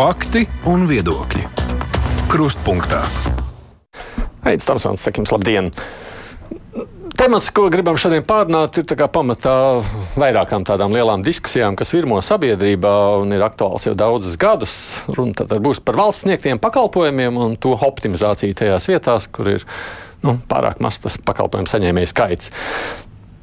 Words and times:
Fakti 0.00 0.46
un 0.64 0.86
viedokļi. 0.88 1.42
Krustpunktā. 2.32 3.02
Aizsmeļamies, 4.48 4.64
Tomsons, 4.64 5.02
sakim, 5.04 5.26
labdien! 5.28 5.68
Temats, 7.20 7.50
ko 7.52 7.66
gribam 7.68 7.98
šodien 8.00 8.24
pārunāt, 8.24 8.78
ir 8.80 8.86
pamatā 9.12 9.52
vairākām 10.16 10.64
tādām 10.64 10.96
lielām 10.96 11.20
diskusijām, 11.20 11.76
kas 11.76 11.92
virmo 11.92 12.16
sabiedrībā 12.24 12.94
un 13.20 13.36
ir 13.36 13.44
aktuāls 13.44 13.90
jau 13.90 13.92
daudzus 13.92 14.40
gadus. 14.40 14.78
Runa 15.12 15.36
tad 15.42 15.52
būs 15.60 15.84
par 15.84 16.00
valsts 16.00 16.24
sniegtiem 16.24 16.62
pakalpojumiem 16.64 17.36
un 17.36 17.60
to 17.60 17.76
optimizāciju 17.76 18.56
tajās 18.56 18.88
vietās, 18.88 19.28
kur 19.28 19.52
ir 19.58 19.68
nu, 20.24 20.38
pārāk 20.48 20.80
mazs 20.80 21.04
tas 21.04 21.20
pakalpojumu 21.28 21.68
saņēmēju 21.76 22.14
skaits. 22.14 22.54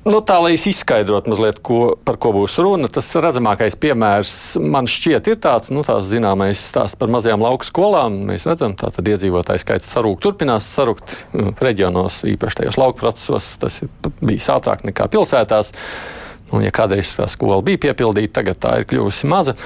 Nu, 0.08 0.22
tā 0.24 0.38
lai 0.40 0.54
es 0.56 0.64
izskaidrotu 0.70 1.34
mazliet, 1.34 1.58
ko, 1.66 1.98
par 2.08 2.16
ko 2.22 2.30
būs 2.32 2.54
runa, 2.64 2.88
tas 2.92 3.10
redzamākais 3.20 3.76
piemērs 3.82 4.34
man 4.64 4.88
šķiet 4.88 5.28
ir 5.28 5.40
tāds, 5.44 5.72
nu, 5.74 5.84
tās 5.84 6.06
zināmais 6.08 6.62
stāsts 6.70 6.96
par 7.00 7.12
mazajām 7.12 7.44
lauku 7.44 7.68
skolām. 7.68 8.22
Mēs 8.30 8.46
redzam, 8.48 8.78
ka 8.80 8.88
iedzīvotāju 9.04 9.64
skaits 9.66 9.92
sarūk, 9.92 10.22
turpinās 10.24 10.70
sarukt 10.78 11.18
nu, 11.36 11.52
reģionos, 11.60 12.22
īpaši 12.32 12.62
tajos 12.62 12.80
lauku 12.80 13.02
procesos. 13.04 13.50
Tas 13.60 13.82
ir 13.84 13.92
bijis 14.22 14.48
ātrāk 14.54 14.86
nekā 14.88 15.10
pilsētās. 15.12 15.74
Un, 16.56 16.64
ja 16.64 16.72
kādreiz 16.72 17.12
tā 17.18 17.28
skola 17.28 17.60
bija 17.66 17.90
piepildīta, 17.90 18.38
tagad 18.40 18.64
tā 18.64 18.78
ir 18.80 18.88
kļuvusi 18.88 19.28
maza. 19.28 19.58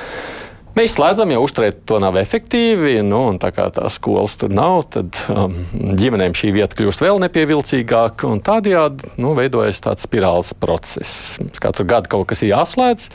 Mēs 0.71 0.93
slēdzam, 0.95 1.33
jo 1.33 1.41
uzturēt 1.43 1.81
to 1.89 1.97
nav 1.99 2.15
efektīvi. 2.21 3.01
Nu, 3.03 3.19
tā 3.41 3.49
kā 3.51 3.65
tās 3.75 3.97
skolas 3.99 4.37
tur 4.39 4.53
nav, 4.55 4.85
tad 4.93 5.17
um, 5.33 5.55
ģimenēm 5.99 6.35
šī 6.37 6.53
vieta 6.55 6.77
kļūst 6.79 7.03
vēl 7.03 7.19
nepievilcīgāka. 7.25 8.29
Tādējādi 8.47 9.11
nu, 9.19 9.33
veidojas 9.35 9.83
tāds 9.83 10.07
spirāls 10.07 10.53
process. 10.63 11.41
Katru 11.59 11.87
gadu 11.91 12.13
kaut 12.13 12.29
kas 12.31 12.45
ir 12.45 12.53
jāslēdz, 12.53 13.09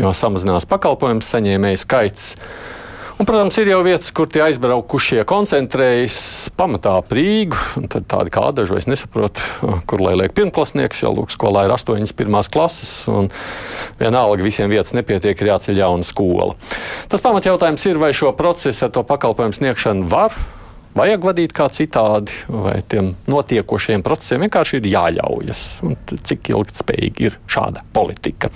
jo 0.00 0.14
samazinās 0.16 0.68
pakalpojumu 0.70 1.24
saņēmēju 1.26 1.82
skaits. 1.84 2.32
Un, 3.16 3.24
protams, 3.24 3.56
ir 3.56 3.70
jau 3.70 3.78
vietas, 3.80 4.10
kur 4.12 4.26
tie 4.28 4.42
aizbraukušie 4.44 5.22
koncentrējas 5.24 6.50
pamatā 6.52 6.98
prīgu. 7.08 7.56
Tad 7.88 8.04
tādi 8.12 8.32
kā 8.34 8.42
vairs 8.52 8.84
nesaprot, 8.90 9.40
kur 9.88 10.02
lai 10.04 10.12
liek 10.20 10.34
pirmklasnieks, 10.36 11.00
jo 11.00 11.14
lūk, 11.16 11.32
skolā 11.32 11.64
ir 11.64 11.72
astoņas 11.72 12.12
pirmās 12.18 12.52
klases. 12.52 12.92
Un 13.08 13.30
vienalga 13.96 14.44
visiem 14.44 14.68
vietas 14.68 14.92
nepietiek, 14.92 15.32
ir 15.32 15.52
jāceļ 15.54 15.80
jauna 15.80 16.04
skola. 16.04 16.58
Tas 17.08 17.24
pamatjautājums 17.24 17.88
ir, 17.88 17.96
vai 18.04 18.12
šo 18.12 18.34
procesu 18.36 18.84
ar 18.84 18.92
to 18.92 19.06
pakalpojumu 19.08 19.56
sniegšanu 19.62 20.12
var 20.12 20.36
vajag 20.96 21.24
vadīt 21.24 21.56
kā 21.56 21.70
citādi, 21.72 22.36
vai 22.52 22.82
tiem 22.84 23.14
notiekošiem 23.32 24.04
procesiem 24.04 24.44
vienkārši 24.44 24.82
ir 24.82 24.92
jāļaujas. 24.92 25.68
Un 25.88 25.96
cik 26.20 26.52
ilgspējīgi 26.52 27.30
ir 27.30 27.40
šāda 27.48 27.84
politika? 27.96 28.52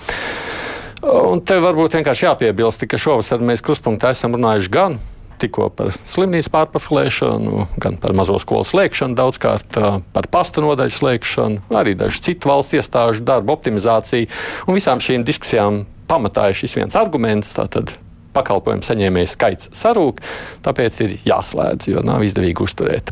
Un 1.01 1.41
te 1.41 1.57
varbūt 1.61 1.97
vienkārši 1.97 2.27
jāpiebilst, 2.27 2.85
ka 2.85 2.99
šovasar 3.01 3.41
mēs 3.45 3.63
kruspunktā 3.65 4.11
esam 4.13 4.37
runājuši 4.37 4.71
gan 4.73 4.99
tikko 5.41 5.71
par 5.73 5.89
slimnīcu 6.05 6.51
pārprofilēšanu, 6.53 7.65
gan 7.81 7.97
par 8.01 8.13
mazo 8.17 8.35
skolu 8.41 8.61
slēgšanu, 8.67 9.17
daudzkārt 9.17 9.79
par 10.13 10.27
pasta 10.29 10.61
nodaļu 10.61 10.93
slēgšanu, 10.93 11.63
arī 11.81 11.95
dažu 11.97 12.21
citu 12.27 12.51
valsts 12.51 12.77
iestāžu 12.77 13.25
darbu 13.25 13.55
optimizāciju. 13.55 14.29
Un 14.67 14.77
visām 14.77 15.01
šīm 15.01 15.25
diskusijām 15.25 15.83
pamatā 16.11 16.51
ir 16.51 16.59
šis 16.61 16.77
viens 16.77 16.97
arguments. 16.99 17.55
Tātad 17.57 17.95
pakalpojumu 18.35 18.85
saņēmēju 18.85 19.31
skaits 19.31 19.71
sarūk, 19.77 20.21
tāpēc 20.65 21.01
ir 21.05 21.17
jāslēdz, 21.27 21.89
jo 21.91 22.05
nav 22.05 22.23
izdevīgi 22.25 22.63
uzturēt. 22.65 23.11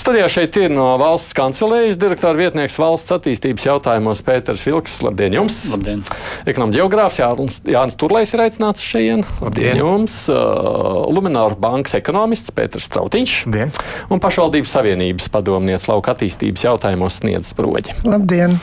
Studijā 0.00 0.26
šeit 0.32 0.56
ir 0.60 0.72
no 0.72 0.92
valsts 1.00 1.34
kancelējas 1.36 1.98
direktora 2.00 2.34
vietnieks 2.38 2.78
valsts 2.80 3.12
attīstības 3.14 3.66
jautājumos 3.68 4.22
Pēters 4.26 4.64
Vilks. 4.66 4.98
Labdien 5.04 5.36
jums! 5.36 5.58
Labdien! 5.72 6.02
Ekonomikas 6.48 6.80
geogrāfs 6.80 7.20
Jānis, 7.20 7.60
Jānis 7.68 7.98
Turlais 8.00 8.32
ir 8.34 8.42
aicināts 8.44 8.84
šeit. 8.84 9.28
Labdien 9.44 9.80
jums! 9.80 10.16
Uh, 10.32 11.04
Lumināra 11.12 11.56
bankas 11.60 11.96
ekonomists 11.98 12.54
Pēters 12.56 12.88
Strautiņš 12.90 13.36
Labdien. 13.46 13.72
un 14.12 14.22
pašvaldības 14.22 14.74
savienības 14.78 15.30
padomnieks 15.32 15.88
lauka 15.90 16.16
attīstības 16.16 16.66
jautājumos 16.66 17.20
sniedz 17.22 17.52
sproģi. 17.54 17.96
Labdien! 18.08 18.58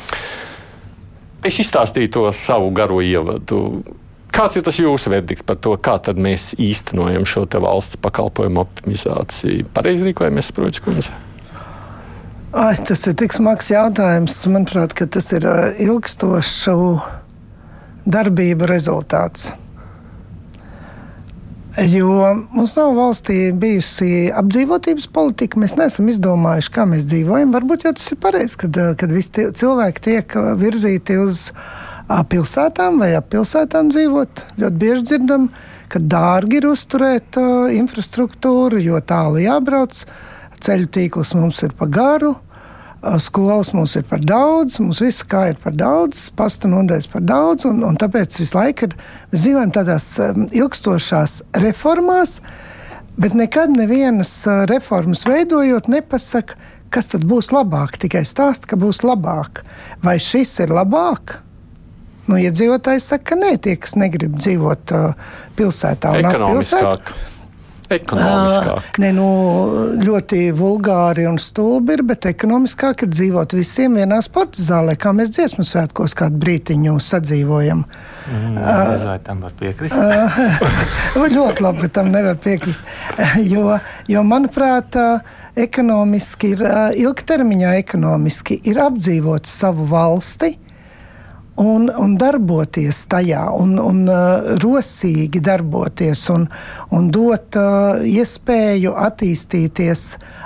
Es 1.46 1.56
izstāstīju 1.62 2.12
to 2.12 2.30
savu 2.36 2.72
garo 2.76 3.00
ievadu. 3.06 3.84
Kāds 4.30 4.60
ir 4.60 4.64
tas 4.66 4.78
jūsu 4.78 5.12
verdikts 5.12 5.46
par 5.46 5.58
to, 5.62 5.74
kā 5.82 5.98
mēs 6.16 6.54
īstenojam 6.62 7.26
šo 7.28 7.48
valsts 7.64 7.98
pakalpojumu 8.04 8.62
optimizāciju? 8.62 9.68
Pareizi 9.74 10.06
rīkojamies, 10.10 10.52
Sproģis 10.54 10.84
kundze. 10.86 11.16
Ai, 12.50 12.76
tas 12.82 13.06
ir 13.06 13.14
tik 13.14 13.34
smags 13.36 13.70
jautājums. 13.70 14.38
Manuprāt, 14.50 14.96
tas 14.98 15.32
ir 15.38 15.46
ilgstošu 15.86 16.78
darbību 18.10 18.70
rezultāts. 18.70 19.52
Jo 21.86 22.34
mums 22.52 22.74
nav 22.76 22.96
valstī 22.98 23.52
bijusi 23.56 24.32
apdzīvotības 24.36 25.06
politika. 25.14 25.62
Mēs 25.62 25.78
neesam 25.78 26.10
izdomājuši, 26.12 26.72
kā 26.76 26.88
mēs 26.90 27.06
dzīvojam. 27.08 27.54
Varbūt 27.54 27.86
jau 27.86 27.94
tas 27.96 28.10
ir 28.12 28.20
pareizi, 28.20 28.58
kad, 28.66 28.80
kad 29.00 29.14
visi 29.14 29.46
cilvēki 29.62 30.04
tiek 30.10 30.36
virzīti 30.60 31.20
uz 31.22 31.46
pilsētām 32.10 33.00
vai 33.02 33.14
ap 33.18 33.30
pilsētām 33.34 33.92
dzīvot. 33.94 34.46
Ļoti 34.62 34.82
bieži 34.82 35.06
dzirdam, 35.12 35.50
ka 35.90 36.02
dārgi 36.02 36.60
ir 36.60 36.70
uzturēt 36.72 37.38
uh, 37.38 37.70
infrastruktūru, 37.74 38.82
jo 38.82 39.00
tālu 39.06 39.44
jābrauc. 39.44 40.04
Ceļu 40.60 40.90
tīkls 40.92 41.36
mums 41.38 41.62
ir 41.64 41.76
pa 41.78 41.88
garu. 41.90 42.36
Skolas 43.24 43.70
mums 43.72 43.94
ir 43.96 44.04
par 44.04 44.20
daudz, 44.20 44.76
mums 44.84 45.00
viss 45.00 45.24
kā 45.24 45.46
ir 45.54 45.60
par 45.64 45.72
daudz, 45.72 46.26
pasta 46.36 46.68
nodeļas 46.68 47.08
par 47.08 47.24
daudz, 47.24 47.64
un, 47.70 47.80
un 47.88 47.96
tāpēc 47.96 48.36
visu 48.42 48.58
laiku 48.58 48.90
ir, 48.90 48.96
mēs 49.32 49.46
dzīvojam 49.46 49.72
tādās 49.78 50.08
um, 50.20 50.50
ilgstošās 50.52 51.38
reformās, 51.64 52.42
bet 53.16 53.38
nekad 53.40 53.72
nevienas 53.72 54.34
uh, 54.50 54.66
reformas 54.68 55.24
veidojot 55.30 55.88
nepasaka, 55.88 56.60
kas 56.92 57.08
tad 57.14 57.24
būs 57.30 57.54
labāk, 57.56 57.96
tikai 58.04 58.26
stāsta, 58.28 58.68
ka 58.68 58.80
būs 58.82 59.00
labāk. 59.08 59.64
Vai 60.04 60.20
šis 60.20 60.58
ir 60.66 60.76
labāk? 60.76 61.40
Nu, 62.30 62.38
iedzīvotājs 62.38 63.10
saka, 63.10 63.32
ka 63.32 63.40
nē, 63.40 63.56
tie, 63.64 63.74
kas 63.82 63.96
negrib 63.98 64.38
dzīvot 64.38 64.94
uh, 64.94 65.36
pilsētā 65.58 66.14
un 66.20 66.30
ap 66.30 66.40
pilsētu. 66.46 67.20
Ekonomiskāk. 67.90 68.78
Uh, 68.78 68.98
ne, 69.02 69.10
nu, 69.18 69.28
ļoti 69.98 70.52
vulgāri 70.54 71.26
un 71.26 71.40
stulbi 71.42 71.96
ir, 71.98 72.04
bet 72.06 72.28
ekonomiskāk 72.30 73.08
ir 73.08 73.10
dzīvot 73.16 73.56
visiem 73.58 73.98
vienā 73.98 74.20
sporta 74.22 74.62
zālē, 74.62 74.94
kā 74.94 75.10
mēs 75.18 75.34
dziesmu 75.34 75.66
svētkos 75.66 76.14
kādu 76.20 76.38
brītiņu 76.44 77.00
sadzīvojam. 77.02 77.82
Mm, 78.30 78.62
uh, 78.62 78.94
vai 79.08 79.18
tam 79.26 79.42
var 79.48 79.58
piekrist? 79.58 79.98
Uh, 81.10 81.26
ļoti 81.34 81.64
labi, 81.66 81.88
ka 81.88 81.94
tam 82.00 82.14
nevar 82.14 82.38
piekrist. 82.42 82.86
Jo, 83.50 83.80
jo 84.10 84.22
manuprāt, 84.28 84.94
ekonomiski 85.58 86.54
ir 86.54 86.64
ilgtermiņā 87.02 87.74
ekonomiski 87.82 88.60
ir 88.70 88.82
apdzīvot 88.86 89.50
savu 89.50 89.88
valsti 89.90 90.54
un, 91.60 91.90
un 91.92 92.16
darboties 92.20 93.04
tajā, 93.12 93.42
un, 93.60 93.76
un 93.82 94.04
uh, 94.08 94.56
rosīgi 94.62 95.42
darboties, 95.44 96.22
un, 96.34 96.46
un 96.96 97.10
dot 97.14 97.58
uh, 97.60 98.00
iespēju 98.08 98.94
attīstīties 99.08 100.04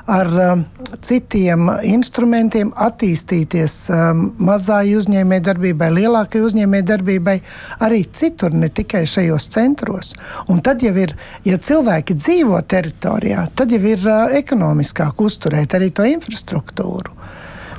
ar 0.09 0.29
um, 0.46 0.63
citiem 1.06 1.69
instrumentiem, 1.88 2.74
attīstīties 2.75 3.78
um, 3.94 4.25
mazai 4.44 4.96
uzņēmējdarbībai, 4.97 5.91
lielākai 6.00 6.44
uzņēmējdarbībai, 6.47 7.38
arī 7.85 8.03
citur, 8.12 8.56
ne 8.57 8.72
tikai 8.74 9.06
šajos 9.09 9.47
centros. 9.53 10.13
Un 10.50 10.63
tad 10.66 10.84
jau 10.84 10.95
ir, 10.97 11.16
ja 11.47 11.59
cilvēki 11.62 12.18
dzīvo 12.19 12.59
teritorijā, 12.68 13.47
tad 13.56 13.74
jau 13.75 13.84
ir 13.94 14.01
uh, 14.09 14.34
ekonomiskāk 14.41 15.22
uzturēt 15.24 15.78
arī 15.78 15.94
to 15.94 16.07
infrastruktūru. 16.09 17.23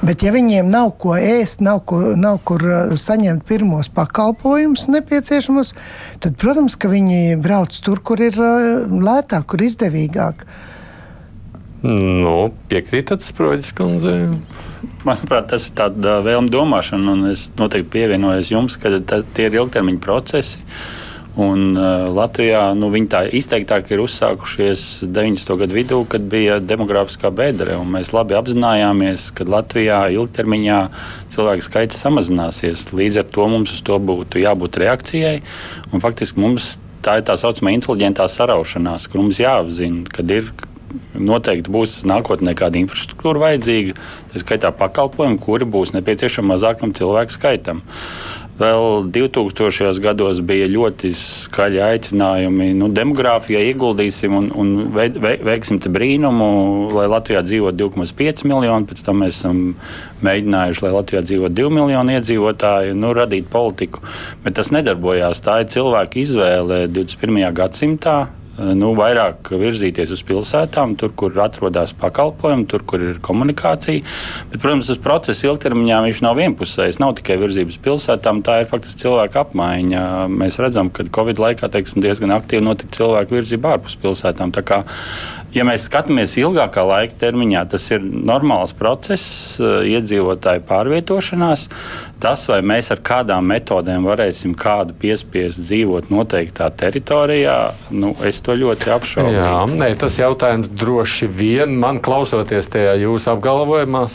Bet, 0.04 0.20
ja 0.20 0.34
viņiem 0.34 0.68
nav 0.68 0.90
ko 1.00 1.14
ēst, 1.16 1.62
nav, 1.64 1.80
ko, 1.88 1.98
nav 2.20 2.42
kur 2.44 2.60
uh, 2.68 2.92
saņemt 3.00 3.46
pirmos 3.48 3.88
pakalpojumus 3.94 4.84
nepieciešamos, 4.92 5.72
tad, 6.20 6.36
protams, 6.40 6.76
ka 6.76 6.90
viņi 6.92 7.38
brauc 7.40 7.72
tur, 7.86 8.02
kur 8.04 8.20
ir 8.20 8.36
uh, 8.36 8.84
lētāk, 8.84 9.46
kur 9.48 9.64
izdevīgāk. 9.64 10.44
Nu, 11.84 12.50
piekrītat, 12.68 13.24
Sproģis 13.24 13.72
kundze? 13.76 14.12
Manuprāt, 15.08 15.48
tas 15.52 15.70
ir 15.70 15.78
tāds 15.80 16.12
vēlme 16.26 16.52
domāšana, 16.52 17.16
un 17.16 17.32
es 17.32 17.46
noteikti 17.56 17.92
pievienojos 17.96 18.52
jums, 18.52 18.76
ka 18.80 18.92
tie 19.08 19.48
ir 19.48 19.58
ilgtermiņa 19.62 20.04
procesi. 20.04 20.60
Uh, 20.60 21.03
Un, 21.34 21.72
uh, 21.74 22.04
Latvijā 22.14 22.60
nu, 22.78 22.92
viņi 22.94 23.08
tā 23.10 23.20
izteiktāk 23.34 23.88
ir 23.90 24.04
uzsākušies 24.04 25.02
90. 25.02 25.56
gadu 25.64 25.74
vidū, 25.74 25.98
kad 26.06 26.22
bija 26.30 26.60
demogrāfiskā 26.62 27.32
bedre. 27.34 27.80
Mēs 27.90 28.12
labi 28.14 28.36
apzinājāmies, 28.38 29.32
ka 29.34 29.46
Latvijā 29.48 30.04
ilgtermiņā 30.14 30.78
cilvēku 31.34 31.66
skaits 31.66 31.98
samazināsies. 32.04 32.86
Līdz 32.94 33.24
ar 33.24 33.26
to 33.34 33.48
mums 33.50 33.74
uz 33.74 33.82
to 33.82 33.98
būtu 33.98 34.44
jābūt 34.44 34.78
reakcijai. 34.84 35.40
Un, 35.90 36.04
faktiski 36.04 36.38
mums 36.44 36.76
tā 37.04 37.18
ir 37.18 37.26
tā 37.26 37.34
saucamā 37.40 37.74
inteliģentā 37.74 38.28
saraušanās, 38.30 39.08
kur 39.10 39.24
mums 39.24 39.42
jāapzina, 39.42 40.06
ka 40.14 40.22
ir 40.30 40.54
noteikti 41.14 41.72
būs 41.74 42.02
nākotnē 42.06 42.54
kāda 42.58 42.78
infrastruktūra 42.80 43.42
vajadzīga, 43.42 43.96
tā 44.30 44.42
skaitā 44.42 44.70
pakalpojumi, 44.78 45.40
kuri 45.42 45.66
būs 45.66 45.94
nepieciešami 45.96 46.54
mazākam 46.54 46.94
cilvēku 46.94 47.34
skaitam. 47.34 47.82
Vēl 48.54 49.08
2000. 49.10 49.98
gados 49.98 50.38
bija 50.46 50.68
ļoti 50.70 51.08
skaļi 51.18 51.80
aicinājumi, 51.82 52.68
nu, 52.78 52.86
demogrāfijā 52.94 53.58
ieguldīsim 53.72 54.36
un, 54.38 54.46
un 54.54 54.70
veiksim 54.94 55.80
brīnumu, 55.82 56.46
lai 56.94 57.08
Latvijā 57.10 57.42
dzīvo 57.42 57.72
2,5 57.74 58.44
miljoni. 58.46 58.86
Pēc 58.86 59.02
tam 59.08 59.24
mēs 59.24 59.40
esam 59.40 59.64
mēģinājuši, 60.22 60.84
lai 60.86 60.94
Latvijā 60.94 61.24
dzīvo 61.26 61.50
2 61.50 61.74
miljoni 61.80 62.14
iedzīvotāju, 62.20 62.94
nu, 62.94 63.10
radīt 63.18 63.50
politiku. 63.50 64.04
Bet 64.46 64.54
tas 64.60 64.70
nedarbojās. 64.74 65.42
Tā 65.42 65.58
ir 65.64 65.74
cilvēka 65.74 66.22
izvēle 66.22 66.84
21. 66.94 67.50
gadsimtā 67.58 68.18
nu, 68.58 68.92
vairāk 68.98 69.50
virzīties 69.58 70.12
uz 70.14 70.22
pilsētām, 70.26 70.94
tur, 71.00 71.12
kur 71.16 71.34
atrodas 71.42 71.94
pakalpojumi, 71.98 72.66
tur, 72.70 72.84
kur 72.86 73.02
ir 73.02 73.20
komunikācija. 73.24 74.04
Bet, 74.52 74.60
protams, 74.62 74.90
tas 74.90 75.00
process 75.02 75.44
ilgtermiņā 75.46 76.02
nav 76.24 76.38
vienpusējs. 76.38 77.00
Nav 77.02 77.16
tikai 77.18 77.38
virzības 77.42 77.80
pilsētām, 77.84 78.42
tā 78.46 78.60
ir 78.62 78.70
faktiski 78.70 79.04
cilvēka 79.04 79.44
apmaiņa. 79.44 80.04
Mēs 80.32 80.60
redzam, 80.62 80.92
ka 80.94 81.06
Covid 81.14 81.42
laikā 81.42 81.70
teiksim, 81.72 82.02
diezgan 82.04 82.34
aktīvi 82.36 82.64
notika 82.64 82.94
cilvēku 83.00 83.40
virzība 83.40 83.74
ārpus 83.74 83.98
pilsētām. 84.02 84.54
Tā 84.54 84.64
kā 84.66 84.84
Ja 85.54 85.62
mēs 85.66 85.84
skatāmies 85.86 86.34
ilgākā 86.40 86.82
laika 86.82 87.14
termiņā, 87.20 87.60
tas 87.70 87.84
ir 87.94 88.02
normāls 88.02 88.72
process, 88.74 89.54
eh, 89.60 89.86
iedzīvotāju 89.94 90.64
pārvietošanās. 90.66 91.68
Tas, 92.18 92.46
vai 92.50 92.58
mēs 92.66 92.90
ar 92.90 92.98
kādām 93.04 93.46
metodēm 93.52 94.06
varēsim 94.08 94.56
kādu 94.58 94.96
piespiest 94.98 95.60
dzīvot 95.62 96.10
noteiktā 96.10 96.70
teritorijā, 96.74 97.74
nu, 97.90 98.14
es 98.24 98.40
to 98.40 98.56
ļoti 98.58 98.90
apšaubu. 98.96 99.36
Jā, 99.36 99.54
nē, 99.70 99.92
tas 100.00 100.18
jautājums 100.18 100.72
droši 100.74 101.30
vien 101.30 101.78
man 101.78 102.02
klausoties 102.02 102.70
tajā 102.74 102.96
jūsu 103.04 103.30
apgalvojumā, 103.36 104.08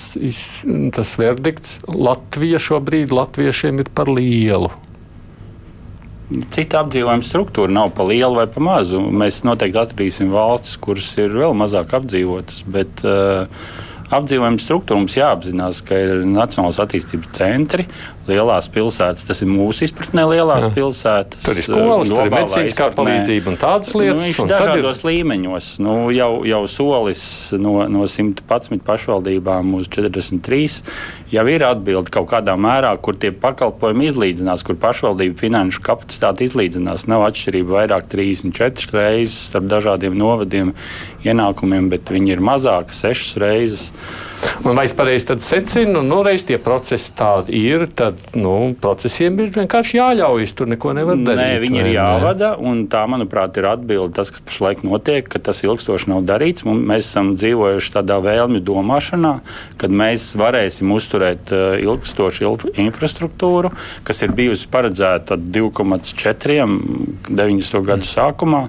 tas 0.96 1.16
verdikts 1.22 1.80
Latvija 1.88 2.60
šobrīd 2.60 3.16
latviešiem 3.16 3.80
ir 3.86 3.96
par 3.96 4.12
lielu 4.12 4.74
cita 6.54 6.84
apdzīvojuma 6.84 7.26
struktūra 7.26 7.74
nav 7.74 7.94
pa 7.98 8.06
lielu 8.10 8.38
vai 8.38 8.48
pa 8.52 8.64
mazu. 8.64 9.02
Mēs 9.02 9.42
noteikti 9.48 9.82
atradīsim 9.82 10.34
valstis, 10.34 10.78
kuras 10.82 11.12
ir 11.18 11.34
vēl 11.42 11.56
mazāk 11.58 11.96
apdzīvotas. 12.00 12.66
Bet, 12.70 13.06
uh, 13.08 13.48
Apdzīvojuma 14.10 14.58
struktūra 14.58 14.98
mums 14.98 15.14
jāapzinās, 15.14 15.84
ka 15.86 15.98
ir 16.02 16.24
Nacionālās 16.26 16.80
attīstības 16.82 17.30
centri, 17.38 17.84
lielās 18.26 18.66
pilsētas. 18.74 19.26
Tas 19.28 19.44
ir 19.46 19.50
mūsu 19.52 19.86
izpratnē 19.86 20.24
lielās 20.32 20.66
Jā. 20.66 20.72
pilsētas. 20.74 21.44
Tur 21.46 21.60
ir 21.62 21.68
skolas, 21.68 22.10
tur 22.10 22.24
ir 22.26 22.34
medicīniskā 22.34 22.88
palīdzība 22.98 23.54
un 23.54 23.60
tādas 23.62 23.94
nu, 23.94 24.02
lietas. 24.02 24.18
Nu, 24.18 24.26
viņš 24.26 24.40
ir 24.42 24.50
dažādos 24.50 25.04
ir... 25.04 25.10
līmeņos. 25.12 25.70
Nu, 25.86 25.96
jau, 26.16 26.32
jau 26.50 26.62
solis 26.74 27.24
no, 27.54 27.76
no 27.86 28.10
111 28.10 28.82
pašvaldībām 28.90 29.78
uz 29.78 29.92
43 29.94 30.82
jau 31.34 31.46
ir 31.50 31.64
atbildi 31.66 32.14
kaut 32.14 32.30
kādā 32.32 32.56
mērā, 32.60 32.92
kur 33.02 33.18
tie 33.20 33.32
pakalpojumi 33.36 34.10
izlīdzinās, 34.10 34.64
kur 34.66 34.78
pašvaldību 34.82 35.38
finanšu 35.40 35.84
kapacitāte 35.86 36.48
izlīdzinās. 36.48 37.08
Nav 37.12 37.28
atšķirība 37.30 37.78
vairāk 37.82 38.10
34 38.12 38.96
reizes 38.96 39.38
starp 39.52 39.70
dažādiem 39.72 40.18
novadiem 40.18 40.74
ienākumiem, 41.26 41.92
bet 41.94 42.12
viņi 42.14 42.36
ir 42.36 42.44
mazāki 42.52 42.98
6 42.98 43.40
reizes. 43.44 43.90
Un 44.66 44.76
vai 44.76 44.86
es 44.86 44.94
pareizi 44.94 45.36
secinu, 45.40 46.02
nu, 46.04 46.20
reiz 46.26 46.44
tie 46.48 46.58
procesi 46.62 47.14
tādi 47.16 47.56
ir, 47.56 47.86
tad 47.96 48.20
nu, 48.36 48.74
procesiem 48.82 49.38
ir 49.40 49.52
vienkārši 49.56 49.98
jāļaujas. 50.00 50.54
Tur 50.58 50.70
neko 50.72 50.94
nevar 50.98 51.20
darīt. 51.20 51.40
Nē, 51.40 51.60
viņi 51.64 51.82
ir 51.84 51.90
jāvada, 51.94 52.52
un 52.60 52.84
tā, 52.92 53.06
manuprāt, 53.10 53.56
ir 53.60 53.70
atbilde 53.70 54.18
tas, 54.18 54.32
kas 54.34 54.44
pašlaik 54.46 54.84
notiek, 54.88 55.28
ka 55.32 55.42
tas 55.44 55.64
ilgstoši 55.64 56.12
nav 56.12 56.26
darīts. 56.28 56.66
Mēs 56.68 57.08
esam 57.08 57.34
dzīvojuši 57.40 57.94
tādā 57.96 58.20
vēlmju 58.26 58.62
domāšanā, 58.68 59.34
kad 59.80 59.96
mēs 60.02 60.32
varēsim 60.40 60.92
uzturēt 60.96 61.54
uh, 61.56 61.78
ilgstošu 61.80 62.54
infrastruktūru, 62.84 63.72
kas 64.08 64.24
ir 64.26 64.36
bijusi 64.36 64.68
paredzēta 64.72 65.40
2,4 65.40 66.60
90. 67.30 67.82
gadu 67.88 68.08
sākumā. 68.08 68.62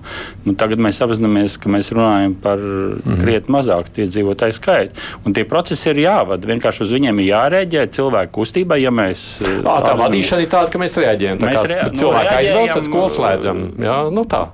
Nu, 0.46 0.55
tagad 0.58 0.82
mēs 0.82 1.00
apzināmies, 1.05 1.58
ka 1.61 1.72
mēs 1.72 1.90
runājam 1.94 2.37
par 2.40 2.61
mm. 2.61 3.20
krietni 3.20 3.56
mazāku 3.56 4.05
iedzīvotāju 4.05 4.56
skaitu. 4.56 5.06
Procesi 5.61 5.91
ir 5.93 5.99
jāvada. 6.07 6.49
Vienkārši 6.49 6.85
uz 6.87 6.93
viņiem 6.97 7.19
ir 7.21 7.27
jārēģē 7.35 7.83
cilvēku 7.93 8.33
kustībai. 8.39 8.81
Ja 8.81 8.93
mēs, 8.95 9.25
à, 9.45 9.61
tā 9.61 9.93
apzin... 9.93 9.99
vadīšana 10.01 10.47
ir 10.47 10.53
tāda, 10.55 10.73
ka 10.73 10.81
mēs 10.81 10.97
reaģējam. 10.97 11.41
Tā 11.41 11.51
mēs 11.51 11.61
kā 11.61 11.69
rea... 11.69 11.89
Nu, 11.91 11.99
cilvēki 12.01 12.33
aizbrauc, 12.39 12.73
tad 12.79 12.89
skolas 12.89 13.19
slēdzam. 13.19 13.61
Jā, 13.85 13.99
nu 14.17 14.25
tā. 14.31 14.47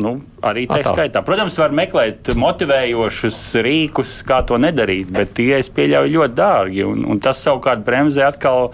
Nu, 0.00 0.14
arī 0.46 0.64
tā 0.70 0.80
skaitā. 0.86 1.20
Protams, 1.26 1.58
var 1.60 1.74
meklēt 1.76 2.32
motivējošus 2.38 3.38
rīkus, 3.66 4.16
kā 4.26 4.40
to 4.48 4.56
nedarīt, 4.60 5.10
bet 5.12 5.34
tie, 5.36 5.52
es 5.58 5.68
pieļauju, 5.76 6.14
ļoti 6.16 6.36
dārgi. 6.38 6.82
Un, 6.88 7.04
un 7.12 7.20
tas 7.22 7.42
savukārt 7.44 7.84
bremzē 7.84 8.24
atkal 8.30 8.70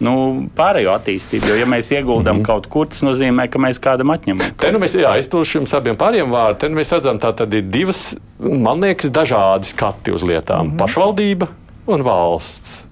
nu, 0.00 0.14
pārējo 0.56 0.94
attīstību. 0.96 1.50
Jo, 1.52 1.58
ja 1.60 1.68
mēs 1.68 1.92
ieguldām 1.92 2.38
mm 2.38 2.40
-hmm. 2.40 2.48
kaut 2.48 2.68
kur, 2.72 2.88
tas 2.88 3.04
nozīmē, 3.04 3.48
ka 3.52 3.60
mēs 3.60 3.80
kādam 3.82 4.14
atņemam. 4.14 4.56
Te 4.60 4.72
nu 4.72 4.80
mēs, 4.80 4.96
jā, 4.96 5.12
aizpildīšu 5.20 5.60
jums 5.60 5.74
abiem 5.76 5.98
pāriem 6.00 6.32
vārdiem. 6.32 6.60
Te 6.60 6.68
nu 6.72 6.80
mēs 6.80 6.92
redzam, 6.96 7.20
tā 7.20 7.34
tad 7.36 7.54
ir 7.54 7.68
divas, 7.68 8.14
man 8.38 8.80
liekas, 8.80 9.12
dažādi 9.12 9.68
skati 9.74 10.12
uz 10.16 10.22
lietām 10.22 10.66
mm 10.66 10.72
-hmm.- 10.72 10.78
pašvaldība 10.82 11.46
un 11.86 12.02
valsts. 12.02 12.84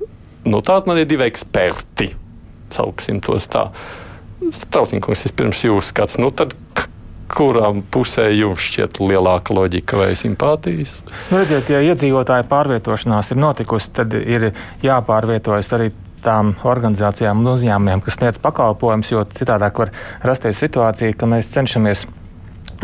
Nu, 0.44 0.60
Tātad 0.60 0.86
man 0.86 0.98
ir 0.98 1.06
divi 1.06 1.24
eksperti, 1.24 2.12
sauksim 2.70 3.20
tos 3.20 3.48
tā. 3.48 3.68
Strautiņkungs, 4.54 5.24
vispirms 5.26 5.64
jūsu 5.64 5.90
skats. 5.90 6.18
Nu, 6.18 6.30
tad, 6.30 6.54
kurām 7.32 7.82
pusē 7.92 8.28
jums 8.32 8.64
šķiet 8.64 9.00
lielāka 9.04 9.54
loģika 9.56 10.00
vai 10.00 10.10
simpātijas? 10.18 11.02
Nu, 11.30 11.38
redziet, 11.40 11.70
ja 11.72 11.80
iedzīvotāju 11.84 12.48
pārvietošanās 12.50 13.32
ir 13.34 13.40
notikusi, 13.42 13.92
tad 14.00 14.16
ir 14.18 14.50
jāpārvietojas 14.84 15.72
arī 15.76 15.90
tām 16.24 16.54
organizācijām 16.66 17.42
un 17.42 17.52
uzņēmumiem, 17.54 18.02
kas 18.04 18.18
sniedz 18.18 18.40
pakalpojumus, 18.42 19.12
jo 19.12 19.24
citādi 19.34 19.70
var 19.78 19.92
rasties 20.26 20.58
situācija, 20.64 21.14
ka 21.14 21.28
mēs 21.30 21.52
cenšamies 21.54 22.06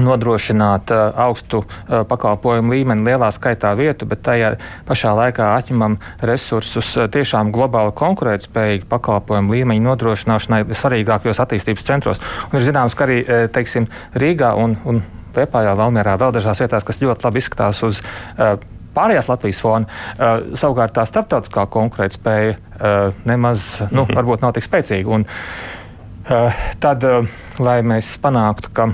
nodrošināt 0.01 0.91
uh, 0.91 1.13
augstu 1.27 1.63
uh, 1.63 2.03
pakalpojumu 2.09 2.75
līmeni 2.75 3.07
lielā 3.07 3.31
skaitā 3.35 3.75
vietu, 3.79 4.09
bet 4.11 4.25
tajā 4.27 4.55
pašā 4.89 5.15
laikā 5.15 5.53
atņemam 5.59 5.99
resursus 6.25 6.95
uh, 6.99 7.09
tiešām 7.13 7.53
globāli 7.55 7.95
konkurētspējīgu 7.99 8.89
pakalpojumu 8.91 9.55
līmeņu 9.55 9.87
nodrošināšanai 9.89 10.65
svarīgākajos 10.75 11.43
attīstības 11.45 11.87
centros. 11.87 12.23
Un 12.51 12.59
ir 12.59 12.67
zināms, 12.67 12.97
ka 12.99 13.07
arī 13.07 13.23
teiksim, 13.55 13.87
Rīgā 14.19 14.55
un, 14.59 14.79
un 14.89 15.03
Pēpājā, 15.35 15.75
Valmērā, 15.79 16.15
vēl 16.21 16.35
dažās 16.37 16.63
vietās, 16.63 16.87
kas 16.87 17.01
ļoti 17.03 17.27
labi 17.27 17.43
izskatās 17.43 17.83
uz 17.87 18.01
uh, 18.03 18.55
pārējās 18.95 19.31
Latvijas 19.31 19.63
fona. 19.65 19.89
Uh, 20.15 20.55
savukārt 20.59 20.95
tā 20.97 21.07
starptautiskā 21.09 21.67
konkurētspēja 21.75 22.55
uh, 22.55 23.17
nemaz, 23.29 23.83
nu, 23.91 24.05
mhm. 24.05 24.15
varbūt 24.19 24.45
nav 24.45 24.55
tik 24.57 24.67
spēcīga. 24.67 25.19
Un, 25.19 25.27
uh, 25.27 26.63
tad, 26.83 27.07
uh, 27.09 27.27
lai 27.63 27.81
mēs 27.87 28.15
panāktu, 28.23 28.75
ka 28.75 28.93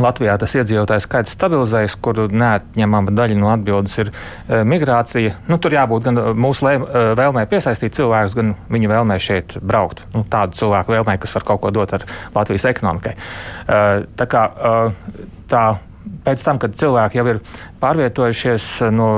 Latvijā 0.00 0.34
tas 0.40 0.52
iedzīvotājs 0.58 1.06
skaits 1.06 1.32
stabilizējas, 1.36 1.96
kur 2.04 2.26
neatņemama 2.28 3.14
daļa 3.16 3.38
no 3.40 3.48
atbildes 3.52 3.96
ir 4.02 4.10
e, 4.12 4.60
migrācija. 4.68 5.36
Nu, 5.48 5.56
tur 5.62 5.76
jābūt 5.76 6.08
gan 6.08 6.20
mūsu 6.36 6.66
lē, 6.66 6.74
e, 6.76 7.04
vēlmē 7.16 7.46
piesaistīt 7.48 7.96
cilvēkus, 7.96 8.36
gan 8.36 8.52
viņu 8.72 8.92
vēlmē 8.92 9.16
šeit 9.22 9.56
braukt. 9.64 10.04
Nu, 10.12 10.26
tādu 10.28 10.58
cilvēku 10.60 10.96
vēlmē, 10.96 11.16
kas 11.22 11.36
var 11.38 11.48
kaut 11.48 11.64
ko 11.64 11.72
dot 11.74 11.96
ar 11.96 12.06
Latvijas 12.36 12.68
ekonomikai. 12.72 13.16
E, 13.16 13.82
tā 14.20 14.28
kā 14.30 14.46
tā 15.50 15.64
pēc 16.26 16.44
tam, 16.44 16.60
kad 16.62 16.76
cilvēki 16.76 17.20
jau 17.20 17.26
ir 17.32 17.42
pārvietojušies 17.82 18.70
no, 18.94 19.10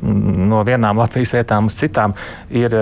no 0.00 0.64
vienām 0.66 1.00
Latvijas 1.00 1.34
vietām 1.36 1.70
uz 1.70 1.78
citām, 1.80 2.14
ir 2.50 2.76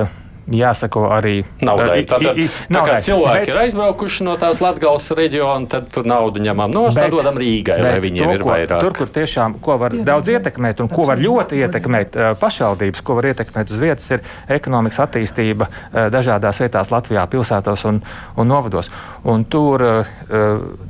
jāsako 0.54 1.08
arī 1.12 1.42
naudai. 1.64 2.02
Tātad, 2.08 2.38
tā 2.72 2.82
kā 2.86 2.98
cilvēki 3.04 3.42
bet, 3.42 3.52
ir 3.52 3.60
aizbraukuši 3.64 4.26
no 4.26 4.36
tās 4.40 4.60
Latvijas 4.64 5.10
reģiona, 5.18 5.68
tad 5.70 5.88
tur 5.92 6.08
naudu 6.08 6.42
ņemam 6.44 6.72
no 6.74 6.86
stūra, 6.92 7.10
dodam 7.12 7.40
Rīgai, 7.40 7.78
lai 7.84 7.96
viņiem 8.02 8.24
to, 8.24 8.36
ir 8.36 8.46
vairāk. 8.48 8.84
Tur, 8.84 8.96
kur 8.96 9.12
tiešām 9.18 9.58
ko 9.64 9.78
var 9.82 9.96
daudz 10.08 10.32
ietekmēt 10.32 10.82
un 10.84 10.92
ko 10.92 11.08
var 11.08 11.20
ļoti 11.22 11.60
ietekmēt 11.64 12.18
pašvaldības, 12.40 13.04
ko 13.04 13.18
var 13.18 13.30
ietekmēt 13.32 13.74
uz 13.74 13.82
vietas, 13.82 14.08
ir 14.14 14.24
ekonomikas 14.58 15.02
attīstība 15.06 15.68
dažādās 16.14 16.62
vietās 16.64 16.92
Latvijā, 16.94 17.26
pilsētos 17.30 17.84
un, 17.90 18.00
un 18.36 18.48
novados. 18.48 18.90
Un 19.28 19.44
tur 19.50 19.84
uh, 19.84 20.16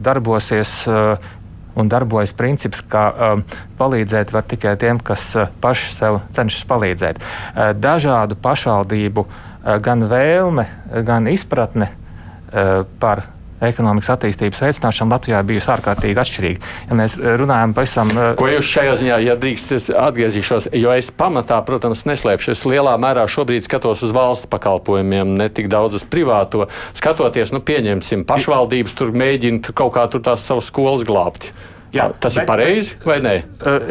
darbosies 0.04 0.80
uh, 0.90 1.34
un 1.78 1.88
darbojas 1.90 2.32
princips, 2.34 2.80
ka 2.90 3.04
um, 3.12 3.44
palīdzēt 3.78 4.32
var 4.34 4.46
tikai 4.50 4.74
tiem, 4.80 4.98
kas 4.98 5.30
uh, 5.38 5.50
paši 5.62 5.92
sev 5.94 6.20
cenšas 6.34 6.66
palīdzēt. 6.70 7.20
Uh, 7.22 7.70
dažādu 7.78 8.38
pašvaldību 8.42 9.24
uh, 9.24 9.44
gan 9.84 10.06
vēlme, 10.10 10.68
gan 11.04 11.28
izpratne 11.30 11.90
uh, 11.92 12.86
par 13.00 13.26
ekonomikas 13.64 14.12
attīstības 14.14 14.60
veicināšana 14.62 15.16
Latvijā 15.16 15.40
bijusi 15.46 15.70
ārkārtīgi 15.72 16.20
atšķirīga. 16.22 16.72
Ja 16.90 16.98
mēs 16.98 17.16
runājam 17.18 17.74
pavisam. 17.76 18.12
Ko 18.38 18.50
jūs 18.50 18.68
šajā 18.70 18.96
ziņā, 19.00 19.16
ja 19.26 19.36
drīkst, 19.40 19.74
es 19.76 19.88
atgriezīšos, 19.90 20.70
jo 20.78 20.92
es 20.94 21.10
pamatā, 21.10 21.58
protams, 21.66 22.04
neslēpšu. 22.08 22.52
Es 22.54 22.66
lielā 22.68 22.94
mērā 23.02 23.26
šobrīd 23.30 23.66
skatos 23.66 24.04
uz 24.06 24.14
valsts 24.14 24.50
pakalpojumiem, 24.52 25.34
ne 25.40 25.48
tik 25.50 25.70
daudz 25.72 25.98
uz 25.98 26.06
privāto. 26.08 26.68
Skatoties, 26.98 27.52
nu, 27.54 27.62
pieņemsim, 27.64 28.22
pašvaldības 28.28 28.94
tur 28.98 29.10
mēģina 29.16 29.74
kaut 29.74 29.96
kā 29.98 30.06
tur 30.12 30.22
tās 30.24 30.46
savas 30.46 30.70
skolas 30.70 31.06
glābt. 31.08 31.50
Jā, 31.94 32.08
tas 32.20 32.34
bet, 32.36 32.42
ir 32.42 32.48
pareizi 32.48 32.96
vai 33.06 33.16
nē? 33.24 33.34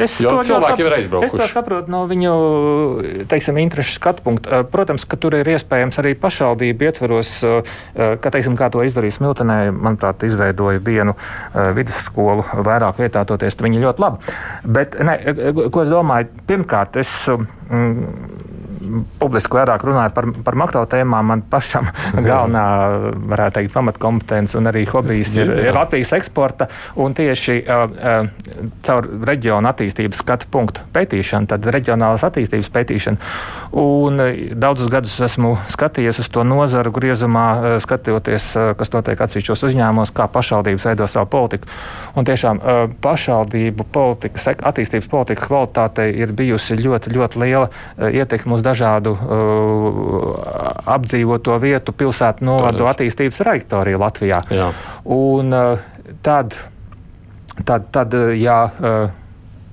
Es 0.06 0.20
jo 0.22 0.36
cilvēki 0.46 0.84
jau 0.84 0.90
ir 0.90 0.96
aizbraukuši. 1.00 1.30
Es 1.32 1.42
to 1.42 1.48
saprotu 1.50 1.92
no 1.94 2.04
viņu 2.10 2.34
teiksim, 3.32 3.58
interešu 3.64 3.96
skatu 3.98 4.26
punkta. 4.26 4.62
Protams, 4.70 5.06
ka 5.10 5.18
tur 5.20 5.38
ir 5.40 5.50
iespējams 5.56 5.98
arī 6.04 6.14
pašvaldību 6.22 6.90
ietvaros, 6.90 7.34
ka, 7.98 8.34
teiksim, 8.34 8.58
kā 8.60 8.70
to 8.74 8.86
izdarīs 8.86 9.18
Miltenē, 9.24 9.60
manuprāt, 9.74 10.28
izveidoja 10.30 10.84
vienu 10.86 11.18
vidusskolu 11.78 12.46
vairāk 12.68 13.02
vietā, 13.02 13.26
toties 13.28 13.58
viņi 13.58 13.82
ļoti 13.86 14.06
labi. 14.06 14.36
Bet, 14.78 15.00
ne, 15.02 15.18
ko 15.74 15.86
es 15.86 15.94
domāju, 15.94 16.30
pirmkārt, 16.50 17.02
es. 17.02 17.16
Mm, 17.68 18.46
publiski 19.20 19.58
vairāk 19.58 19.84
runāju 19.88 20.14
par, 20.16 20.28
par 20.46 20.58
makro 20.60 20.84
tēmām, 20.90 21.32
man 21.32 21.44
pašam 21.50 21.88
galvenā, 22.28 22.66
varētu 23.34 23.60
teikt, 23.60 23.74
pamatkompetence 23.76 24.58
un 24.60 24.70
arī 24.70 24.86
hobijs 24.90 25.34
ir, 25.38 25.52
ir 25.68 25.76
Latvijas 25.76 26.14
eksporta 26.18 26.70
un 27.00 27.16
tieši 27.18 27.58
uh, 27.62 27.84
uh, 27.86 28.72
caur 28.86 29.08
reģionu 29.28 29.70
attīstības 29.72 30.22
skatu 30.24 30.50
punktu 30.52 30.86
pētīšanu, 30.96 31.50
tad 31.52 31.68
reģionālas 31.74 32.26
attīstības 32.28 32.72
pētīšanu. 32.74 33.32
Un 33.78 34.24
uh, 34.24 34.32
daudzus 34.58 34.92
gadus 34.94 35.18
esmu 35.28 35.56
skatījies 35.74 36.22
uz 36.24 36.32
to 36.34 36.46
nozaru 36.48 36.94
griezumā, 36.96 37.48
uh, 37.54 37.78
skatoties, 37.84 38.50
uh, 38.56 38.72
kas 38.80 38.94
notiek 38.96 39.22
atsevišķos 39.28 39.66
uzņēmumos, 39.70 40.14
kā 40.16 40.30
pašvaldības 40.32 40.90
veido 40.92 41.10
savu 41.12 41.30
politiku. 41.34 41.70
Un 42.18 42.28
tiešām 42.28 42.62
uh, 42.62 42.84
pašvaldību 43.04 43.88
politikas, 43.94 44.50
attīstības 44.56 45.10
politikas 45.12 45.48
kvalitātei 45.48 46.10
ir 46.18 46.34
bijusi 46.38 46.78
ļoti, 46.80 47.14
ļoti 47.18 47.44
liela 47.44 47.70
uh, 47.70 48.10
ietekme 48.10 48.58
uz 48.58 48.66
dažādiem 48.66 48.77
dažādu 48.78 49.18
uh, 49.18 50.38
apdzīvoto 50.86 51.58
vietu, 51.62 51.94
pilsētu 51.98 52.46
novadu 52.46 52.88
attīstības 52.90 53.42
trajektoriju 53.42 54.02
Latvijā. 54.02 54.42
Jā. 54.54 54.72
Un, 55.04 55.54
uh, 55.54 55.80
tad, 56.22 56.58
tad, 57.66 57.90
tad, 57.92 58.14
uh, 58.14 58.34
ja 58.38 58.66
uh, 58.70 59.08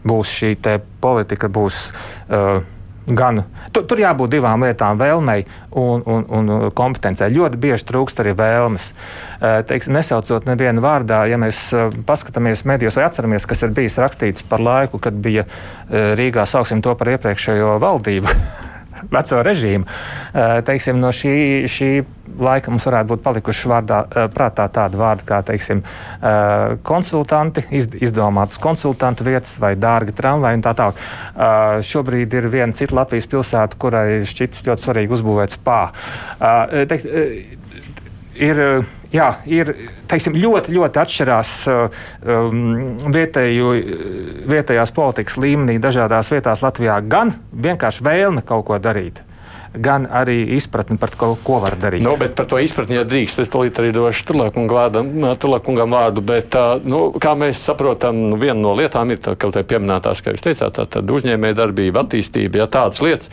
būs 0.04 0.38
šī 0.40 0.54
politika, 1.00 1.48
būs. 1.52 1.90
Uh, 2.28 2.62
Gan, 3.04 3.42
tur, 3.68 3.82
tur 3.84 4.00
jābūt 4.00 4.30
divām 4.32 4.62
lietām, 4.64 4.96
vēlmei 4.96 5.42
un, 5.76 6.00
un, 6.08 6.22
un 6.24 6.70
kompetencei. 6.72 7.28
Ļoti 7.36 7.60
bieži 7.60 7.84
trūkst 7.90 8.22
arī 8.24 8.32
vēlmes. 8.38 8.86
Uh, 8.94 9.58
teiksim, 9.68 9.92
nesaucot 9.92 10.48
nevienu 10.48 10.80
vārdā, 10.80 11.18
ja 11.28 11.36
mēs 11.36 11.66
uh, 11.76 11.92
paskatāmies 12.08 12.64
medijos 12.64 12.96
vai 12.96 13.04
atceramies, 13.04 13.44
kas 13.44 13.60
ir 13.68 13.76
bijis 13.76 14.00
rakstīts 14.00 14.48
par 14.48 14.64
laiku, 14.64 14.96
kad 15.04 15.20
bija 15.20 15.44
Rīgā, 15.92 16.48
sauksim 16.48 16.80
to 16.80 16.96
par 16.96 17.12
iepriekšējo 17.18 17.76
valdību. 17.84 18.32
veco 19.10 19.42
režīmu. 19.44 19.84
Eh, 19.86 20.60
teiksim, 20.66 21.00
no 21.00 21.10
šī, 21.14 21.64
šī 21.70 21.90
laika 22.40 22.72
mums 22.72 22.86
varētu 22.88 23.12
būt 23.12 23.22
palikuši 23.24 23.70
vārdā, 23.70 24.00
eh, 24.04 24.28
prātā 24.34 24.66
tādi 24.72 24.98
vārdi 25.00 25.26
kā 25.28 25.42
teiksim, 25.44 25.82
eh, 25.82 26.76
konsultanti, 26.82 27.64
izdomātas 28.00 28.58
konsultantu 28.58 29.24
vietas 29.24 29.58
vai 29.58 29.74
dārga 29.76 30.12
tramvaja 30.12 30.54
un 30.54 30.62
tā 30.62 30.74
tālāk. 30.74 30.94
Šobrīd 31.84 32.34
ir 32.34 32.48
viena 32.48 32.72
cita 32.72 32.94
Latvijas 32.94 33.26
pilsēta, 33.26 33.78
kurai 33.78 34.24
šķiet 34.24 34.62
ļoti 34.66 34.84
svarīgi 34.84 35.14
uzbūvēt 35.16 35.56
spā. 35.58 35.80
Teiks, 36.88 37.06
ir 38.34 38.84
jā, 39.14 39.28
ir 39.50 39.74
teiksim, 40.10 40.38
ļoti, 40.38 40.74
ļoti 40.74 41.02
atšķirās 41.04 41.52
uh, 41.70 42.00
um, 42.22 42.96
vietēju, 43.14 43.74
vietējās 44.50 44.94
politikas 44.96 45.38
līmenī 45.40 45.78
dažādās 45.82 46.32
vietās 46.34 46.64
Latvijā. 46.64 46.98
Gan 47.08 47.32
vienkārši 47.52 48.04
vēlme 48.06 48.44
kaut 48.46 48.66
ko 48.70 48.80
darīt 48.82 49.22
gan 49.74 50.06
arī 50.10 50.54
izpratni 50.54 50.96
par 50.98 51.10
to, 51.10 51.32
ko 51.42 51.58
var 51.62 51.76
darīt. 51.80 52.04
Nu, 52.04 52.14
bet 52.18 52.36
par 52.38 52.46
to 52.50 52.60
izpratni, 52.62 52.98
ja 53.00 53.04
drīkst, 53.08 53.42
es 53.42 53.50
tūlīt 53.50 53.78
arī 53.82 53.90
došu 53.94 54.26
Turlakungam 54.30 55.94
vārdu. 55.94 56.22
Bet, 56.24 56.54
nu, 56.86 57.08
kā 57.22 57.34
mēs 57.38 57.64
saprotam, 57.66 58.20
nu, 58.30 58.38
viena 58.40 58.60
no 58.60 58.74
lietām 58.78 59.10
ir 59.10 59.22
kaut 59.24 59.56
kā 59.56 59.64
pieminētās, 59.74 60.22
kā 60.22 60.34
jūs 60.34 60.46
teicāt, 60.46 60.78
tā, 60.78 61.02
uzņēmējdarbība, 61.18 62.06
attīstība, 62.06 62.62
ja 62.62 62.70
tādas 62.70 63.02
lietas. 63.04 63.32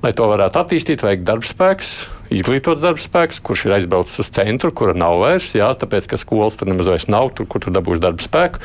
Lai 0.00 0.14
to 0.16 0.30
varētu 0.30 0.62
attīstīt, 0.62 1.02
vajag 1.04 1.26
darbspēks, 1.28 1.90
izglītots 2.30 2.82
darbspēks, 2.84 3.42
kurš 3.44 3.66
ir 3.66 3.76
aizbraucis 3.80 4.22
uz 4.24 4.32
centru, 4.34 4.72
kura 4.72 4.94
nav 4.96 5.18
vairs, 5.22 5.52
jā, 5.56 5.70
tāpēc, 5.78 6.08
ka 6.10 6.20
skolas 6.20 6.58
tur 6.58 6.70
nemaz 6.70 6.90
vairs 6.90 7.10
nav, 7.10 7.32
tur, 7.34 7.48
kur 7.50 7.64
tu 7.64 7.74
dabūsi 7.74 8.02
darbspēku. 8.06 8.62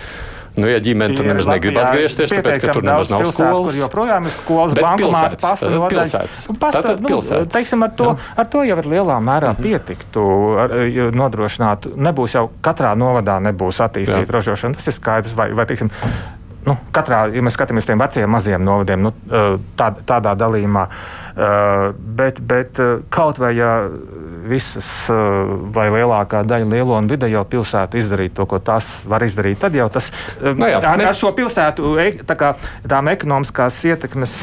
Nu, 0.56 0.70
ja 0.72 0.80
ģimene 0.80 1.18
tur 1.18 1.28
nemaz 1.28 1.50
negrib 1.52 1.76
atgriezties, 1.82 2.32
tāpēc, 2.32 2.62
ka 2.64 2.76
tur 2.78 2.86
nemaz 2.88 3.10
nav 3.12 3.26
skolas. 3.28 3.66
Kur 3.68 3.80
joprojām 3.82 4.30
ir 4.30 4.34
skolas, 4.38 4.76
bankomāti, 4.78 5.40
pasta 5.42 5.72
nodaļas. 5.74 6.38
Pasta, 6.62 6.94
nu, 7.04 7.18
teiksim, 7.52 7.84
ar 7.84 7.92
to, 8.00 8.14
jā. 8.14 8.30
ar 8.40 8.48
to 8.54 8.64
jau 8.64 8.78
ir 8.80 8.88
lielā 8.94 9.18
mērā 9.20 9.52
mm 9.52 9.58
-hmm. 9.60 9.66
pietiktu 9.68 10.24
ar, 10.64 10.78
nodrošināt. 11.20 11.90
Nebūs 12.08 12.38
jau 12.38 12.46
katrā 12.64 12.96
novadā 12.96 13.36
nebūs 13.44 13.84
attīstīta 13.84 14.32
ražošana. 14.32 14.80
Tas 14.80 14.88
ir 14.88 14.96
skaidrs. 14.96 15.36
Vai, 15.36 15.52
vai, 15.52 15.66
teiksim, 15.68 15.92
nu, 16.66 16.78
katrā, 16.96 17.26
ja 17.34 17.44
mēs 17.46 17.58
skatāmies 17.58 17.86
uz 17.86 17.90
tiem 17.90 18.02
veciem 18.02 18.32
maziem 18.32 18.66
novadiem, 18.66 19.06
nu, 19.06 19.14
tā, 19.78 19.92
tādā 20.08 20.36
dalījumā. 20.40 20.88
Bet, 22.16 22.40
bet 22.48 22.80
kaut 23.12 23.42
vai 23.44 23.52
ja 23.58 23.72
visas 24.48 24.88
vai 25.76 25.90
lielākā 25.92 26.46
daļa 26.48 26.70
lielo 26.72 26.96
un 26.96 27.10
vidējo 27.12 27.44
pilsētu 27.52 28.00
izdarīt 28.00 28.38
to, 28.38 28.48
ko 28.48 28.62
tās 28.64 29.04
var 29.10 29.26
izdarīt, 29.28 29.60
tad 29.66 29.76
jau 29.76 29.90
tas 29.92 30.12
no 30.40 30.56
nu 30.62 30.72
jā, 30.72 30.80
ar, 30.80 31.02
mēs... 31.02 31.12
ar 31.12 31.20
šo 31.20 31.34
pilsētu 31.36 31.96
e, 32.00 32.10
tā 32.24 32.40
kā, 32.40 32.56
tām 32.88 33.12
ekonomiskās 33.12 33.84
ietekmes 33.92 34.38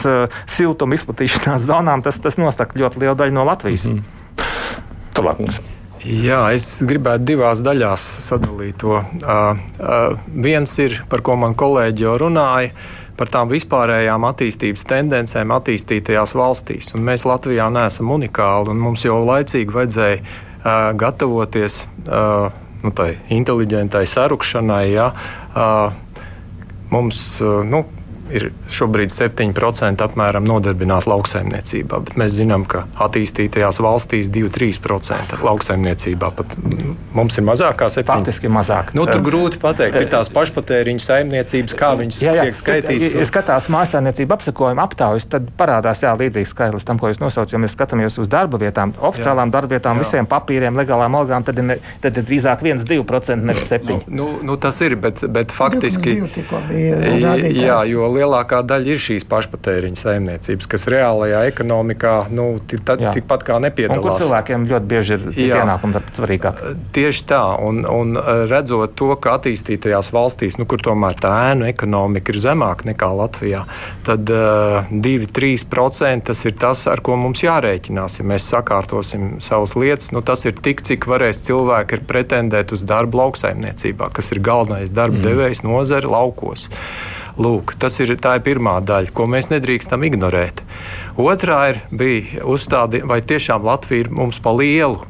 siltuma 0.45 1.01
izplatīšanās 1.01 1.65
zonām 1.73 2.05
tas, 2.05 2.21
tas 2.21 2.37
nosaka 2.37 2.77
ļoti 2.85 3.07
lielu 3.07 3.17
daļu 3.25 3.41
no 3.41 3.49
Latvijas. 3.49 3.89
Mm 3.89 4.03
-hmm. 4.03 4.99
Turpmāk. 5.17 5.81
Jā, 6.03 6.49
es 6.51 6.81
gribētu 6.83 7.29
divās 7.31 7.61
daļās 7.63 8.03
sadalīt 8.25 8.81
to. 8.83 8.97
Uh, 8.99 9.61
uh, 9.79 10.17
viens 10.35 10.73
ir, 10.83 10.97
par 11.11 11.23
ko 11.23 11.37
man 11.39 11.55
kolēģi 11.55 12.03
jau 12.03 12.17
runāja, 12.25 12.73
par 13.19 13.31
tām 13.31 13.53
vispārējām 13.53 14.27
attīstības 14.27 14.83
tendencēm 14.91 15.55
attīstītajās 15.55 16.35
valstīs. 16.35 16.91
Un 16.97 17.07
mēs 17.07 17.23
Latvijā 17.29 17.69
neesam 17.71 18.11
unikāli, 18.17 18.73
un 18.75 18.83
mums 18.83 19.07
jau 19.07 19.21
laicīgi 19.23 19.77
vajadzēja 19.77 20.19
uh, 20.19 20.91
gatavoties 20.99 21.85
uh, 22.09 22.51
nu, 22.83 22.91
tai 22.99 23.13
inteliģentai 23.39 24.03
sarukšanai. 24.11 24.85
Ja, 24.91 25.13
uh, 25.55 25.95
mums, 26.91 27.23
uh, 27.47 27.61
nu, 27.63 27.85
ir 28.33 28.49
šobrīd 28.73 29.13
7% 29.13 30.05
apmēram 30.07 30.47
nodarbināti 30.49 31.11
lauksaimniecībā, 31.11 32.01
bet 32.07 32.19
mēs 32.21 32.37
zinām, 32.39 32.65
ka 32.69 32.87
attīstītajās 33.07 33.81
valstīs 33.85 34.31
2-3% 34.33 35.43
lauksaimniecībā 35.45 36.31
pat 36.39 36.57
mums 37.17 37.39
ir 37.39 37.47
mazāk 37.47 37.79
kā 37.83 37.91
7%. 37.93 38.09
Faktiski 38.13 38.51
mazāk. 38.53 38.93
Nu, 38.97 39.07
tur 39.09 39.23
grūti 39.25 39.61
pateikt, 39.63 39.99
ir 40.01 40.11
tās 40.13 40.31
pašpatēriņa 40.33 41.05
saimniecības, 41.07 41.77
kā 41.79 41.93
viņas 42.01 42.21
jā, 42.25 42.37
jā, 42.39 42.47
tiek 42.49 42.59
skaitītas. 42.59 43.17
Ja 43.19 43.29
skatās 43.29 43.69
mājsaimniecība 43.73 44.39
apsakojuma 44.39 44.87
aptaujas, 44.89 45.29
tad 45.33 45.49
parādās 45.59 46.03
jā, 46.05 46.13
līdzīgs 46.19 46.55
skaitlis 46.55 46.89
tam, 46.89 47.01
ko 47.01 47.13
jūs 47.13 47.23
nosaucat. 47.23 47.55
Ja 47.57 47.63
mēs 47.63 47.77
skatāmies 47.77 48.19
uz 48.23 48.31
darba 48.33 48.61
vietām, 48.63 48.95
oficiālām 49.11 49.53
darba 49.55 49.77
vietām, 49.77 50.01
jā. 50.01 50.07
visiem 50.07 50.29
papīriem, 50.31 50.79
legālām 50.79 51.17
algām, 51.19 51.45
tad 51.47 51.61
ir, 51.61 51.81
tad 52.03 52.21
ir 52.21 52.27
drīzāk 52.29 52.65
1-2%, 52.65 53.41
nevis 53.43 53.69
7%. 53.71 54.09
Nu, 54.09 54.23
nu, 54.23 54.29
nu, 54.53 54.57
tas 54.61 54.79
ir, 54.85 54.97
bet, 55.01 55.23
bet 55.33 55.53
faktiski. 55.55 56.17
Jā, 56.73 57.79
jo 57.89 58.09
lielākā 58.23 58.63
daļa 58.67 58.95
ir 58.95 59.03
šīs 59.03 59.27
pašpatēriņa 59.31 59.99
saimniecības, 59.99 60.69
kas 60.71 60.87
reālajā 60.91 61.43
ekonomikā 61.51 62.15
nu, 62.35 62.49
tikpat 62.69 63.45
kā 63.47 63.59
nepiedalās. 63.63 63.99
Un 63.99 64.07
kur 64.07 64.23
cilvēkiem 64.23 64.67
ļoti 64.71 64.91
bieži 64.91 65.19
ir 65.19 65.27
ienākumi 65.49 66.03
svarīgāk. 66.17 66.63
Tieši 66.97 67.27
tā, 67.31 67.43
un, 67.63 67.83
un 67.89 68.17
redzot 68.51 68.95
to, 68.99 69.13
ka 69.23 69.37
attīstītajās 69.39 70.13
valstīs, 70.15 70.59
nu, 70.61 70.67
kur 70.71 70.83
tomēr 70.85 71.19
tā 71.23 71.33
ēnu 71.53 71.69
ekonomika 71.71 72.35
ir 72.35 72.41
zemāka 72.43 72.89
nekā 72.91 73.11
Latvijā, 73.23 73.65
tad 74.07 74.31
uh, 74.33 74.91
2-3% 74.93 76.29
tas 76.31 76.45
ir 76.49 76.57
tas, 76.59 76.87
ar 76.91 77.03
ko 77.05 77.17
mums 77.21 77.43
jārēķinās. 77.45 78.21
Ja 78.21 78.29
mēs 78.29 78.47
sakārtosim 78.53 79.37
savas 79.43 79.75
lietas, 79.79 80.13
nu, 80.15 80.23
tas 80.27 80.45
ir 80.49 80.57
tik, 80.59 80.85
cik 80.87 81.09
varēs 81.11 81.43
cilvēki 81.47 82.03
pretendēt 82.09 82.75
uz 82.75 82.85
darbu 82.89 83.23
lauksaimniecībā, 83.23 84.13
kas 84.15 84.33
ir 84.35 84.43
galvenais 84.45 84.93
darba 84.93 85.19
mm. 85.19 85.27
devējs 85.27 85.65
nozare 85.67 86.11
laukos. 86.11 86.69
Lūk, 87.41 87.73
tas 87.81 87.95
ir 88.03 88.13
tā 88.21 88.35
ir 88.37 88.43
pirmā 88.45 88.75
daļa, 88.85 89.13
ko 89.17 89.25
mēs 89.31 89.49
nedrīkstam 89.49 90.03
ignorēt. 90.05 90.61
Otrā 91.17 91.63
ir 91.71 91.79
bija 91.89 92.45
uzstādījuma, 92.45 93.09
vai 93.15 93.23
tiešām 93.25 93.65
Latvija 93.65 94.05
ir 94.05 94.13
mums 94.13 94.41
pa 94.43 94.53
lielu. 94.53 95.01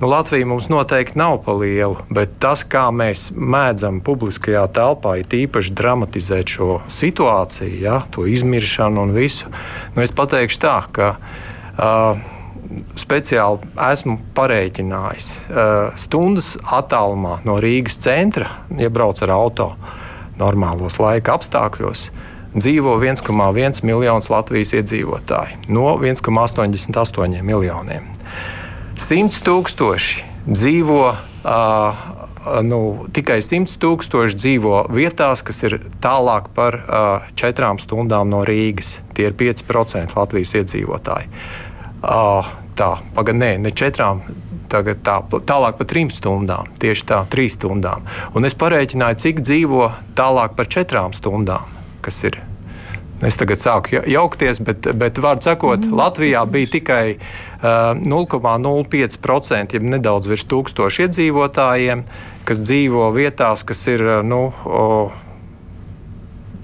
Nu, 0.00 0.08
Latvija 0.08 0.48
mums 0.48 0.70
noteikti 0.72 1.20
nav 1.20 1.42
pa 1.44 1.52
lielu, 1.52 1.98
bet 2.08 2.38
tas, 2.40 2.64
kā 2.64 2.86
mēs 2.88 3.26
mēdzam 3.36 4.00
publiskajā 4.00 4.64
telpā, 4.72 5.18
ir 5.20 5.36
īpaši 5.42 5.76
dramatizēt 5.76 6.56
šo 6.56 6.80
situāciju, 6.88 7.76
ja, 7.84 8.00
to 8.08 8.24
izmiršanu 8.24 9.04
un 9.04 9.12
visu. 9.12 9.52
Nu, 9.92 10.00
es 10.00 10.16
pateikšu 10.16 10.62
tā, 10.64 10.78
ka 10.96 11.12
uh, 11.20 12.16
speciāli 12.96 13.74
esmu 13.90 14.16
pareiķinājis 14.32 15.32
uh, 15.36 15.92
stundas 16.00 16.54
attālumā 16.64 17.42
no 17.44 17.60
Rīgas 17.60 18.00
centra, 18.00 18.62
ja 18.80 18.88
brauc 18.88 19.20
ar 19.20 19.36
automašīnu 19.36 19.99
normālos 20.40 20.98
laika 21.02 21.36
apstākļos 21.38 22.08
dzīvo 22.56 22.96
1,1 22.98 23.84
miljonus 23.86 24.30
Latvijas 24.32 24.74
iedzīvotāju 24.74 25.70
no 25.70 25.94
1,88 26.00 27.42
miljoniem. 27.46 28.08
100 29.00 29.44
tūkstoši 29.46 30.24
dzīvo 30.50 31.02
uh, 31.12 32.00
nu, 32.64 32.80
tikai 33.12 33.38
100 33.44 33.78
tūkstoši 33.80 34.38
dzīvo 34.38 34.84
vietās, 34.94 35.44
kas 35.46 35.62
ir 35.68 35.78
tālāk 36.02 36.50
par 36.56 36.78
uh, 36.80 37.32
4 37.38 37.72
stundām 37.82 38.30
no 38.32 38.42
Rīgas. 38.46 38.98
Tie 39.14 39.28
ir 39.28 39.36
5% 39.38 40.16
Latvijas 40.16 40.56
iedzīvotāji. 40.62 41.28
Uh, 42.00 42.46
tā, 42.78 42.94
pagaidi, 43.16 43.40
nē, 43.42 43.50
ne 43.66 43.74
4 43.76 44.12
tagad 44.70 45.02
tā, 45.04 45.16
tālāk 45.46 45.80
par 45.80 45.88
trim 45.90 46.10
stundām. 46.14 46.70
Tieši 46.80 47.08
tā, 47.10 47.24
trīs 47.30 47.58
stundām. 47.58 48.06
Un 48.38 48.46
es 48.46 48.56
parēķināju, 48.58 49.18
cik 49.24 49.42
dzīvo 49.42 49.90
tālāk 50.18 50.54
par 50.58 50.70
četrām 50.70 51.16
stundām, 51.16 51.66
kas 52.04 52.22
ir. 52.28 52.38
Es 53.26 53.36
tagad 53.36 53.60
sāku 53.60 54.00
jaukties, 54.08 54.62
bet, 54.64 54.86
bet 54.96 55.18
vārdu 55.20 55.50
sakot, 55.50 55.82
mm. 55.84 55.96
Latvijā 55.98 56.40
bija 56.48 56.70
tikai 56.72 57.02
uh, 57.18 57.92
0,05%, 58.00 59.76
jeb 59.76 59.84
nedaudz 59.84 60.30
virs 60.30 60.46
tūkstoši 60.48 61.04
iedzīvotājiem, 61.04 62.06
kas 62.48 62.62
dzīvo 62.64 63.10
vietās, 63.12 63.66
kas 63.68 63.84
ir 63.92 64.06
nu, 64.24 64.46
o, 64.64 64.86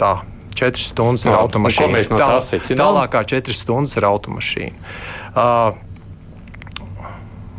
tā, 0.01 0.15
4 0.57 0.87
stundas 0.91 1.27
ar 1.29 1.41
automašīnu. 1.45 2.05
No 2.13 2.21
tā, 2.21 2.61
tālākā 2.79 3.25
4 3.37 3.57
stundas 3.57 3.97
ar 4.01 4.09
automašīnu. 4.13 4.95
Uh, 5.37 5.83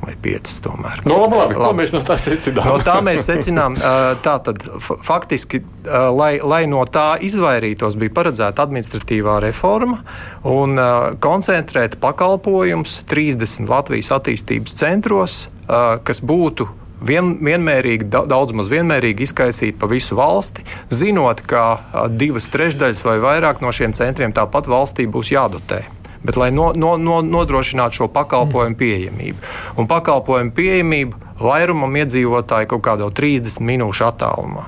vai 0.08 0.16
piecas 0.22 0.62
tomēr. 0.64 1.02
No, 1.08 1.20
labi, 1.26 1.38
labi. 1.42 1.58
Ko 1.60 1.74
mēs 1.76 1.92
no 1.96 2.02
tā 2.06 2.16
secinām? 2.22 2.70
No 2.70 2.78
tā 2.86 2.96
mēs 3.06 3.26
secinām, 3.28 3.76
tā 4.24 4.36
tad 4.46 4.64
faktiski, 4.86 5.62
lai, 5.88 6.38
lai 6.40 6.64
no 6.70 6.86
tā 6.88 7.18
izvairītos, 7.28 7.98
bija 8.00 8.16
paredzēta 8.16 8.64
administratīvā 8.68 9.40
reforma 9.44 10.00
un 10.48 10.80
koncentrēt 11.24 12.00
pakalpojumus 12.04 13.02
30 13.10 13.68
Latvijas 13.72 14.14
attīstības 14.16 14.78
centros, 14.80 15.40
kas 15.68 16.24
būtu 16.24 16.70
vien, 17.02 17.36
vienmērīgi, 17.44 18.08
daudz 18.10 18.56
maz 18.58 18.72
vienmērīgi 18.72 19.28
izkaisīt 19.28 19.78
pa 19.80 19.90
visu 19.92 20.18
valsti, 20.18 20.66
zinot, 20.94 21.44
ka 21.48 22.08
divas 22.14 22.50
trešdaļas 22.54 23.04
vai 23.08 23.20
vairāk 23.24 23.62
no 23.62 23.74
šiem 23.74 23.96
centriem 23.98 24.36
tāpat 24.36 24.70
valstī 24.72 25.08
būs 25.10 25.34
jādotē 25.36 25.86
bet 26.28 26.36
lai 26.36 26.50
no, 26.52 26.72
no, 26.76 26.96
no, 27.00 27.22
nodrošinātu 27.24 28.02
šo 28.02 28.08
pakalpojumu 28.12 28.74
mm. 28.74 28.80
pieejamību. 28.80 29.52
Un 29.80 29.88
pakalpojumu 29.88 30.52
pieejamību 30.58 31.22
vairumam 31.40 31.94
iedzīvotāju 32.02 32.72
kaut 32.74 32.84
kādā 32.84 33.08
30 33.22 33.64
minūšu 33.64 34.08
attālumā. 34.10 34.66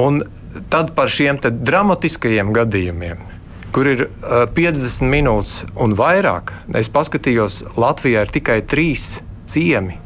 Un 0.00 0.24
tad 0.72 0.94
par 0.96 1.12
šiem 1.12 1.38
dramatiskajiem 1.44 2.50
gadījumiem, 2.56 3.20
kur 3.76 3.92
ir 3.92 4.06
uh, 4.08 4.46
50 4.56 5.06
minūtes 5.12 5.60
un 5.76 5.94
vairāk, 5.98 6.54
es 6.80 6.90
paskatījos, 6.92 7.62
Latvijā 7.76 8.24
ir 8.24 8.32
tikai 8.32 8.58
trīs 8.66 9.20
ciemi, 9.46 10.00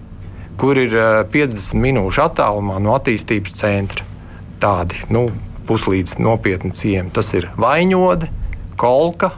kur 0.61 0.77
ir 0.77 0.93
uh, 0.93 1.23
50 1.33 1.81
minūšu 1.81 2.21
attālumā 2.27 2.77
no 2.85 2.93
attīstības 2.99 3.55
centra. 3.57 4.05
Tādi 4.61 5.07
nu, 5.09 5.31
puslīdz 5.69 6.19
nopietni 6.21 6.75
ciemi. 6.77 7.13
Tas 7.15 7.33
ir 7.33 7.49
Vaņode, 7.61 8.29
Kolka, 8.81 9.33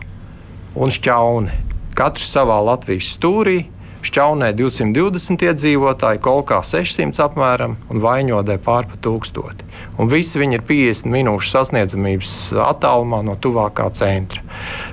un 0.74 0.90
Šķauni. 0.90 1.60
Katrs 1.94 2.32
savā 2.32 2.58
Latvijas 2.64 3.12
stūrī. 3.14 3.60
Šķaunē 4.02 4.48
220 4.58 5.44
iedzīvotāji, 5.46 6.18
Kolkā 6.24 6.58
600 6.66 7.20
apmēram 7.22 7.76
un 7.86 8.02
Vaņodē 8.02 8.56
pārpa 8.64 8.98
1000. 8.98 9.62
Un 10.02 10.10
visi 10.10 10.40
viņi 10.42 10.58
ir 10.58 10.64
50 10.66 11.12
minūšu 11.12 11.52
sasniedzamības 11.52 12.32
attālumā 12.64 13.20
no 13.22 13.36
tuvākā 13.38 13.86
centra. 13.94 14.42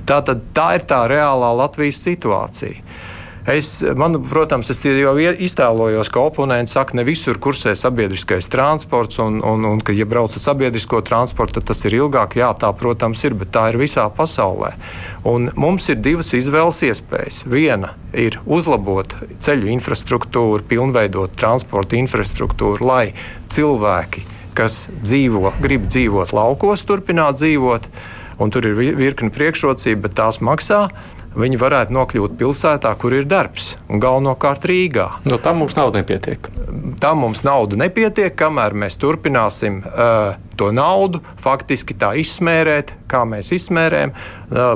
Tā, 0.05 0.19
tad, 0.27 0.45
tā 0.53 0.67
ir 0.77 0.85
tā 0.85 1.01
reālā 1.09 1.49
Latvijas 1.57 2.03
situācija. 2.05 2.85
Es, 3.49 3.81
man, 3.97 4.13
protams, 4.29 4.69
es 4.69 4.83
jau 4.85 5.15
iztēlojos, 5.17 6.11
ka 6.13 6.21
oponenti 6.21 6.69
saka, 6.69 6.93
ne 6.99 7.05
visur 7.07 7.39
kursē 7.41 7.71
sabiedriskais 7.73 8.45
transports, 8.51 9.17
un, 9.23 9.39
un, 9.41 9.65
un 9.65 9.81
ka, 9.81 9.95
ja 9.95 10.05
brauc 10.05 10.35
ar 10.37 10.43
sabiedrisko 10.43 10.99
transportu, 11.07 11.57
tad 11.57 11.71
tas 11.71 11.81
ir 11.89 11.95
ilgāk. 11.97 12.37
Jā, 12.37 12.51
tā, 12.61 12.69
protams, 12.77 13.23
ir, 13.25 13.33
bet 13.39 13.49
tā 13.55 13.65
ir 13.71 13.79
visā 13.81 14.05
pasaulē. 14.13 14.75
Un 15.25 15.49
mums 15.57 15.89
ir 15.89 15.97
divas 15.97 16.29
izvēles 16.37 16.83
iespējas. 16.91 17.41
Viena 17.49 17.95
ir 18.13 18.37
uzlabot 18.45 19.17
ceļu 19.41 19.73
infrastruktūru, 19.73 20.61
pilnveidot 20.69 21.33
transporta 21.39 21.97
infrastruktūru, 21.97 22.85
lai 22.85 23.03
cilvēki, 23.49 24.27
kas 24.53 24.83
dzīvo, 25.01 25.55
grib 25.63 25.89
dzīvot 25.89 26.37
laukos, 26.37 26.85
turpināt 26.85 27.41
dzīvot. 27.41 27.89
Un 28.39 28.53
tur 28.53 28.63
ir 28.69 28.77
virkni 28.77 29.33
priekšrocību, 29.33 30.05
bet 30.05 30.13
tās 30.21 30.37
maksā 30.39 30.85
viņi 31.37 31.59
varētu 31.61 31.93
nokļūt 31.95 32.35
pilsētā, 32.39 32.91
kur 32.99 33.13
ir 33.17 33.27
darbs, 33.29 33.75
un 33.89 34.01
galvenokārt 34.01 34.65
Rīgā. 34.69 35.07
No 35.25 35.35
nu, 35.35 35.41
tam 35.43 35.61
mums 35.63 35.77
nauda 35.77 36.01
nepietiek. 36.01 36.49
Tam 37.01 37.23
mums 37.23 37.43
nauda 37.45 37.79
nepietiek, 37.79 38.33
kamēr 38.37 38.75
mēs 38.77 38.97
turpināsim 39.01 39.81
uh, 39.85 40.35
to 40.59 40.71
naudu 40.75 41.21
faktiski 41.41 41.97
tā 41.99 42.15
izsmērēt, 42.19 42.95
kā 43.09 43.23
mēs 43.29 43.53
izsmērējam, 43.55 44.13
uh, 44.13 44.75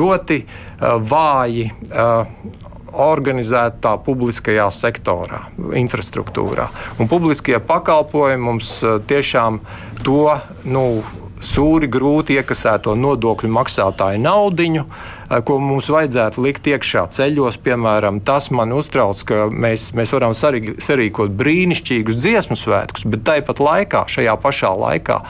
ļoti 0.00 0.42
uh, 0.46 0.98
vāji. 0.98 1.70
Uh, 1.90 2.68
organizētā 2.90 3.92
publiskajā 4.02 4.64
sektorā, 4.74 5.44
infrastruktūrā. 5.78 6.64
Un 6.98 7.06
publiskie 7.06 7.60
pakalpojumi 7.62 8.42
mums 8.42 8.72
tiešām 9.06 9.60
to 10.02 10.24
nu, 10.66 10.82
sūri 11.40 11.88
grūti 11.90 12.36
iekasēto 12.38 12.94
nodokļu 12.98 13.50
maksātāju 13.54 14.20
naudiņu, 14.20 14.84
eh, 14.84 15.19
ko 15.46 15.58
mums 15.62 15.88
vajadzētu 15.92 16.42
likt 16.42 16.66
iekšā 16.72 17.04
ceļos. 17.14 17.60
Piemēram, 17.62 18.18
tas 18.26 18.50
man 18.54 18.74
uztrauc, 18.74 19.22
ka 19.26 19.46
mēs, 19.50 19.90
mēs 19.96 20.14
varam 20.14 20.34
sarīkot 20.34 21.34
brīnišķīgus 21.38 22.18
dziesmu 22.18 22.58
svētkus, 22.58 23.06
bet 23.10 23.22
tāpat 23.28 23.62
laikā, 23.62 24.04
šajā 24.10 24.34
pašā 24.42 24.72
laikā, 24.80 25.20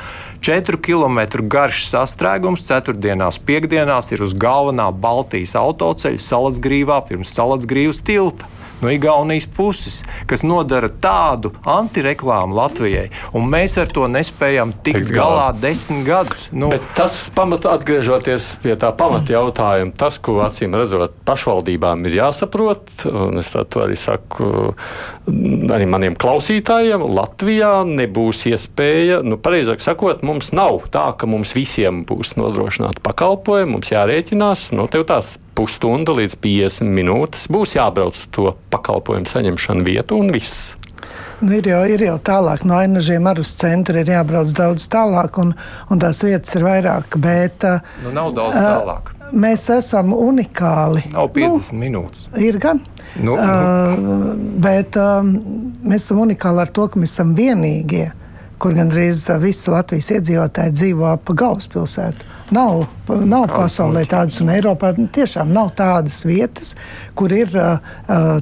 4 0.41 0.81
km 0.81 1.21
garš 1.53 1.85
sastrēgums 1.91 2.65
ceturtdienās, 2.65 3.41
piekdienās 3.45 4.09
ir 4.15 4.25
uz 4.25 4.33
galvenā 4.33 4.89
Baltijas 4.97 5.53
autoceļa 5.61 6.23
Salacgrīvā 6.25 7.03
pirms 7.11 7.35
Salacgrīvas 7.37 8.01
tilta 8.07 8.49
no 8.81 8.93
Igaunijas 8.93 9.49
puses, 9.57 10.01
kas 10.31 10.45
nodara 10.47 10.91
tādu 10.91 11.53
antireklāmu 11.69 12.57
Latvijai, 12.57 13.09
un 13.37 13.49
mēs 13.51 13.77
ar 13.81 13.91
to 13.93 14.07
nespējam 14.11 14.75
tikt 14.85 15.01
Tikt 15.01 15.15
galā 15.15 15.51
desmit 15.57 16.05
gadus. 16.07 16.47
Nu, 16.53 16.71
Bet 16.73 16.85
tas 16.99 17.17
pamatā 17.35 17.75
atgriežoties 17.79 18.53
pie 18.63 18.75
tā 18.81 18.91
pamata 18.97 19.35
jautājuma, 19.35 19.95
tas, 19.97 20.19
ko 20.23 20.41
acīm 20.45 20.75
redzot, 20.79 21.15
pašvaldībām 21.29 22.07
ir 22.09 22.19
jāsaprot, 22.21 22.91
un 23.11 23.41
es 23.41 23.53
to 23.53 23.85
arī 23.85 23.99
saku 24.01 24.51
arī 25.31 25.87
maniem 25.91 26.17
klausītājiem, 26.21 27.05
Latvijā 27.15 27.73
nebūs 27.89 28.45
iespēja, 28.51 29.21
nu, 29.27 29.39
pareizāk 29.41 29.83
sakot, 29.85 30.25
mums 30.27 30.53
nav 30.57 30.87
tā, 30.93 31.11
ka 31.19 31.29
mums 31.31 31.55
visiem 31.57 32.03
būs 32.09 32.37
nodrošināta 32.41 33.03
pakalpojumi, 33.05 33.77
mums 33.77 33.93
jārēķinās, 33.93 34.71
nu, 34.77 34.89
tev 34.91 35.07
tās 35.11 35.37
pusstunda 35.61 36.17
līdz 36.17 36.39
50 36.41 36.89
minūtes 36.97 37.49
būs 37.53 37.77
jābrauc 37.77 38.17
uz 38.17 38.29
to 38.33 38.55
pakalpojumu 38.73 39.29
saņemšanu 39.29 39.85
vietu 39.85 40.17
un 40.21 40.33
viss. 40.33 40.75
Nu, 41.41 41.55
ir, 41.57 41.71
jau, 41.71 41.81
ir 41.89 42.03
jau 42.05 42.19
tālāk, 42.21 42.67
no 42.69 42.77
ainažiem 42.77 43.25
ar 43.29 43.39
uz 43.41 43.55
centru 43.57 44.01
ir 44.01 44.11
jābrauc 44.13 44.51
daudz 44.57 44.85
tālāk, 44.93 45.39
un, 45.41 45.55
un 45.89 46.01
tās 46.03 46.21
vietas 46.25 46.53
ir 46.59 46.67
vairāk. 46.67 47.17
Bet, 47.21 47.65
nu, 48.05 48.13
nav 48.13 48.35
daudz 48.37 48.57
tālāk. 48.59 49.13
Mēs 49.31 49.65
esam 49.73 50.13
unikāli. 50.13 51.07
Nav 51.15 51.31
50 51.37 51.73
nu, 51.73 51.81
minūtes. 51.85 52.27
Ir 52.43 52.59
gan. 52.61 52.83
Nu, 53.17 53.37
nu. 53.37 53.39
Uh, 53.39 54.35
bet 54.61 54.99
uh, 55.01 55.23
mēs 55.25 56.05
esam 56.05 56.21
unikāli 56.27 56.65
ar 56.65 56.75
to, 56.77 56.91
ka 56.91 57.01
mēs 57.01 57.15
esam 57.17 57.33
vienīgie, 57.39 58.11
kur 58.61 58.77
gandrīz 58.77 59.25
visi 59.41 59.73
Latvijas 59.73 60.11
iedzīvotāji 60.19 60.77
dzīvo 60.77 61.09
ap 61.15 61.33
galvaspilsētu. 61.33 62.37
Nav, 62.51 62.85
nav 63.31 63.47
pasaulē 63.53 64.03
tādas, 64.11 64.41
un 64.43 64.51
Eiropā 64.51 64.91
tiešām 65.15 65.53
nav 65.55 65.71
tādas 65.79 66.25
vietas, 66.27 66.75
kur 67.15 67.33
ir 67.35 67.55
uh, 67.55 67.79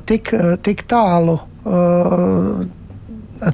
tik, 0.09 0.33
tik 0.65 0.87
tālu. 0.89 1.37
Uh, 1.69 2.65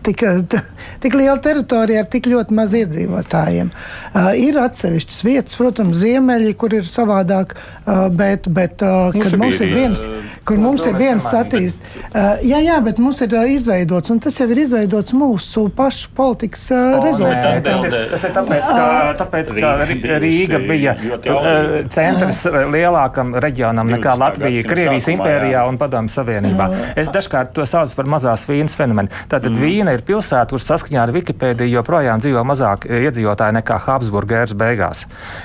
tik, 0.05 0.23
tik 1.03 1.17
liela 1.19 1.37
teritorija 1.43 2.05
ar 2.05 2.09
tik 2.11 2.29
ļoti 2.31 2.57
maz 2.57 2.75
iedzīvotājiem. 2.79 3.71
Uh, 4.15 4.31
ir 4.39 4.59
atsevišķas 4.61 5.21
vietas, 5.27 5.59
protams, 5.59 5.99
ziemeļi, 6.01 6.55
kur 6.59 6.75
ir 6.77 6.87
savādāk, 6.89 7.55
uh, 7.57 8.07
bet, 8.15 8.49
bet 8.55 8.85
uh, 8.85 9.15
kad 9.15 9.37
mums 9.41 9.61
ir 9.65 9.75
viens, 9.75 10.05
kur 10.47 10.61
mums 10.61 10.87
ir 10.89 10.97
viens 10.99 11.27
attīst, 11.37 11.83
uh, 12.13 12.41
jā, 12.45 12.61
jā, 12.65 12.79
bet 12.85 13.01
mums 13.03 13.21
ir 13.25 13.35
uh, 13.37 13.47
izveidots, 13.51 14.13
un 14.15 14.23
tas 14.25 14.39
jau 14.41 14.49
ir 14.51 14.63
izveidots 14.65 15.17
mūsu 15.17 15.67
pašu 15.75 16.13
politikas 16.17 16.67
uh, 16.75 16.99
rezultātā. 17.05 17.55
Tas 17.65 17.85
ir, 17.89 17.99
tas 18.13 18.27
ir 18.29 18.35
tāpēc, 18.39 18.71
ka, 18.71 18.89
tāpēc, 19.23 19.55
ka 19.59 20.19
Rīga 20.25 20.63
bija 20.65 20.97
uh, 20.97 21.75
centrs 21.93 22.45
lielākam 22.75 23.35
reģionam 23.43 23.91
nekā 23.95 24.17
Latvija, 24.21 24.65
Krievijas 24.69 25.09
impērijā 25.13 25.65
un 25.69 25.79
Padomju 25.81 26.13
Savienībā. 26.15 26.71
Es 27.01 27.11
dažkārt 27.15 27.55
to 27.57 27.67
saucu 27.69 27.99
par 27.99 28.11
mazās 28.17 28.47
vīnas 28.49 28.77
fenomenu. 28.79 29.13
Tātad 29.29 29.53
mm 29.53 29.74
Vīna 29.75 29.91
ir 29.97 30.05
pilsēta, 30.07 30.53
kur 30.55 30.63
saskaņā 30.63 31.01
ar 31.03 31.11
Wikipēdiju 31.15 31.81
joprojām 31.81 32.21
dzīvo 32.23 32.45
mazāk 32.47 32.85
iedzīvotāji 32.87 33.57
nekā 33.57 33.79
Habsburgēras 33.89 34.55
beigās. 34.59 35.01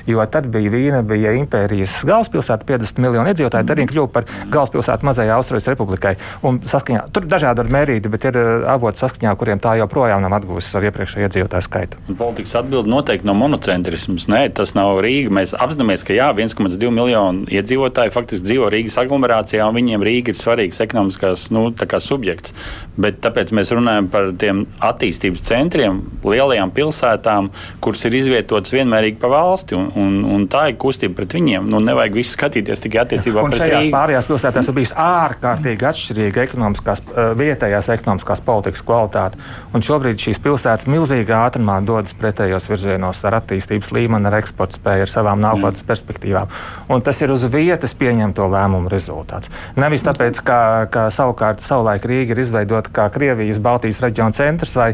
Jo 0.06 0.22
tad 0.30 0.52
bija 0.54 0.70
Vīna, 0.70 1.00
bija 1.08 1.32
impērijas 1.40 1.96
galvaspilsēta, 2.06 2.68
50 2.68 3.02
miljonu 3.02 3.32
iedzīvotāju, 3.32 3.66
tad 3.66 3.82
viņa 3.82 3.90
kļuva 3.90 4.12
par 4.14 4.28
galvaspilsētu 4.54 5.08
mazajai 5.10 5.34
Austrijas 5.34 5.70
republikai. 5.72 6.12
Un 6.46 6.60
saskaņā, 6.70 7.08
tur 7.16 7.26
dažādi 7.32 7.64
var 7.64 7.72
mērīt, 7.74 8.10
bet 8.14 8.28
ir 8.30 8.38
avoti 8.70 9.02
saskaņā, 9.02 9.34
kuriem 9.40 9.64
tā 9.64 9.74
joprojām 9.80 10.22
nav 10.22 10.36
atgūst 10.38 10.76
savu 10.76 10.92
iepriekšējo 10.92 11.26
iedzīvotāju 11.26 11.66
skaitu. 11.66 12.04
Politikas 12.20 12.54
atbilde 12.62 12.94
noteikti 12.94 13.26
no 13.26 13.34
monocentrisms. 13.40 14.30
Nē, 14.30 14.44
tas 14.60 14.76
nav 14.78 15.02
Rīga. 15.06 15.34
Mēs 15.40 15.56
apzināmies, 15.58 16.06
ka 16.06 16.14
jā, 16.14 16.30
1,2 16.38 16.94
miljonu 16.94 17.50
iedzīvotāju 17.50 18.14
faktiski 18.14 18.46
dzīvo 18.52 18.70
Rīgas 18.76 19.00
aglomerācijā, 19.02 19.66
un 19.66 19.80
viņiem 19.80 20.06
Rīga 20.06 20.36
ir 20.36 20.38
svarīgs 20.38 20.86
ekonomiskās 20.86 21.50
nu, 21.56 21.72
subjekts. 22.04 22.54
Bet 23.00 23.24
tāpēc 23.26 23.56
mēs 23.56 23.74
runājam 23.74 24.10
par 24.12 24.19
tiem 24.40 24.64
attīstības 24.84 25.44
centriem, 25.48 26.02
lielajām 26.26 26.72
pilsētām, 26.76 27.50
kuras 27.84 28.06
ir 28.08 28.18
izvietotas 28.20 28.74
vienmērīgi 28.76 29.20
pa 29.22 29.32
valsti, 29.32 29.78
un, 29.78 29.90
un, 30.00 30.20
un 30.36 30.46
tā 30.52 30.68
ir 30.72 30.78
kustība 30.82 31.20
pret 31.20 31.36
viņiem. 31.38 31.70
Nu, 31.70 31.82
nevajag 31.84 32.20
visu 32.20 32.36
skatīties 32.36 32.84
tikai 32.86 33.04
attiecībā 33.04 33.44
un 33.46 33.54
pret 33.54 33.66
Rīgā. 33.66 33.82
Pārējās 33.94 34.30
pilsētās 34.30 34.70
ir 34.70 34.78
bijis 34.78 34.94
ārkārtīgi 35.00 35.88
atšķirīga 35.90 36.46
ekonomiskās, 36.48 37.04
eh, 37.10 37.32
vietējās 37.40 37.92
ekonomiskās 37.96 38.44
politikas 38.46 38.84
kvalitāte. 38.86 39.40
Un 39.74 39.86
šobrīd 39.86 40.22
šīs 40.22 40.42
pilsētas 40.44 40.90
milzīgā 40.90 41.44
ātrumā 41.48 41.80
dodas 41.86 42.16
pretējos 42.18 42.70
virzienos 42.72 43.24
ar 43.28 43.40
attīstības 43.40 43.92
līmeni, 43.96 44.30
ar 44.30 44.40
eksporta 44.40 44.80
spēju, 44.80 45.06
ar 45.06 45.12
savām 45.12 45.44
nākotnes 45.44 45.84
mm. 45.84 45.90
perspektīvām. 45.90 46.54
Un 46.90 47.04
tas 47.06 47.22
ir 47.22 47.34
uz 47.34 47.46
vietas 47.52 47.96
pieņemto 47.98 48.48
lēmumu 48.50 48.92
rezultāts. 48.92 49.52
Nevis 49.80 50.06
tāpēc, 50.08 50.42
ka, 50.46 50.60
ka 50.92 51.08
savukārt 51.14 51.64
savulaik 51.66 52.06
Rīga 52.10 52.36
ir 52.36 52.44
izveidota 52.44 52.92
kā 52.94 53.08
Krievijas 53.14 53.62
Baltijas 53.64 54.02
reģiona 54.10 54.36
centrs. 54.36 54.76
Vai, 54.80 54.94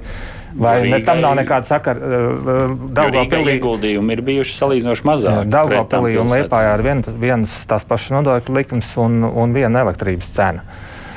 Vai 0.55 0.77
ne, 0.87 1.01
tam 1.03 1.19
nav 1.19 1.33
nekāda 1.35 1.67
sakara? 1.67 1.99
Uh, 1.99 2.49
uh 2.71 2.75
Daugopilī 2.95 3.57
ieguldījumi 3.57 4.15
ir 4.15 4.23
bijuši 4.29 4.55
salīdzinoši 4.55 5.07
mazāk. 5.09 5.41
Daugopilī 5.51 6.15
un 6.21 6.31
Liepājā 6.31 6.77
ir 6.77 6.83
viens, 6.85 7.15
viens 7.19 7.55
tās 7.67 7.87
pašas 7.87 8.15
nodokļu 8.19 8.59
likums 8.61 8.93
un, 9.03 9.23
un 9.27 9.55
viena 9.55 9.83
elektrības 9.83 10.31
cena. 10.37 10.63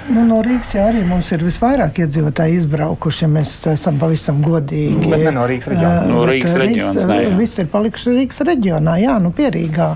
Nu, 0.09 0.23
no 0.25 0.39
Rīgas 0.41 0.71
jau 0.73 0.87
arī 0.89 1.03
mums 1.05 1.29
ir 1.37 1.43
visvairāk 1.45 1.99
iedzīvotāji 2.01 2.63
izbraukuši, 2.63 3.27
ja 3.27 3.29
mēs 3.29 3.51
esam 3.75 3.99
pavisam 4.01 4.39
godīgi. 4.41 5.03
Bet 5.05 5.27
ne 5.27 5.35
no 5.37 5.45
Rīgas 5.51 5.69
reģiona. 5.69 6.07
No 6.09 6.23
Rīgas 6.29 6.55
reģions, 6.63 7.01
Rīgas, 7.03 7.35
viss 7.37 7.61
ir 7.61 7.69
palikuši 7.75 8.15
Rīgas 8.17 8.41
reģionā, 8.49 8.97
jā, 9.03 9.19
nu 9.21 9.35
pierīgā 9.37 9.91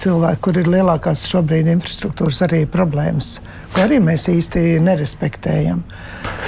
cilvēki, 0.00 0.40
kur 0.46 0.60
ir 0.62 0.70
lielākās 0.72 1.26
šobrīd 1.28 1.68
infrastruktūras 1.74 2.40
arī 2.46 2.62
problēmas, 2.70 3.36
ko 3.74 3.84
arī 3.84 4.00
mēs 4.02 4.28
īsti 4.30 4.78
nerespektējam. 4.84 5.82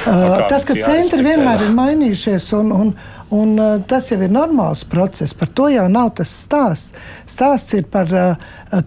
Uh, 0.07 0.47
tas, 0.47 0.63
ka 0.67 0.77
centri 0.79 1.25
vienmēr 1.27 1.67
ir 1.67 1.73
mainījušies 1.75 2.53
un, 2.61 2.73
un, 2.75 2.93
Un, 3.31 3.59
uh, 3.59 3.81
tas 3.83 4.07
jau 4.13 4.21
ir 4.23 4.31
normāls 4.31 4.85
process. 4.87 5.35
Par 5.35 5.49
to 5.51 5.67
jau 5.73 5.89
nav 5.91 6.13
tas 6.15 6.31
stāsts. 6.31 6.93
Stāsts 7.27 7.75
ir 7.75 7.89
par 7.91 8.13
uh, 8.15 8.37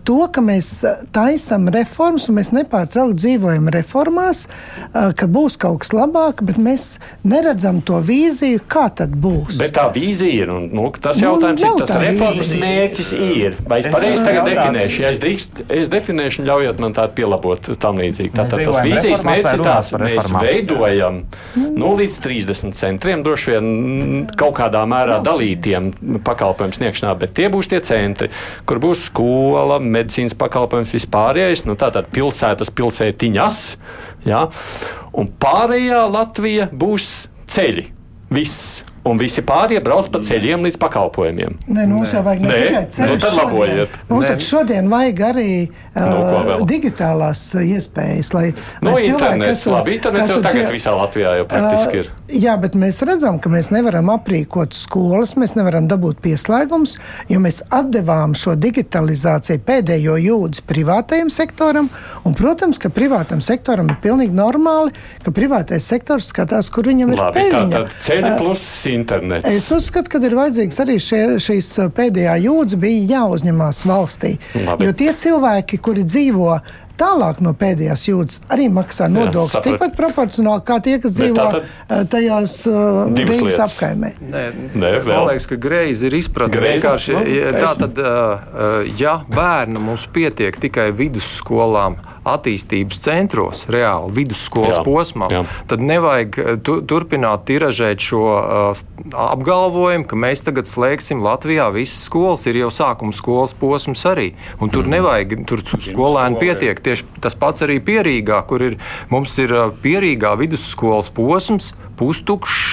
to, 0.08 0.20
ka 0.32 0.40
mēs 0.44 0.70
taisām 1.16 1.68
reformas 1.76 2.30
un 2.32 2.38
mēs 2.38 2.54
nepārtraukti 2.56 3.20
dzīvojam 3.20 3.68
reformās, 3.76 4.46
uh, 4.48 5.10
ka 5.12 5.28
būs 5.28 5.58
kaut 5.60 5.82
kas 5.84 5.92
labāk, 5.92 6.44
bet 6.48 6.56
mēs 6.56 7.02
neredzam 7.28 7.82
to 7.84 8.00
vīziju, 8.00 8.64
kā 8.72 8.86
tad 8.96 9.18
būs. 9.20 9.60
Bet 9.60 9.76
tā 9.76 9.90
vīzija 9.92 10.46
ir. 10.46 10.54
Un, 10.56 10.70
nu, 10.72 10.88
tas 10.96 11.20
nu, 11.20 11.34
jautājums 11.34 11.66
nu, 11.66 11.74
ir, 11.74 11.84
tas 11.84 11.94
reformas 12.06 12.40
vīzija. 12.46 12.64
mērķis 12.64 13.12
ir. 13.20 13.60
Vai 13.68 13.82
es 13.84 13.92
pareizi 13.92 14.24
tagad 14.24 14.48
definēšu? 14.54 15.04
Ja 15.04 15.12
es 15.12 15.20
drīkst, 15.20 15.64
es 15.82 15.92
definēšu, 15.92 16.48
ļaujiet 16.48 16.80
man 16.80 16.96
tādu 16.96 17.18
pielabot 17.20 17.72
tam 17.84 18.00
līdzīgi. 18.00 18.29
Tātad 18.36 18.64
tas 18.64 18.80
vīzijas 18.86 19.24
mērķis 19.26 19.56
ir 19.56 19.64
tāds, 19.66 19.92
ka 19.94 20.02
mēs 20.04 20.30
veidojam 20.34 21.22
nu, 21.56 21.94
līdz 22.00 22.20
30 22.24 22.78
centriem 22.78 23.24
droši 23.26 23.54
vien 23.56 23.70
kaut 24.40 24.58
kādā 24.60 24.84
mērā 24.90 25.20
dalītiem 25.26 25.92
pakalpojumu 26.26 26.78
sniegšanā, 26.78 27.16
bet 27.22 27.36
tie 27.38 27.50
būs 27.52 27.72
tie 27.72 27.82
centri, 27.86 28.30
kur 28.70 28.82
būs 28.84 29.08
skola, 29.10 29.80
medicīnas 29.82 30.38
pakalpojums, 30.40 30.94
vispārējais, 30.98 31.66
nu, 31.70 31.78
tātad 31.80 32.12
pilsētas, 32.14 32.74
pilsētiņas, 32.76 33.64
ja? 34.30 34.46
un 35.18 35.32
pārējā 35.42 36.04
Latvija 36.10 36.70
būs 36.74 37.12
ceļi. 37.50 37.90
Viss 38.30 38.84
un 39.10 39.20
visi 39.22 39.44
pārējie 39.46 39.82
brauc 39.86 40.10
pa 40.14 40.22
ceļiem 40.26 40.66
līdz 40.68 40.80
pakalpojumiem. 40.82 41.58
Nē, 41.68 41.86
nu, 41.86 42.00
mums 42.00 42.14
jau 42.14 42.24
vajag 42.26 42.44
ne 42.46 42.54
tikai 42.54 42.84
ceļu. 42.96 43.10
Nu, 43.10 43.20
tad 43.24 43.38
labojiet. 43.40 43.98
Mums 44.10 44.30
taču 44.30 44.48
šodien 44.48 44.90
vajag 44.92 45.22
arī 45.30 45.50
uh, 45.66 46.00
nu, 46.04 46.68
digitālās 46.70 47.44
iespējas, 47.64 48.32
lai, 48.36 48.46
nu, 48.84 48.94
lai 48.94 49.04
cilvēki, 49.06 49.44
kas 49.46 49.64
tur... 49.66 49.76
Labi, 49.78 49.96
internets 50.00 50.34
jau 50.34 50.40
tagad 50.46 50.74
visā 50.74 50.96
Latvijā 50.96 51.36
jau 51.40 51.48
praktiski 51.50 52.02
ir. 52.04 52.12
Uh, 52.14 52.36
jā, 52.46 52.56
bet 52.62 52.78
mēs 52.80 53.02
redzam, 53.08 53.40
ka 53.42 53.52
mēs 53.54 53.72
nevaram 53.74 54.12
aprīkot 54.14 54.78
skolas, 54.78 55.36
mēs 55.40 55.56
nevaram 55.58 55.90
dabūt 55.90 56.22
pieslēgumus, 56.24 56.98
jo 57.32 57.42
mēs 57.44 57.62
atdevām 57.76 58.36
šo 58.38 58.56
digitalizāciju 58.60 59.64
pēdējo 59.68 60.18
jūdzi 60.24 60.66
privātajam 60.70 61.32
sektoram, 61.34 61.90
un, 62.24 62.38
protams, 62.38 62.82
ka 62.82 62.92
privātam 62.94 63.44
sektoram 63.44 63.92
ir 63.92 64.00
pilnīgi 64.04 64.36
normāli, 64.36 64.94
ka 65.26 65.34
privātais 65.36 65.88
sektors 65.90 66.30
skatās, 66.34 66.72
kur 66.74 66.90
viņam 66.90 67.14
ir 67.14 67.22
Labi, 67.22 67.40
peļņa. 67.40 67.66
Tā, 67.74 67.84
tā 67.86 68.04
ceļi 68.08 68.34
plus 68.40 68.66
internets. 69.00 69.48
Es 69.50 69.70
uzskatu, 69.76 70.12
ka 70.14 70.22
ir 70.26 70.38
vajadzīgs 70.38 70.84
arī 70.84 71.00
šie, 71.04 71.24
šīs 71.44 71.72
pēdējā 71.96 72.36
jūdzi 72.46 72.82
bija 72.82 73.08
jāuzņemās 73.16 73.82
valstī. 73.90 74.36
Labi. 74.60 74.88
Jo 74.88 74.94
tie 74.98 75.14
cilvēki, 75.24 75.82
kuri 75.84 76.06
dzīvo 76.08 76.60
tālāk 77.00 77.40
no 77.44 77.54
pēdējās 77.58 78.04
jūtas 78.10 78.42
arī 78.52 78.68
maksā 78.74 79.08
nodokļus. 79.12 79.64
Tikpat 79.66 79.96
proporcionāli 79.98 80.66
kā 80.68 80.80
tie, 80.84 80.98
kas 81.02 81.16
dzīvo 81.16 81.38
tātad, 81.38 81.70
tajās 82.12 82.56
uh, 82.70 83.06
Rīgas 83.16 83.60
apkaimē. 83.66 84.12
Nē, 84.20 84.44
Nē, 84.74 84.92
man 85.08 85.30
liekas, 85.30 85.48
ka 85.50 85.60
greizi 85.62 86.10
ir 86.10 86.18
izpratne. 86.20 86.64
Vienkārši 86.66 87.16
nu, 87.16 87.24
tā 87.56 87.74
tad, 87.80 88.04
uh, 88.04 88.94
ja 89.00 89.20
bērnu 89.32 89.84
mums 89.90 90.08
pietiek 90.14 90.60
tikai 90.60 90.90
vidusskolām 90.96 92.00
attīstības 92.28 93.02
centros, 93.04 93.66
reāli 93.72 94.14
vidusskolas 94.20 94.80
jā, 94.80 94.84
posmā, 94.86 95.30
jā. 95.34 95.44
tad 95.70 95.84
nevajag 95.84 96.40
tu, 96.66 96.80
turpināt 96.88 97.46
tiražēt 97.50 98.04
šo 98.04 98.24
uh, 98.30 98.84
apgalvojumu, 99.14 100.08
ka 100.10 100.20
mēs 100.20 100.44
tagad 100.48 100.70
slēgsim 100.70 101.24
Latvijā 101.26 101.70
visas 101.76 102.04
skolas. 102.08 102.48
Ir 102.50 102.62
jau 102.62 102.72
sākuma 102.74 103.16
skolas 103.16 103.54
posms 103.58 104.06
arī. 104.10 104.32
Un 104.60 104.72
tur 104.74 104.88
mm. 104.88 104.96
nevajag, 104.96 105.36
tur 105.50 105.64
skolēni 105.66 106.40
pietiek 106.42 106.80
tieši 106.84 107.08
tas 107.24 107.38
pats 107.40 107.66
arī 107.66 107.80
Pierīgā, 107.84 108.42
kur 108.50 108.64
ir, 108.66 108.80
mums 109.12 109.36
ir 109.42 109.54
Pierīgā 109.84 110.36
vidusskolas 110.40 111.12
posms 111.16 111.74
pustukšs 112.00 112.68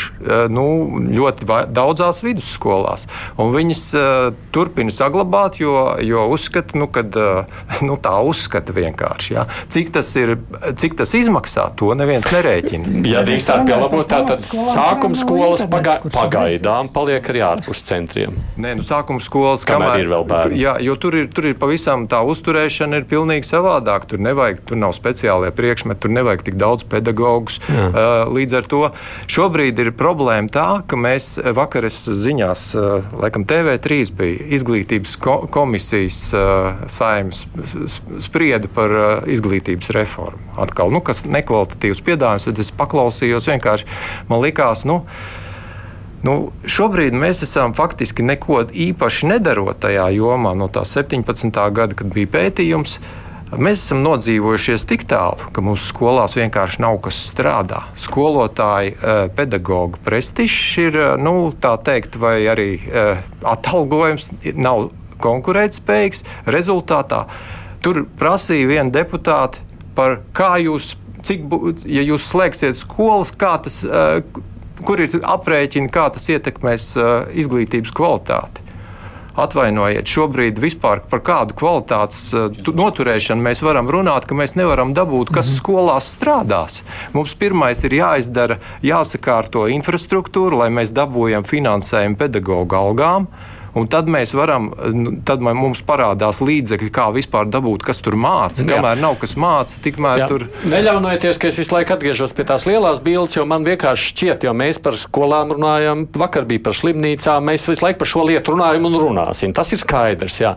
nu, 0.50 0.66
ļoti 1.10 1.46
daudzās 1.74 2.22
vidusskolās. 2.24 3.06
Un 3.40 3.52
viņas 3.54 3.82
uh, 3.96 4.28
turpina 4.54 4.92
saglabāt, 4.94 5.58
jo, 5.60 5.74
jo 6.02 6.26
uzskata, 6.32 6.78
nu, 6.78 6.88
kad, 6.92 7.14
uh, 7.18 7.46
nu, 7.86 7.98
tā 8.00 8.14
uzskata 8.26 8.74
vienkārši. 8.76 9.34
Ja. 9.36 9.46
Cik, 9.72 9.92
tas 9.96 10.10
ir, 10.18 10.36
cik 10.78 10.96
tas 10.98 11.12
izmaksā, 11.18 11.68
to 11.78 11.92
neviens 11.98 12.26
nerēķina. 12.32 13.02
Ja 13.10 13.24
drīkst 13.26 13.50
tā 13.50 13.58
pielabot, 13.66 14.06
tad 14.10 14.32
sākuma 14.40 15.18
skolas 15.18 15.66
paga 15.70 15.98
pagaidām 16.14 16.90
paliek 16.94 17.30
arī 17.32 17.42
ārpus 17.46 17.82
centriem. 17.86 18.34
Nē, 18.60 18.76
nu, 18.78 18.86
sākuma 18.86 19.22
skolas, 19.24 19.66
kamēr, 19.68 19.92
kamēr 19.92 20.04
ir 20.04 20.12
vēl 20.12 20.26
bērni. 20.30 20.60
Jā, 20.62 20.76
jo 20.84 20.96
tur 21.00 21.18
ir, 21.18 21.28
tur 21.34 21.50
ir 21.50 21.58
pavisam 21.60 22.06
tā 22.10 22.22
uzturēšana 22.26 23.02
ir 23.02 23.08
pilnīgi 23.10 23.48
savādāk. 23.48 24.08
Tur 24.10 24.22
nevajag, 24.22 24.62
tur 24.68 24.80
nav 24.80 24.94
speciālie 24.96 25.52
priekšmeti, 25.56 26.02
tur 26.04 26.14
nevajag 26.16 26.46
tik 26.48 26.58
daudz 26.60 26.86
pedagogus. 26.88 27.60
Jā. 27.66 28.26
Līdz 28.32 28.58
ar 28.60 28.70
to 28.70 28.82
Šobrīd 29.30 29.78
ir 29.82 29.90
problēma 29.96 30.50
tā, 30.52 30.66
ka 30.86 30.98
mēs 31.00 31.36
vakaras 31.56 31.98
ziņās, 32.06 32.64
eh, 32.76 33.08
laikam 33.22 33.46
TV3 33.48 34.12
bija 34.16 34.46
izglītības 34.58 35.16
komisijas 35.54 36.20
eh, 36.34 36.84
saimnes 36.92 37.46
sprieda 38.22 38.70
par 38.72 38.94
eh, 39.00 39.08
izglītības 39.36 39.90
reformu. 39.96 40.44
Atkal, 40.62 40.92
nu, 40.94 41.02
kas 41.04 41.24
nekvalitatīvs 41.26 42.04
piedāvājums, 42.06 42.46
tad 42.50 42.62
es 42.62 42.72
paklausījos 42.76 43.50
vienkārši, 43.52 43.90
man 44.30 44.44
likās, 44.44 44.86
nu, 44.88 45.02
Nu, 46.26 46.48
šobrīd 46.66 47.14
mēs 47.14 47.44
esam 47.44 47.74
faktiski 47.76 48.24
neko 48.24 48.64
īpaši 48.72 49.28
nedarot 49.28 49.78
tajā 49.84 50.08
jomā 50.16 50.56
no 50.58 50.66
tā 50.72 50.82
17. 50.82 51.52
gada, 51.76 51.94
kad 51.94 52.08
bija 52.10 52.30
pētījums. 52.32 52.96
Uh, 52.96 53.25
Mēs 53.54 53.78
esam 53.78 54.00
nodzīvojušies 54.02 54.82
tik 54.90 55.04
tālu, 55.06 55.38
ka 55.54 55.62
mūsu 55.62 55.92
skolās 55.92 56.32
vienkārši 56.34 56.80
nav 56.82 56.96
kas 57.04 57.18
strādā. 57.28 57.84
Skolotāji, 57.94 58.96
eh, 58.98 59.28
pedagoģi 59.36 60.02
prestižs 60.02 60.78
ir, 60.82 60.98
eh, 60.98 61.16
nu, 61.16 61.52
tā 61.54 61.76
teikt, 61.78 62.16
vai 62.18 62.42
arī 62.50 62.80
eh, 62.82 63.22
atalgojums 63.44 64.32
nav 64.56 64.90
konkurētspējīgs. 65.22 66.24
Rezultātā 66.46 67.26
tur 67.82 68.04
prasīja 68.18 68.66
viena 68.66 68.90
deputāte 68.90 69.62
par 69.94 70.18
kā 70.34 70.58
jūs, 70.58 70.96
cik, 71.22 71.46
ja 71.86 72.02
jūs 72.02 72.26
slēgsiet 72.26 72.74
skolas, 72.74 73.30
kā 73.30 73.62
tas, 73.62 73.84
kur 74.84 75.00
ir 75.00 75.08
aprēķini, 75.08 75.88
kā 75.88 76.10
tas 76.12 76.26
ietekmēs 76.28 76.96
izglītības 77.32 77.94
kvalitāti. 77.94 78.65
Atvainojiet, 79.40 80.08
šobrīd 80.08 80.60
vispār 80.62 81.02
par 81.10 81.22
kādu 81.26 81.56
kvalitātes 81.58 82.30
noturēšanu 82.66 83.44
mēs 83.46 83.62
varam 83.64 83.90
runāt, 83.92 84.28
ka 84.28 84.38
mēs 84.38 84.56
nevaram 84.58 84.94
dabūt, 84.96 85.32
kas 85.34 85.50
mhm. 85.50 85.58
skolās 85.60 86.12
strādās. 86.16 86.82
Mums 87.16 87.36
pirmais 87.38 87.82
ir 87.86 87.98
jāizdara, 88.00 88.60
jāsakārto 88.84 89.66
infrastruktūra, 89.72 90.64
lai 90.64 90.70
mēs 90.74 90.94
dabūjam 90.96 91.46
finansējumu 91.48 92.18
pedagoģu 92.20 92.80
algām 92.80 93.30
un 93.76 93.88
tad 93.92 94.08
mēs 94.12 94.32
varam, 94.36 94.70
nu, 94.96 95.12
tad 95.26 95.42
mums 95.44 95.82
parādās 95.86 96.40
līdzekļi, 96.44 96.90
kā 96.94 97.08
vispār 97.14 97.48
dabūt, 97.52 97.84
kas 97.86 98.00
tur 98.04 98.16
māca. 98.20 98.64
Kamēr 98.66 98.96
Jā. 98.96 99.02
nav 99.02 99.18
kas 99.20 99.36
māca, 99.38 99.78
tikmēr 99.84 100.24
Jā. 100.24 100.28
tur. 100.30 100.46
Neļaunojieties, 100.72 101.40
ka 101.40 101.50
es 101.50 101.60
visu 101.60 101.76
laiku 101.76 101.96
atgriežos 101.96 102.34
pie 102.36 102.46
tās 102.48 102.66
lielās 102.68 103.02
bildes, 103.04 103.36
jo 103.38 103.46
man 103.48 103.66
vienkārši 103.66 104.12
šķiet, 104.12 104.48
jo 104.48 104.54
mēs 104.56 104.80
par 104.82 104.98
skolām 105.00 105.54
runājam, 105.56 106.06
vakar 106.16 106.48
bija 106.48 106.64
par 106.68 106.76
slimnīcām, 106.78 107.46
mēs 107.50 107.68
visu 107.68 107.84
laiku 107.84 108.02
par 108.02 108.12
šo 108.12 108.26
lietu 108.30 108.56
runājam 108.56 108.88
un 108.88 108.98
runāsim. 109.02 109.54
Tas 109.56 109.72
ir 109.76 109.82
skaidrs. 109.82 110.40
Jā. 110.42 110.54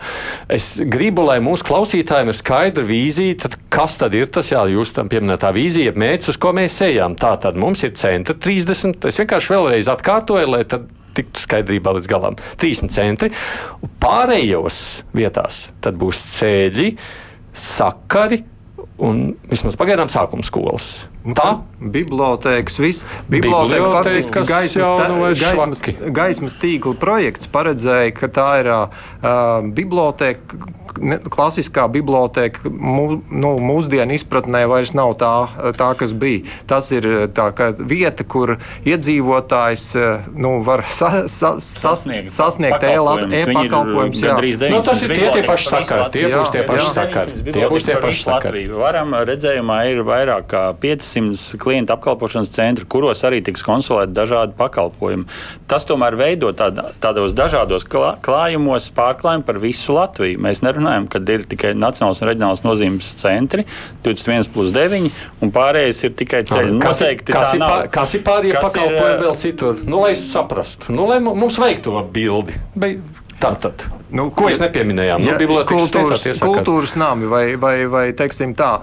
Es 0.51 0.71
gribu, 0.79 1.27
lai 1.27 1.39
mūsu 1.43 1.67
klausītājiem 1.67 2.31
ir 2.31 2.39
skaidra 2.39 2.87
vīzija, 2.87 3.41
tad 3.45 3.59
kas 3.73 3.97
tad 4.01 4.15
ir 4.17 4.29
tas, 4.33 4.51
jā, 4.51 4.61
jūs 4.73 4.93
tam 4.95 5.09
pieminētā 5.11 5.51
vīzija, 5.55 5.95
mērķis, 5.99 6.33
uz 6.33 6.39
ko 6.41 6.53
mēs 6.57 6.79
ejam. 6.85 7.15
Tā 7.19 7.35
tad 7.41 7.59
mums 7.59 7.83
ir 7.85 7.95
centra 7.99 8.35
30. 8.35 9.09
Es 9.09 9.19
vienkārši 9.21 9.53
vēlreiz 9.55 9.91
atkārtoju, 9.93 10.49
lai 10.49 10.63
tad 10.69 10.89
tiktu 11.17 11.43
skaidrībā 11.43 11.93
līdz 11.97 12.09
galam. 12.09 12.37
30 12.61 12.93
centri. 12.93 13.31
Pārējos 14.01 14.79
vietās 15.15 15.67
tad 15.83 15.99
būs 16.01 16.21
ceļi, 16.37 16.93
sakari 17.55 18.43
un 18.99 19.21
vismaz 19.49 19.77
pagaidām 19.79 20.11
sākuma 20.11 20.45
skolas. 20.45 21.07
Nu, 21.23 21.35
tā 21.37 21.59
bibliotēkas, 21.79 22.79
viss 22.79 23.05
bibliotēka 23.31 23.91
faktiski 23.93 24.43
gaismas, 24.47 24.89
tā, 24.99 25.07
gaismas, 25.39 25.83
gaismas 26.15 26.57
tīkla 26.59 26.95
projekts 26.99 27.49
paredzēja, 27.51 28.15
ka 28.15 28.31
tā 28.39 28.49
ir 28.63 28.71
uh, 28.73 28.99
bibliotēka 29.75 30.77
klasiskā 31.31 31.87
biblioteka 31.91 32.69
mū, 32.69 33.21
nu, 33.29 33.51
mūsdienu 33.63 34.15
izpratnē 34.17 34.65
vairs 34.69 34.91
nav 34.97 35.15
tā, 35.19 35.33
tā, 35.77 35.89
kas 35.99 36.13
bija. 36.17 36.45
Tas 36.69 36.89
ir 36.95 37.05
tā, 37.35 37.49
vieta, 37.79 38.25
kur 38.27 38.57
iedzīvotājs 38.87 39.85
nu, 40.35 40.59
var 40.65 40.85
sa, 40.91 41.27
sa, 41.31 41.55
sasniegt, 41.63 42.31
sasniegt 42.33 42.83
e-pakalpojumus. 42.83 44.23
E 44.23 44.71
nu, 44.73 44.81
tas 44.85 45.03
ir 45.05 45.15
tie, 45.15 45.29
tie 45.37 45.45
paši 45.47 45.69
sakari. 45.69 46.09
Tie 46.15 46.25
būs 46.33 46.53
tie 46.53 46.65
paši 46.67 46.89
sakari. 46.95 47.37
Tie 47.49 47.69
būs 47.71 47.87
tie 47.87 47.99
paši 48.01 48.25
sakari. 48.25 48.65
Varam 48.89 49.15
redzējumā 49.29 49.79
ir 49.89 50.03
vairāk 50.07 50.49
kā 50.51 50.63
500 50.83 51.61
klientu 51.61 51.95
apkalpošanas 51.95 52.53
centri, 52.53 52.87
kuros 52.89 53.23
arī 53.27 53.41
tiks 53.45 53.65
konsulēti 53.65 54.17
dažādi 54.17 54.57
pakalpojumi. 54.59 55.29
Tas 55.69 55.87
tomēr 55.89 56.17
veido 56.19 56.51
tād, 56.57 56.81
tādos 57.01 57.37
dažādos 57.37 57.87
klājumos 57.87 58.91
pārklājumu 58.97 59.47
par 59.47 59.61
visu 59.63 59.95
Latviju. 59.95 60.41
Mēs 60.43 60.63
nerunājam 60.65 60.89
runājam, 60.89 61.07
kad 61.11 61.29
ir 61.29 61.45
tikai 61.49 61.73
nacionāls 61.77 62.21
un 62.21 62.29
reģionāls 62.29 62.63
nozīmes 62.65 63.13
centri, 63.19 63.65
21 64.03 64.49
plus 64.53 64.73
9, 64.75 65.09
un 65.41 65.53
pārējais 65.53 66.03
ir 66.07 66.15
tikai 66.19 66.43
ceļi. 66.49 66.79
Kas, 66.79 66.99
Noteikti, 66.99 67.33
kas, 67.33 67.53
ir, 67.55 67.63
pār, 67.63 67.87
kas 67.93 68.15
ir 68.15 68.23
pārējie 68.25 68.57
pakalpojumi 68.57 69.15
ir, 69.15 69.23
vēl 69.23 69.39
citur? 69.39 69.79
Nu, 69.85 70.01
lai 70.03 70.13
es 70.15 70.25
saprastu, 70.31 70.93
nu, 70.95 71.07
lai 71.09 71.19
mums 71.23 71.59
vajag 71.61 71.83
to 71.85 72.03
bildi. 72.13 72.57
Tātad, 73.39 73.85
nu, 74.11 74.27
ko 74.35 74.49
mēs 74.49 74.59
nepieminējām? 74.59 75.23
Nu, 75.23 75.31
ja, 75.31 75.37
nu, 75.39 75.59
kultūras, 75.69 76.25
kultūras 76.43 76.95
nami 76.99 77.29
vai, 77.31 77.43
vai, 77.59 77.75
vai 77.87 78.05
teiksim 78.17 78.51
tā, 78.57 78.73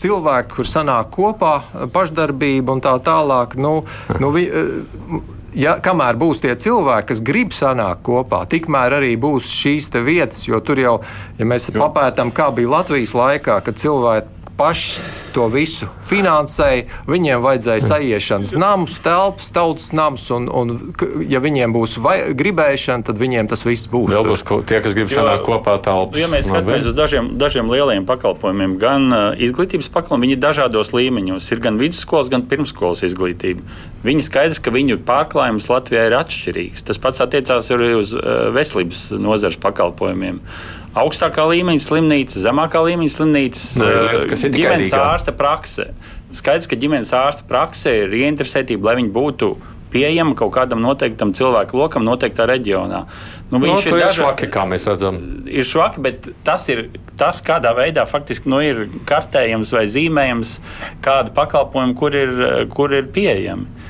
cilvēki, 0.00 0.54
kur 0.56 0.68
sanāk 0.68 1.10
kopā, 1.12 1.56
pašdarbība 1.92 2.78
un 2.78 2.80
tā 2.84 2.94
tālāk. 3.04 3.58
Nu, 3.60 3.74
nu, 4.22 4.30
vi, 4.32 4.46
ja, 5.56 5.76
kamēr 5.84 6.16
būs 6.20 6.40
tie 6.44 6.54
cilvēki, 6.60 7.10
kas 7.10 7.20
grib 7.24 7.52
sanākt 7.56 8.06
kopā, 8.08 8.44
tikmēr 8.48 8.96
arī 9.02 9.12
būs 9.20 9.50
šīs 9.52 9.90
vietas, 10.06 10.46
jo 10.48 10.62
tur 10.64 10.80
jau, 10.80 10.96
ja 11.36 11.48
mēs 11.48 11.68
jo. 11.72 11.80
papētām, 11.82 12.32
kā 12.32 12.48
bija 12.56 12.72
Latvijas 12.78 13.12
laikā, 13.16 13.60
kad 13.68 13.84
cilvēki 13.84 14.35
paši 14.56 15.04
to 15.36 15.46
visu 15.52 15.88
finansēja. 16.08 16.86
Viņiem 17.08 17.42
vajadzēja 17.44 17.84
sajiešanas 17.84 18.54
namus, 18.56 18.96
telpas, 19.04 19.50
tautas 19.54 19.90
namus, 19.96 20.26
un, 20.34 20.48
un, 20.48 20.72
ja 21.28 21.42
viņiem 21.44 21.74
būs 21.74 21.98
vai, 22.02 22.16
gribēšana, 22.36 23.04
tad 23.06 23.20
viņiem 23.20 23.50
tas 23.52 23.66
viss 23.68 23.90
būs. 23.92 24.10
Vēl 24.14 24.28
būs 24.30 24.44
tie, 24.68 24.80
kas 24.84 24.96
grib 24.96 25.12
sanākt 25.12 25.44
kopā 25.48 25.76
telpas. 25.84 26.20
Ja 26.20 26.30
mēs 26.32 26.48
skatāmies 26.48 26.88
uz 26.88 26.96
dažiem, 26.96 27.34
dažiem 27.40 27.72
lieliem 27.72 28.08
pakalpojumiem, 28.08 28.78
gan 28.80 29.10
uh, 29.10 29.26
izglītības 29.36 29.90
pakalpojumi, 29.92 30.28
viņi 30.28 30.38
ir 30.38 30.42
dažādos 30.46 30.92
līmeņos. 30.96 31.50
Ir 31.52 31.62
gan 31.64 31.80
vidusskolas, 31.80 32.32
gan 32.32 32.46
pirmskolas 32.48 33.04
izglītība. 33.06 33.64
Viņi 34.06 34.24
skaidrs, 34.24 34.62
ka 34.62 34.72
viņu 34.74 35.02
pārklājums 35.06 35.68
Latvijā 35.70 36.08
ir 36.08 36.16
atšķirīgs. 36.16 36.86
Tas 36.88 37.00
pats 37.02 37.24
attiecās 37.24 37.70
arī 37.74 37.92
uz 37.98 38.16
uh, 38.16 38.48
veselības 38.56 39.08
nozares 39.20 39.60
pakalpojumiem 39.60 40.40
augstākā 40.96 41.44
līmeņa 41.52 41.84
slimnīca, 41.84 42.42
zemākā 42.42 42.82
līmeņa 42.88 43.14
slimnīca, 43.14 43.64
nu, 43.80 43.88
lietas, 44.08 44.28
kas 44.30 44.44
ir 44.46 44.54
ģimenes 44.56 44.94
ārsta 44.96 45.34
prakse. 45.36 45.90
Skaidrs, 46.36 46.68
ka 46.70 46.78
ģimenes 46.80 47.12
ārsta 47.16 47.46
prakse 47.48 47.92
ir 48.02 48.14
ieinteresētība, 48.16 48.90
lai 48.90 49.00
viņi 49.00 49.12
būtu 49.14 49.54
pieejama 49.92 50.34
kaut 50.36 50.52
kādam 50.56 50.82
noteiktam 50.82 51.32
cilvēku 51.36 51.78
lokam, 51.78 52.04
noteiktā 52.06 52.46
reģionā. 52.50 53.04
Nu, 53.50 53.60
no, 53.62 53.76
ir 53.78 53.94
daža, 53.94 54.12
švaki, 54.18 54.48
kā 54.52 54.64
mēs 54.68 54.86
redzam. 54.88 55.20
Ir 55.46 55.66
švaki, 55.68 56.02
bet 56.02 56.28
tas 56.46 56.66
ir 56.72 56.88
tas, 57.18 57.40
kādā 57.46 57.70
veidā 57.76 58.04
faktiski 58.10 58.50
nu, 58.50 58.58
ir 58.64 58.86
kartējams 59.08 59.72
vai 59.76 59.84
zīmējams 59.92 60.56
kādu 61.04 61.34
pakalpojumu, 61.36 61.94
kur 61.98 62.16
ir, 62.18 62.34
kur 62.74 62.94
ir 62.96 63.06
pieejami. 63.14 63.85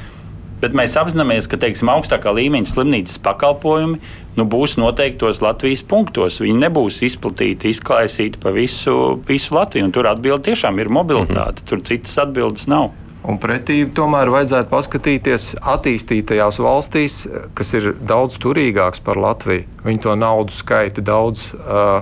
Bet 0.61 0.77
mēs 0.77 0.97
apzināmies, 0.97 1.49
ka 1.51 1.59
teiksim, 1.61 1.91
augstākā 1.93 2.33
līmeņa 2.33 2.71
slimnīcas 2.71 3.19
pakalpojumi 3.25 3.99
nu, 4.39 4.45
būs 4.49 4.77
noteiktos 4.81 5.43
Latvijas 5.45 5.83
punktos. 5.85 6.41
Viņi 6.41 6.63
nebūs 6.67 7.03
izplatīti, 7.05 7.73
izklaisīti 7.73 8.41
pa 8.41 8.53
visu, 8.57 9.19
visu 9.29 9.57
Latviju. 9.57 9.91
Tur 9.93 10.09
atbilde 10.13 10.51
tiešām 10.51 10.81
ir 10.81 10.89
mobilitāte. 10.89 11.61
-hmm. 11.61 11.69
Tur 11.69 11.83
citas 11.85 12.19
atbildes 12.19 12.67
nav. 12.67 12.91
Un 13.27 13.41
pretī 13.43 13.81
tomēr 13.91 14.31
vajadzētu 14.31 14.71
paskatīties 14.71 15.47
attīstītajās 15.59 16.61
valstīs, 16.63 17.17
kas 17.59 17.73
ir 17.75 17.89
daudz 17.99 18.39
turīgākas 18.39 19.03
par 19.03 19.19
Latviju. 19.19 19.65
Viņi 19.83 20.03
to 20.05 20.15
naudu 20.15 20.55
skaita 20.55 21.03
daudz 21.03 21.49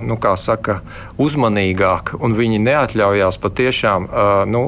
nu, 0.04 0.18
saka, 0.36 0.82
uzmanīgāk, 1.16 2.18
un 2.20 2.36
viņi 2.36 2.60
neatļaujās 2.66 3.40
patiešām 3.40 4.08
nu, 4.52 4.64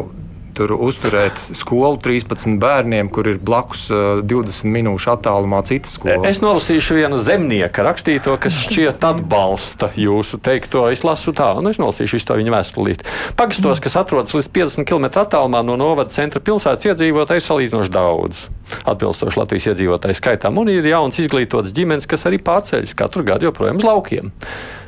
tur 0.57 0.73
uzturēt 0.75 1.39
skolu 1.57 1.99
13 2.03 2.57
bērniem, 2.63 3.11
kur 3.13 3.29
ir 3.29 3.39
blakus 3.43 3.87
20 3.91 4.71
minūšu 4.73 5.13
attālumā 5.17 5.61
citas 5.69 5.97
skolas. 5.99 6.25
Es 6.29 6.41
nolasīšu 6.45 6.97
vienu 6.97 7.21
zemnieka 7.21 7.85
rakstīto, 7.87 8.37
kas 8.41 8.57
šķiet 8.65 9.05
atbalsta 9.07 9.91
jūsu 9.99 10.41
teikto. 10.43 10.87
Es 10.93 11.05
lasu 11.07 11.35
tā, 11.37 11.53
un 11.61 11.71
es 11.71 11.81
nolasīšu 11.83 12.19
visu 12.19 12.31
to 12.31 12.39
viņa 12.41 12.55
vēstulīti. 12.57 13.09
Pagastos, 13.39 13.83
kas 13.85 13.99
atrodas 14.01 14.37
līdz 14.37 14.51
50 14.57 14.89
km 14.89 15.09
attālumā 15.23 15.63
no 15.67 15.79
novada 15.81 16.13
centra 16.15 16.43
pilsētas 16.45 16.89
iedzīvotāji, 16.91 17.43
ir 17.43 17.49
salīdzinoši 17.49 17.95
daudz. 17.95 18.47
Atbilstoši 18.89 19.41
Latvijas 19.41 19.71
iedzīvotāju 19.73 20.19
skaitam, 20.19 20.61
un 20.63 20.71
ir 20.73 20.87
jauns 20.89 21.21
izglītots 21.23 21.75
ģimenes, 21.77 22.09
kas 22.11 22.27
arī 22.29 22.41
pārceļas 22.43 22.97
katru 22.99 23.27
gadu 23.27 23.51
joprojām 23.51 23.81
uz 23.81 23.87
laukiem. 23.87 24.33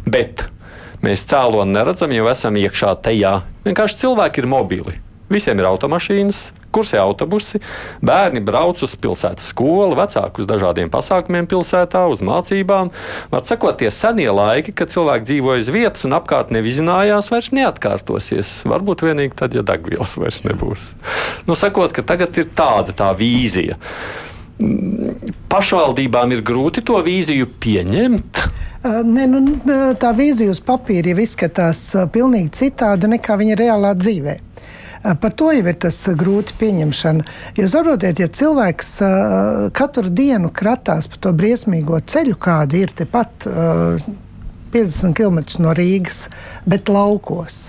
Bet 0.09 0.48
mēs 1.04 1.26
cēloni 1.31 1.76
neredzam, 1.76 2.14
jo 2.14 2.31
esam 2.31 2.59
iekšā 2.59 2.96
tajā. 3.04 3.38
Vienkārši 3.68 4.02
cilvēki 4.02 4.42
ir 4.42 4.50
mobili. 4.50 4.98
Visiem 5.28 5.58
ir 5.60 5.66
automašīnas, 5.68 6.38
kursē 6.72 7.00
autobusi, 7.02 7.60
bērni 8.04 8.40
brauc 8.44 8.80
uz 8.84 8.94
pilsētas 9.00 9.50
skolu, 9.52 9.96
vecāki 9.98 10.40
uz 10.40 10.48
dažādiem 10.48 10.88
pasākumiem 10.92 11.48
pilsētā, 11.50 12.06
uz 12.08 12.22
mācībām. 12.24 12.92
Var 13.32 13.44
sakot, 13.48 13.76
tie 13.80 13.90
senie 13.92 14.30
laiki, 14.32 14.72
kad 14.76 14.92
cilvēki 14.92 15.28
dzīvoja 15.28 15.64
uz 15.64 15.72
vietas 15.74 16.06
un 16.08 16.16
apkārt 16.16 16.52
nevizinājās, 16.56 17.28
vairs 17.32 17.52
neatkārtosies. 17.56 18.54
Varbūt 18.68 19.04
vienīgi 19.04 19.36
tad, 19.36 19.56
ja 19.56 19.64
degvielas 19.68 20.16
vairs 20.20 20.40
nebūs. 20.48 20.94
Nu, 21.48 21.58
sakot, 21.58 21.92
ka 21.92 22.06
tagad 22.08 22.40
ir 22.40 22.48
tāda 22.56 22.96
tā 22.96 23.12
vīzija. 23.16 23.76
Pašvaldībām 25.52 26.32
ir 26.34 26.40
grūti 26.42 26.82
to 26.88 26.98
vīziju 27.04 27.52
pieņemt. 27.60 28.42
Ne, 29.04 29.24
nu, 29.26 29.40
tā 29.98 30.10
vīzija 30.16 30.54
uz 30.54 30.60
papīra 30.64 31.12
jau 31.12 31.22
izskatās 31.22 31.80
pilnīgi 32.14 32.52
citāda 32.62 33.10
nekā 33.10 33.36
viņa 33.38 33.56
reālā 33.58 33.94
dzīvēm. 33.98 34.47
Par 35.02 35.34
to 35.38 35.52
jau 35.54 35.62
ir 35.62 35.78
tas 35.78 35.98
grūti 36.18 36.56
pieņemšana. 36.58 37.26
Jo 37.58 37.68
saprotiet, 37.70 38.18
ja 38.22 38.28
cilvēks 38.40 38.92
katru 39.78 40.11
dienu 40.11 40.50
kratās 40.54 41.06
pa 41.11 41.20
to 41.22 41.32
briesmīgo 41.37 42.00
ceļu, 42.02 42.38
kāda 42.42 42.82
ir 42.82 42.94
tepat 42.98 43.48
50 44.74 45.16
km 45.16 45.42
no 45.62 45.74
Rīgas, 45.76 46.26
bet 46.68 46.90
laukos. 46.92 47.68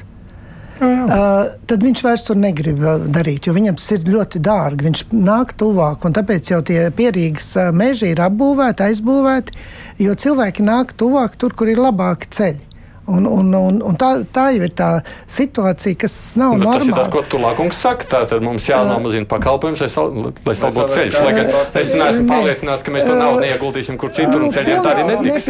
Uh, 0.79 1.57
tad 1.67 1.83
viņš 1.83 2.01
vairs 2.05 2.21
tur 2.23 2.37
negrib 2.39 2.79
darīt, 3.11 3.49
jo 3.49 3.53
viņam 3.55 3.75
tas 3.75 3.89
ir 3.97 4.05
ļoti 4.07 4.39
dārgi. 4.39 4.85
Viņš 4.87 5.01
nāk 5.11 5.51
tuvāk, 5.59 6.05
un 6.07 6.15
tāpēc 6.15 6.53
jau 6.53 6.61
tie 6.63 6.85
pierīgas 6.95 7.51
meži 7.75 8.13
ir 8.13 8.21
apbūvēti, 8.23 8.85
aizbūvēti, 8.87 9.59
jo 10.05 10.15
cilvēki 10.23 10.63
nāk 10.63 10.95
tuvāk 10.99 11.35
tur, 11.41 11.55
kur 11.57 11.71
ir 11.71 11.83
labāki 11.83 12.31
ceļi. 12.31 12.68
Un, 13.09 13.25
un, 13.25 13.47
un, 13.57 13.79
un 13.89 13.95
tā, 13.97 14.09
tā 14.35 14.43
jau 14.53 14.67
ir 14.67 14.73
tā 14.77 14.89
situācija, 15.29 15.97
kas 16.03 16.15
nav 16.37 16.53
Bet 16.53 16.61
normāla. 16.63 16.79
tas 16.79 16.89
ir 16.91 16.97
tas, 16.99 17.09
ko 17.13 17.21
tu 17.31 17.39
Lākungs 17.41 17.79
saka. 17.81 18.05
Tātad 18.11 18.43
mums 18.45 18.67
jānomazina 18.69 19.25
pakalpojums, 19.29 19.81
lai, 19.81 19.89
sal, 19.89 20.11
lai 20.45 20.55
salbotu 20.57 20.93
ceļus. 20.95 21.17
Lai 21.25 21.33
gan 21.37 21.49
es 21.81 21.93
neesmu 21.95 22.27
pārliecināts, 22.29 22.85
ka 22.85 22.93
mēs 22.93 23.07
to 23.09 23.15
naudu 23.17 23.41
neieguldīsim 23.45 23.97
kur 24.01 24.13
citur 24.15 24.45
un 24.45 24.53
ceļiem 24.53 24.83
tā 24.85 24.93
arī 24.93 25.07
netiks. 25.09 25.49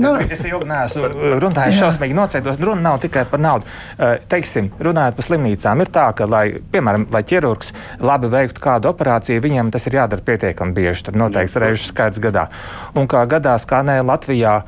Nu, 0.00 0.12
Es 0.30 0.44
ilgi 0.46 0.68
neesmu 0.68 1.08
runājis 1.42 1.80
šausmīgi 1.80 2.16
nocētos. 2.16 2.60
Runa 2.60 2.84
nav 2.90 3.00
tikai 3.02 3.24
par 3.30 3.40
naudu. 3.42 3.66
Eh, 3.98 4.18
Teiksim, 4.30 4.68
runājot 4.78 5.16
par 5.18 5.26
slimnīcām, 5.26 5.80
ir 5.84 5.90
tā, 5.94 6.06
ka, 6.16 6.28
lai, 6.30 6.44
piemēram, 6.72 7.08
lai 7.14 7.22
ķirurgs 7.26 7.72
labi 8.04 8.30
veiktu 8.32 8.62
kādu 8.62 8.92
operāciju, 8.92 9.42
viņam 9.44 9.72
tas 9.74 9.88
ir 9.88 9.98
jādara 9.98 10.22
pietiekami 10.26 10.76
bieži. 10.76 11.08
Tur 11.08 11.18
noteikts 11.24 11.56
reižu 11.60 11.88
skaits 11.90 12.20
gadā. 12.22 12.46
Un 12.94 13.08
kā 13.10 13.24
gadās, 13.30 13.66
kā 13.66 13.82
ne 13.86 14.00
Latvijā. 14.04 14.60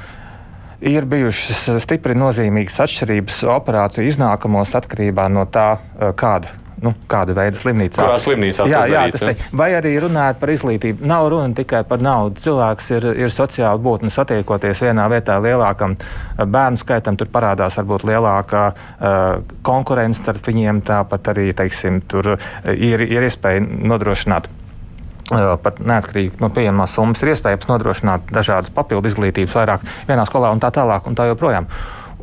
Ir 0.82 1.04
bijušas 1.06 1.68
stipri 1.84 2.16
nozīmīgas 2.18 2.80
atšķirības 2.82 3.44
operāciju 3.54 4.10
iznākumos 4.10 4.74
atkarībā 4.74 5.28
no 5.30 5.44
tā, 5.46 5.76
eh, 5.78 6.10
kāda, 6.18 6.50
nu, 6.82 6.90
kāda 7.06 7.36
veida 7.38 7.54
slimnīcā. 7.54 8.02
Kurā 8.02 8.16
slimnīcā 8.18 8.66
jā, 8.66 8.80
tas 8.80 8.90
jā, 8.90 9.02
darīts, 9.04 9.22
tas 9.22 9.38
te, 9.38 9.50
vai 9.60 9.68
arī 9.78 9.92
runājot 10.02 10.40
par 10.40 10.50
izglītību. 10.50 11.06
Nav 11.06 11.28
runa 11.30 11.54
tikai 11.54 11.84
par 11.86 12.02
naudu. 12.02 12.42
Cilvēks 12.42 12.90
ir, 12.96 13.06
ir 13.22 13.30
sociāli 13.30 13.78
būtne, 13.84 14.10
satiekoties 14.10 14.82
vienā 14.82 15.06
vietā 15.12 15.38
lielākam 15.44 15.94
eh, 15.94 16.42
bērnu 16.42 16.82
skaitam, 16.82 17.16
tur 17.20 17.30
parādās 17.30 17.78
varbūt 17.78 18.02
lielākā 18.08 18.64
uh, 18.72 19.54
konkurence 19.62 20.18
starp 20.18 20.42
viņiem. 20.50 20.82
Tāpat 20.82 21.30
arī 21.30 21.52
teiksim, 21.54 22.02
tur 22.10 22.34
eh, 22.34 22.74
ir, 22.74 23.06
ir 23.06 23.30
iespēja 23.30 23.62
nodrošināt. 23.62 24.50
Pat 25.62 25.80
neatkarīgi 25.80 26.42
no 26.42 26.50
pieejamās 26.52 26.96
summas 26.96 27.22
ir 27.22 27.32
iespējams 27.32 27.70
nodrošināt 27.70 28.28
dažādas 28.34 28.72
papildu 28.74 29.08
izglītības 29.08 29.56
vairāk 29.56 29.86
vienā 30.10 30.26
skolā 30.28 30.52
un 30.52 30.60
tā 30.60 30.72
tālāk 30.74 31.08
un 31.08 31.16
tā 31.18 31.28
joprojām. 31.30 31.68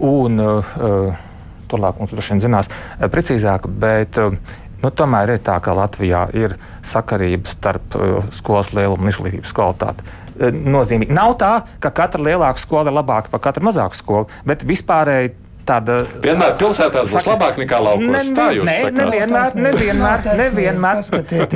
Un, 0.05 0.39
uh, 0.39 1.25
Turlāk 1.69 1.99
mums 2.01 2.13
droši 2.13 2.33
vien 2.33 2.39
zinās 2.41 2.69
precīzāk, 3.13 3.67
bet 3.81 4.17
nu, 4.17 4.89
tomēr 4.89 5.35
ir 5.35 5.43
tā, 5.45 5.59
ka 5.61 5.75
Latvijā 5.77 6.23
ir 6.33 6.55
sakarība 6.81 7.45
starp 7.51 7.97
skolas 8.33 8.71
lielumu 8.73 9.05
un 9.05 9.11
izglītības 9.11 9.53
kvalitāti. 9.53 10.15
Nozīmīgi. 10.39 11.13
Nav 11.13 11.35
tā, 11.37 11.51
ka 11.83 11.91
katra 11.93 12.23
lielāka 12.25 12.63
skola 12.63 12.89
ir 12.89 12.97
labāka 12.97 13.29
par 13.29 13.43
katru 13.43 13.67
mazāku 13.67 13.99
skolu, 13.99 14.29
bet 14.49 14.65
vispārēji 14.65 15.35
tāda. 15.69 15.99
Vienmēr 16.25 16.55
pilsētās 16.59 17.13
būs 17.15 17.27
labāk 17.29 17.59
nekā 17.61 17.81
laukos. 17.85 18.31
Tā 18.37 18.49
jūs 18.57 18.67
ne, 18.67 18.77
sakāt. 18.83 19.01
nevienmēr, 19.05 19.57
nevienmēr, 19.69 20.29
nevienmēr, 20.43 21.03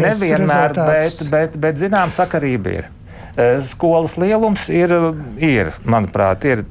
nevienmēr 0.07 0.75
bet, 0.77 1.23
bet, 1.33 1.57
bet 1.65 1.81
zinām 1.81 2.13
sakarība 2.13 2.77
ir. 2.77 2.91
Skolas 3.65 4.13
lielums 4.21 4.67
ir, 4.69 4.91
ir 5.41 5.71
manuprāt, 5.89 6.45
ir 6.45 6.61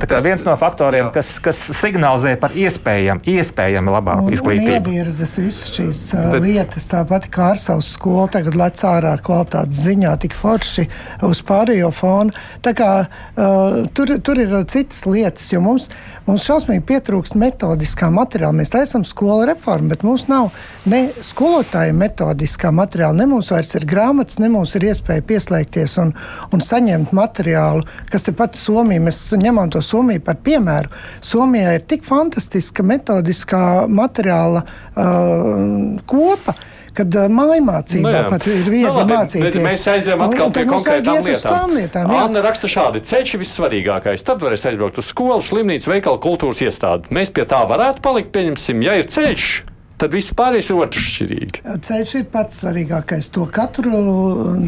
tā 0.00 0.08
kā 0.08 0.20
viens 0.24 0.42
no 0.46 0.54
faktoriem, 0.58 1.10
kas, 1.14 1.36
kas 1.42 1.58
signalizē 1.76 2.34
par 2.40 2.54
iespējami, 2.56 3.36
iespējami 3.36 3.92
labāku 3.92 4.24
Un, 4.24 4.30
un 4.30 4.36
izglītību. 4.36 4.92
ievirzes 4.92 5.36
visas 5.40 5.72
šīs 5.76 6.00
uh, 6.16 6.36
lietas, 6.42 6.88
tāpat 6.90 7.28
kā 7.32 7.50
ar 7.54 7.60
savu 7.60 7.84
skolu, 7.84 8.28
tagad 8.34 8.56
lec 8.58 8.80
ārā 8.86 9.14
kvalitātes 9.22 9.82
ziņā, 9.86 10.14
tik 10.22 10.36
forši 10.36 10.86
uz 11.26 11.42
pārējo 11.46 11.90
fonu. 11.94 12.34
Tā 12.64 12.72
kā 12.76 12.90
uh, 13.04 13.78
tur, 13.96 14.14
tur 14.24 14.40
ir 14.42 14.54
citas 14.72 15.04
lietas, 15.08 15.50
jo 15.52 15.60
mums, 15.64 15.90
mums 16.26 16.46
šausmīgi 16.48 16.84
pietrūkst 16.88 17.36
metodiskā 17.40 18.10
materiāla. 18.14 18.56
Mēs 18.56 18.72
taisām 18.74 19.04
skolu 19.06 19.46
reformu, 19.52 19.92
bet 19.92 20.06
mums 20.06 20.26
nav 20.30 20.50
ne 20.88 21.06
skolotāja 21.24 21.94
metodiskā 21.96 22.72
materiāla, 22.74 23.20
ne 23.20 23.28
mums 23.34 23.52
vairs 23.54 23.74
ir 23.78 23.86
grāmatas, 23.88 24.40
ne 24.42 24.50
mums 24.52 24.74
ir 24.78 24.88
iespēja 24.90 25.24
pieslēgties 25.26 25.98
un, 26.02 26.14
un 26.52 26.64
saņemt 26.64 27.12
materiālu, 27.16 27.84
kas 28.10 28.26
tepat 28.26 28.56
Somija, 28.58 29.02
mēs 29.04 29.20
ņemam 29.36 29.65
to 29.74 29.82
Somiju 29.82 30.22
par 30.26 30.38
piemēru. 30.46 30.88
Somijā 31.24 31.74
ir 31.78 31.84
tik 31.88 32.04
fantastiska 32.06 32.82
metodiskā 32.86 33.64
materiāla 33.88 34.62
uh, 34.62 36.00
kopa. 36.06 36.54
Kad 36.96 37.12
uh, 37.12 37.26
mājmācībā 37.28 38.08
Nu 38.08 38.28
pat 38.32 38.46
ir 38.48 38.62
viegli 38.64 38.86
Nu 38.88 38.94
labi, 39.02 39.12
mācīties. 39.12 39.58
Mēs 39.60 39.82
aizējām 39.92 40.22
Un- 40.22 40.30
atkal 40.32 40.46
un 40.46 40.54
pie 40.56 40.62
konkrētām 40.70 41.18
lietām. 41.26 41.74
lietām. 41.76 42.14
Anna 42.22 42.40
raksta 42.46 42.70
šādi: 42.72 43.02
ceļš 43.04 43.34
ir 43.36 43.42
vissvarīgākais. 43.42 44.24
Tad 44.24 44.40
varēs 44.40 44.64
aizbraukt 44.70 44.96
uz 45.02 45.10
skolu, 45.12 45.44
slimnīcu, 45.44 45.90
veikalu, 45.92 46.16
kultūras 46.24 46.64
iestādi. 46.64 47.12
Mēs 47.12 47.28
pie 47.36 47.44
tā 47.44 47.60
varētu 47.68 48.00
palikt, 48.00 48.32
pieņemsim, 48.32 48.80
ja 48.88 48.96
ir 48.96 49.12
ceļš. 49.12 49.48
Tad 49.96 50.12
viss 50.12 50.34
pārējais 50.36 50.66
ir 50.68 50.80
otršķirīgi. 50.84 51.60
Ceļš 51.86 52.10
ir 52.18 52.24
pats 52.28 52.58
svarīgākais. 52.60 53.30
To 53.32 53.46
katru 53.48 54.00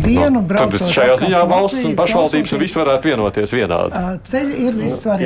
dienu 0.00 0.40
Tad 0.40 0.46
braucot. 0.48 0.84
šajā 0.88 1.12
apkārt 1.12 1.24
ziņā 1.26 1.42
valsts 1.50 1.84
un 1.84 1.96
pašvaldības 1.98 2.54
un 2.56 2.62
viss 2.62 2.78
varētu 2.78 3.10
vienoties 3.10 3.52
vienādi. 3.52 4.00
Ceļi 4.30 4.60
ir 4.64 4.78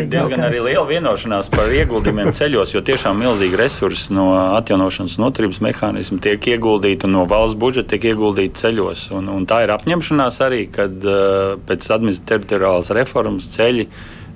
Ir 0.03 0.09
diezgan 0.11 0.43
arī 0.49 0.63
liela 0.65 0.83
vienošanās 0.89 1.51
par 1.55 1.71
ieguldījumiem 1.71 2.33
ceļos, 2.35 2.75
jo 2.75 2.83
tiešām 2.83 3.23
milzīgi 3.23 3.61
resursi 3.61 4.17
no 4.17 4.27
atjaunošanas 4.59 5.15
un 5.19 5.25
notarbības 5.29 5.63
mehānismu 5.69 6.19
tiek 6.25 6.51
ieguldīti 6.57 7.07
un 7.07 7.15
no 7.21 7.23
valsts 7.31 7.59
budžeta 7.63 7.95
tiek 7.95 8.09
ieguldīti 8.11 8.59
ceļos. 8.59 9.07
Un, 9.15 9.31
un 9.31 9.47
tā 9.47 9.63
ir 9.69 9.75
apņemšanās 9.77 10.41
arī, 10.49 10.65
kad 10.75 10.99
pēc 11.69 11.87
administratīvās 11.95 12.91
reformas 12.99 13.47
ceļi. 13.55 13.87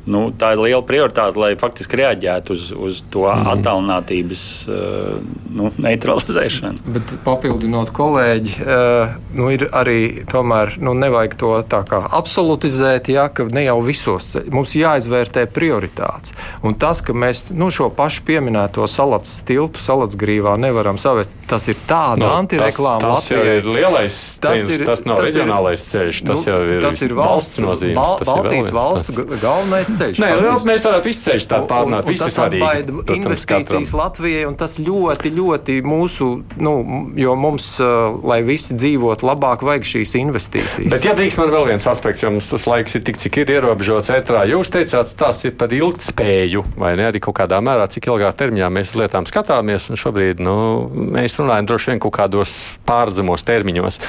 Nu, 0.07 0.29
tā 0.39 0.53
ir 0.55 0.61
liela 0.63 0.83
prioritāte, 0.87 1.35
lai 1.41 1.55
faktiski 1.59 1.99
reaģētu 1.99 2.55
uz, 2.55 2.69
uz 2.71 3.01
to 3.11 3.25
mm. 3.27 3.49
attālinātības 3.57 4.43
uh, 4.71 5.17
nu, 5.51 5.71
neutralizēšanu. 5.83 6.85
Bet 6.95 7.11
papildinot 7.27 7.91
kolēģi, 7.97 8.55
eh, 8.63 9.17
nu, 9.35 9.49
ir 9.51 9.67
arī 9.75 10.27
tomēr 10.31 10.77
nu, 10.79 10.95
nevajag 10.95 11.35
to 11.41 11.51
tā 11.67 11.83
kā 11.89 12.03
absolutizēt, 12.15 13.11
ja, 13.11 13.27
ka 13.33 13.49
ne 13.51 13.67
jau 13.67 13.79
visos 13.85 14.31
ceļos 14.33 14.53
mums 14.55 14.77
jāizvērtē 14.79 15.47
prioritātes. 15.53 16.35
Un 16.67 16.77
tas, 16.79 17.03
ka 17.05 17.15
mēs 17.17 17.47
nu, 17.51 17.73
šo 17.75 17.89
pašu 17.95 18.23
pieminēto 18.29 18.87
salats 18.91 19.41
tiltu, 19.49 19.83
salats 19.83 20.19
grīvā 20.19 20.55
nevaram 20.61 21.01
savest, 21.03 21.35
tas 21.51 21.67
ir 21.71 21.79
tāda 21.89 22.23
Nu, 22.23 22.29
no, 22.29 22.37
antireklāma 22.41 23.03
tas, 23.03 23.27
tas 23.27 23.31
jau 23.33 23.41
Latvijai. 23.41 23.59
ir 23.59 23.69
lielais 23.77 24.21
ceļš, 24.43 24.85
tas 24.87 25.05
nav 25.07 25.21
tas 25.21 25.31
ir- 25.31 25.41
reģionālais 25.41 25.89
ceļš, 25.91 26.23
tas 26.31 26.47
nu, 26.47 26.53
jau 26.53 26.61
ir 26.77 26.87
tas 26.87 27.03
ir 27.03 27.17
valsts, 27.17 27.61
nozīmes. 27.63 27.99
Bal, 27.99 28.17
tas 28.19 28.29
ir 28.29 28.33
Baltijas 28.33 28.71
tas. 29.07 29.17
ga- 29.17 29.41
galvenais 29.43 29.96
ceļš. 30.01 30.21
Nē, 30.23 30.31
faktiski. 30.37 30.69
mēs 30.71 30.87
varētu 30.87 31.11
tādu 31.51 31.63
Un- 31.63 31.71
pārnāt, 31.71 32.11
tas 32.17 32.37
svarīgi. 32.37 32.93
investīcijas 33.17 33.91
katram. 33.91 34.01
Latvijai, 34.01 34.45
un 34.47 34.57
tas 34.57 34.79
ļoti, 34.79 35.33
ļoti 35.37 35.77
mūsu, 35.83 36.29
nu, 36.57 36.75
jo 37.17 37.35
mums, 37.37 37.69
uh, 37.81 38.17
lai 38.27 38.43
visi 38.47 38.75
dzīvotu 38.75 39.27
labāk, 39.27 39.65
vajag 39.67 39.89
šīs 39.93 40.15
investīcijas. 40.21 40.91
Bet, 40.91 41.05
ja 41.05 41.15
drīkst, 41.19 41.39
man 41.41 41.51
vēl 41.55 41.67
viens 41.73 41.87
aspekts, 41.87 42.23
jo 42.23 42.31
mums 42.31 42.47
tas 42.51 42.67
laiks 42.67 42.95
ir 42.99 43.05
tik, 43.07 43.19
cik 43.23 43.39
ir 43.43 43.55
ierobežots 43.59 44.11
ētrā. 44.13 44.45
Jūs 44.51 44.71
teicāt, 44.73 45.15
tas 45.17 45.45
ir 45.45 45.57
par 45.59 45.69
ilgspēju, 45.75 46.65
vai 46.77 46.97
ne? 46.97 47.11
Arī 47.11 47.21
kaut 47.23 47.37
kādā 47.39 47.61
mērā, 47.65 47.89
cik 47.91 48.09
ilgā 48.11 48.33
termiņā 48.37 48.69
mēs 48.73 48.95
uz 48.95 49.01
lietām 49.03 49.27
skatāmies. 49.29 49.91
Un 49.91 49.97
šobrīd 50.01 50.43
nu, 50.43 50.57
mēs 50.93 51.39
runājam 51.41 51.67
droši 51.71 51.93
vien 51.95 52.01
kaut 52.03 52.17
kādos 52.19 52.53
pārdzemos 52.89 53.45
termiņos. 53.47 54.01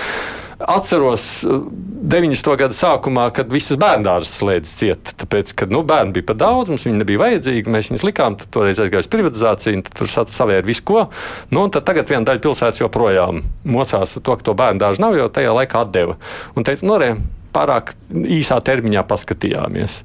Atceros 0.60 1.43
eh, 1.46 1.60
90. 2.08 2.56
gada 2.58 2.74
sākumā, 2.74 3.28
kad 3.36 3.52
visas 3.54 3.78
bērndārzas 3.82 4.32
slēdz 4.39 4.74
ciet. 4.80 5.12
Tāpēc, 5.22 5.54
kad 5.60 5.74
nu, 5.74 5.84
bērni 5.88 6.15
bija 6.15 6.30
par 6.32 6.39
daudz, 6.39 6.72
mums 6.74 6.86
viņi 6.88 7.02
nebija 7.02 7.22
vajadzīgi, 7.22 7.74
mēs 7.74 7.91
viņus 7.91 8.06
likām, 8.08 8.38
tad 8.39 8.50
toreiz 8.56 8.80
aizgāja 8.82 9.06
uz 9.06 9.12
privatizāciju, 9.12 9.84
tur 9.93 10.10
sa- 10.10 10.26
savēra 10.26 10.65
visu 10.65 10.86
ko. 10.88 11.08
Nu, 11.54 11.67
tagad 11.70 12.10
viena 12.10 12.26
daļa 12.26 12.41
pilsētas 12.46 12.82
joprojām 12.82 13.43
mocās 13.65 14.17
ar 14.17 14.24
to, 14.24 14.38
ka 14.38 14.50
to 14.50 14.58
bērnu 14.58 14.82
dārzu 14.82 15.04
nav, 15.04 15.17
jo 15.20 15.28
tajā 15.30 15.54
laikā 15.62 15.84
atdeva. 15.86 16.17
Un 16.56 16.63
teica, 16.63 16.88
no 16.88 16.98
re, 16.98 17.15
pārāk 17.54 17.93
īsā 18.13 18.58
termiņā 18.63 19.04
paskatījāmies. 19.10 20.02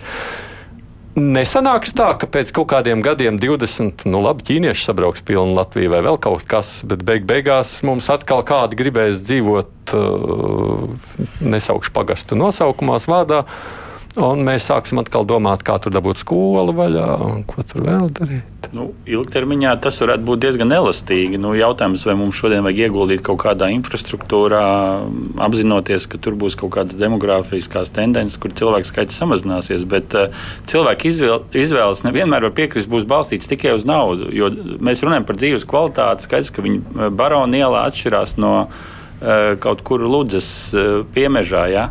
Nesanāks 1.13 1.93
tā, 1.93 2.07
ka 2.17 2.25
pēc 2.25 2.55
kaut 2.57 2.71
kādiem 2.71 3.03
gadiem, 3.05 3.37
20, 3.37 4.07
nu 4.09 4.23
labi, 4.25 4.47
ķīnieši 4.49 4.87
sabrauks 4.87 5.21
pilnu 5.29 5.53
Latviju 5.59 5.91
vai 5.93 6.01
vēl 6.07 6.17
kaut 6.25 6.47
kas, 6.49 6.79
bet 6.89 7.05
beig 7.05 7.27
beigās 7.29 7.75
mums 7.85 8.09
atkal 8.13 8.41
kādi 8.49 8.79
gribēs 8.81 9.21
dzīvot, 9.27 9.93
uh, 9.93 10.87
nesaukšu 11.45 11.93
pagastu 11.93 12.39
nosaukumās 12.41 13.11
vārdā, 13.13 13.43
un 14.21 14.43
mēs 14.45 14.67
sāksim 14.69 15.01
atkal 15.01 15.25
domāt, 15.29 15.63
kā 15.65 15.79
tur 15.81 15.95
dabūt 15.95 16.21
skolu 16.21 16.75
vaļā 16.77 17.07
un 17.25 17.45
ko 17.49 17.65
tur 17.65 17.87
vēl 17.87 18.11
darīt. 18.13 18.69
Nu, 18.73 18.87
ilgtermiņā 19.09 19.73
tas 19.85 19.99
varētu 20.01 20.25
būt 20.29 20.43
diezgan 20.45 20.73
elastīgi. 20.73 21.41
Nu, 21.41 21.53
jautājums, 21.57 22.05
vai 22.09 22.15
mums 22.17 22.39
šodien 22.39 22.65
vajag 22.65 22.87
ieguldīt 22.87 23.25
kaut 23.27 23.41
kādā 23.43 23.69
infrastruktūrā, 23.75 24.63
apzinoties, 25.45 26.07
ka 26.09 26.21
tur 26.23 26.37
būs 26.41 26.57
kaut 26.61 26.73
kādas 26.77 26.97
demogrāfiskās 27.01 27.93
tendences, 27.93 28.39
kur 28.41 28.55
cilvēku 28.57 28.89
skaits 28.89 29.19
samazināsies. 29.21 29.85
Bet 29.89 30.17
uh, 30.17 30.33
cilvēku 30.71 31.11
izvēl, 31.11 31.45
izvēles 31.65 32.05
nevienmēr 32.07 32.49
var 32.49 32.57
piekrist, 32.57 32.91
būs 32.93 33.09
balstīts 33.09 33.51
tikai 33.51 33.77
uz 33.77 33.85
naudu. 33.89 34.31
Jo 34.33 34.49
mēs 34.81 35.05
runājam 35.05 35.29
par 35.29 35.41
dzīves 35.41 35.69
kvalitāti. 35.69 36.29
Skaidrs, 36.29 36.55
ka 36.55 36.65
viņa 36.65 37.13
barona 37.19 37.65
ielā 37.65 37.85
atšķirās 37.91 38.39
no 38.41 38.55
uh, 38.65 39.53
kaut 39.61 39.85
kur 39.85 40.05
Ludzas 40.07 40.49
uh, 40.73 41.03
piemežā. 41.13 41.69
Ja? 41.75 41.89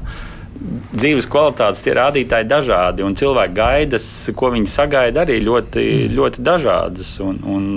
Dzīves 0.94 1.28
kvalitātes 1.32 1.82
tie 1.86 1.96
rādītāji 1.98 2.48
dažādi, 2.50 3.06
un 3.06 3.16
cilvēku 3.18 3.56
gaidas, 3.58 4.08
ko 4.38 4.52
viņi 4.54 4.70
sagaida, 4.70 5.26
arī 5.26 5.40
ļoti, 5.46 5.86
ļoti 6.14 6.46
dažādas. 6.46 7.16
Un, 7.26 7.40
un, 7.50 7.70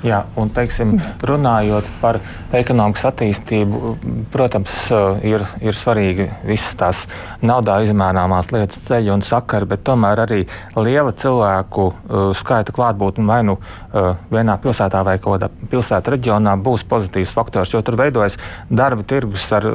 Jā, 0.00 0.22
un 0.40 0.48
teiksim, 0.48 0.94
runājot 1.28 1.88
par 2.00 2.16
ekonomikas 2.56 3.02
attīstību, 3.10 3.90
protams, 4.32 4.76
ir, 5.28 5.44
ir 5.60 5.76
svarīgi 5.76 6.24
visas 6.48 6.78
tās 6.80 7.02
naudā 7.44 7.76
izmērāmās 7.84 8.48
lietas, 8.54 8.80
ceļi 8.86 9.12
un 9.12 9.24
sakari, 9.24 9.68
bet 9.68 9.84
tomēr 9.84 10.24
arī 10.24 10.40
liela 10.78 11.12
cilvēku 11.12 11.86
uh, 11.90 12.32
skaita 12.36 12.72
klātbūtne 12.72 13.28
vai 13.28 13.42
nu 13.44 13.58
uh, 13.58 14.14
vienā 14.32 14.56
pilsētā 14.64 15.04
vai 15.04 15.18
kādā 15.20 15.50
pilsētā 15.68 16.16
reģionā 16.16 16.56
būs 16.64 16.86
pozitīvs 16.88 17.36
faktors, 17.36 17.76
jo 17.76 17.84
tur 17.84 18.00
veidojas 18.00 18.40
darba 18.72 19.04
tirgus 19.04 19.50
ar, 19.52 19.68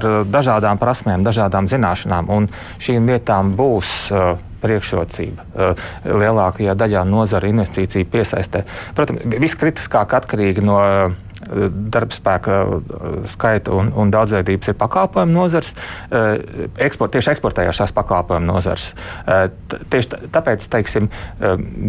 ar 0.00 0.10
dažādām 0.24 0.80
prasmēm, 0.80 1.26
dažādām 1.26 1.68
zināšanām, 1.68 2.32
un 2.32 2.48
šīm 2.80 3.12
vietām 3.12 3.52
būs 3.60 3.96
uh, 4.08 4.38
priekšrocība 4.66 5.46
uh, 5.46 5.86
lielākajā 6.04 6.76
daļā 6.78 7.06
nozara 7.08 7.50
investīciju 7.50 8.10
piesaistē. 8.12 8.66
Protams, 8.98 9.24
viss 9.40 9.58
kritiskāk 9.58 10.18
atkarīgi 10.20 10.64
no 10.66 10.80
darbspēka 11.96 12.58
uh, 12.64 12.80
skaita 13.28 13.74
un, 13.76 13.92
un 13.96 14.12
daudzveidības 14.14 14.72
ir 14.72 14.78
pakalpojumu 14.80 15.36
nozars, 15.36 15.74
eksport, 16.80 17.12
tieši 17.14 17.32
eksportējošās 17.34 17.92
pakalpojumu 17.96 18.48
nozars. 18.48 18.88
Tieši 19.92 20.28
tāpēc, 20.32 20.66
teiksim, 20.72 21.08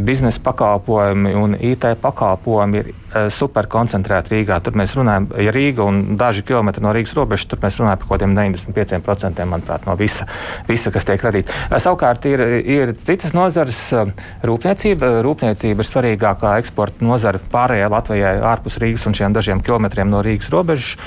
biznesa 0.08 0.42
pakalpojumi 0.44 1.34
un 1.38 1.56
IT 1.56 1.88
pakalpojumi 2.02 2.82
ir 2.82 2.92
superkoncentrēti 3.34 4.36
Rīgā. 4.36 4.60
Tur 4.64 4.76
mēs 4.78 4.96
runājam, 4.98 5.30
ja 5.42 5.54
Rīga 5.56 5.86
un 5.88 6.18
daži 6.20 6.44
kilometri 6.48 6.84
no 6.84 6.92
Rīgas 6.96 7.16
robežas, 7.18 7.48
tur 7.50 7.62
mēs 7.64 7.80
runājam 7.80 8.02
par 8.02 8.10
kaut 8.10 8.18
kādiem 8.18 8.36
95% 8.38 9.48
manuprāt, 9.48 9.88
no 9.88 9.96
visa, 10.00 10.28
visa 10.68 10.92
kas 10.94 11.08
tiek 11.08 11.24
radīts. 11.24 11.56
Savukārt 11.72 12.28
ir 12.30 12.44
ir 12.68 12.94
citas 13.00 13.34
nozares. 13.36 13.80
Um, 13.96 14.12
rūpniecība, 14.46 15.22
rūpniecība 15.26 15.84
ir 15.84 15.88
svarīgākā 15.88 16.58
eksporta 16.62 17.06
nozara 17.06 17.40
pārējai 17.52 17.90
Latvijai 17.92 18.34
ārpus 18.52 18.78
Rīgas 18.82 19.08
un 19.08 19.16
šiem 19.18 19.36
dažiem 19.36 19.47
kilometriem 19.64 20.12
no 20.12 20.22
Rīgas 20.26 20.52
robežas. 20.54 20.98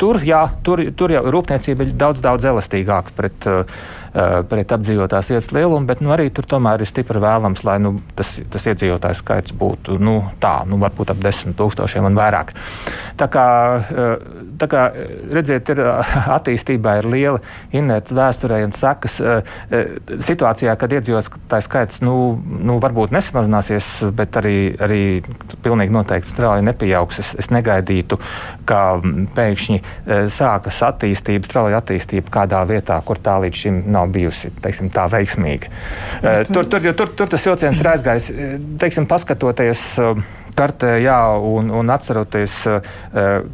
Tur, 0.00 0.22
jā, 0.24 0.40
tur, 0.64 0.80
tur 0.96 1.12
jau 1.12 1.20
rūpniecība 1.28 1.84
ir 1.84 1.90
daudz, 2.00 2.22
daudz 2.24 2.46
elastīgāka 2.48 3.12
pret, 3.12 3.44
uh, 3.44 3.68
pret 4.50 4.72
apdzīvotās 4.76 5.30
vietas 5.32 5.50
lielumu, 5.52 5.86
bet 5.88 6.02
nu, 6.04 6.12
arī 6.14 6.28
tur 6.34 6.46
tomēr 6.48 6.82
ir 6.82 6.88
stipri 6.88 7.20
vēlams, 7.22 7.62
lai 7.66 7.76
nu, 7.82 7.96
tas, 8.16 8.36
tas 8.52 8.66
iedzīvotājs 8.72 9.22
skaits 9.22 9.56
būtu 9.56 9.98
nu, 10.02 10.18
tā, 10.42 10.58
nu, 10.68 10.78
varbūt 10.82 11.12
ap 11.12 11.20
desmit 11.22 11.56
tūkstošiem 11.58 12.08
un 12.08 12.18
vairāk. 12.18 12.52
Tā 13.20 13.28
kā, 13.32 13.46
uh, 13.80 14.40
tā 14.60 14.70
kā 14.72 14.86
redziet, 15.36 15.72
ir 15.74 15.82
attīstībā 16.38 16.98
ir 17.00 17.10
liela 17.12 17.42
inerts 17.76 18.14
vēsturē 18.16 18.62
un 18.66 18.74
sekas 18.76 19.18
situācijā, 20.26 20.74
kad 20.78 20.92
iedzīvotājs 20.96 21.66
skaits 21.68 22.02
nu, 22.04 22.16
nu, 22.38 22.78
varbūt 22.82 23.12
nesamazināsies, 23.14 23.90
bet 24.16 24.36
arī, 24.40 24.56
arī 24.82 25.00
pilnīgi 25.64 25.94
noteikti 25.94 26.32
strauji 26.32 26.64
nepieaugs. 26.66 27.20
Es, 27.22 27.32
es 27.40 27.50
negaidītu, 27.52 28.18
ka 28.68 28.80
pēkšņi 29.36 29.56
pēkšņi 29.56 29.78
eh, 29.80 30.26
sākas 30.32 30.82
attīstība, 30.86 31.46
strauja 31.46 31.80
attīstība 31.80 32.32
kādā 32.32 32.62
vietā, 32.68 32.98
kur 33.04 33.18
tā 33.18 33.38
līdz 33.42 33.62
šim 33.62 33.82
nav 33.92 34.05
bijusi 34.12 34.50
teiksim, 34.62 34.90
tā 34.94 35.06
veiksmīga. 35.12 35.70
Eh, 36.22 36.42
tur, 36.50 36.68
tur, 36.70 36.88
tur, 36.96 37.12
tur 37.18 37.30
tas 37.32 37.46
vilciens 37.48 37.80
ir 37.80 37.90
aizgājis, 37.92 38.30
eh, 38.32 38.58
teiksim, 38.82 39.08
paskatoties 39.10 39.84
kartē, 40.56 40.94
jā, 41.04 41.18
un, 41.44 41.68
un 41.68 41.92
atceroties, 41.92 42.54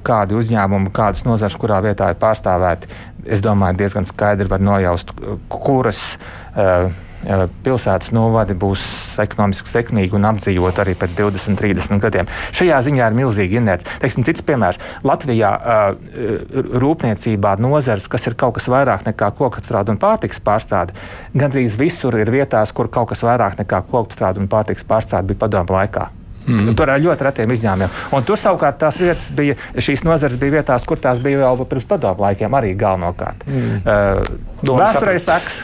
kādi 0.07 0.37
uzņēmumi, 0.39 0.93
kādas 0.95 1.25
nozares, 1.27 1.57
kurā 1.59 1.81
vietā 1.83 2.13
ir 2.13 2.21
pārstāvēti, 2.21 2.87
es 3.27 3.43
domāju, 3.43 3.81
diezgan 3.81 4.07
skaidri 4.07 4.47
var 4.51 4.63
nojaust, 4.63 5.11
kuras. 5.51 6.13
Uh, 6.55 6.93
pilsētas 7.65 8.13
novadi 8.15 8.57
būs 8.59 8.85
ekonomiski 9.23 9.71
sekmīgi 9.71 10.17
un 10.19 10.27
apdzīvot 10.31 10.81
arī 10.83 10.95
pēc 10.99 11.17
20, 11.19 11.59
30 11.61 12.03
gadiem. 12.03 12.31
Šajā 12.55 12.81
ziņā 12.89 13.11
ir 13.11 13.19
milzīgi 13.19 13.61
inerts. 13.61 13.89
Teiksim, 14.03 14.27
cits 14.27 14.45
piemērs. 14.47 14.81
Latvijā 15.07 15.53
rūpniecībā 16.85 17.57
nozars, 17.63 18.09
kas 18.11 18.27
ir 18.31 18.39
kaut 18.39 18.59
kas 18.59 18.71
vairāk 18.73 19.07
nekā 19.09 19.33
kokapstrāde 19.39 19.95
un 19.95 20.01
pārtiks 20.03 20.43
pārstrāde, 20.43 20.97
gandrīz 21.37 21.79
visur 21.81 22.17
ir 22.19 22.33
vietās, 22.33 22.75
kur 22.75 22.91
kaut 22.93 23.13
kas 23.13 23.25
vairāk 23.27 23.61
nekā 23.63 23.85
kokapstrāde 23.91 24.43
un 24.43 24.51
pārtiks 24.53 24.87
pārstrāde 24.89 25.33
bija 25.33 25.45
padomu 25.47 25.79
laikā. 25.79 26.11
Mm. 26.47 26.73
Tur 26.79 26.91
ar 26.91 26.99
ļoti 27.03 27.27
retiem 27.29 27.53
izņēmumiem. 27.55 27.93
Un 28.17 28.25
tur 28.27 28.41
savukārt 28.41 28.81
tās 28.81 28.99
vietas 28.99 29.29
bija, 29.37 29.55
šīs 29.79 30.03
nozares 30.07 30.39
bija 30.41 30.59
vietās, 30.59 30.87
kur 30.89 30.99
tās 31.03 31.21
bija 31.23 31.45
vēl 31.45 31.63
pirms 31.71 31.87
padomu 31.87 32.27
laikiem, 32.27 32.57
arī 32.59 32.73
galvenokārt. 32.79 33.47
Mm. 33.47 33.79
Uh, 33.87 34.75
Vēsturē 34.83 35.15
sekas. 35.23 35.63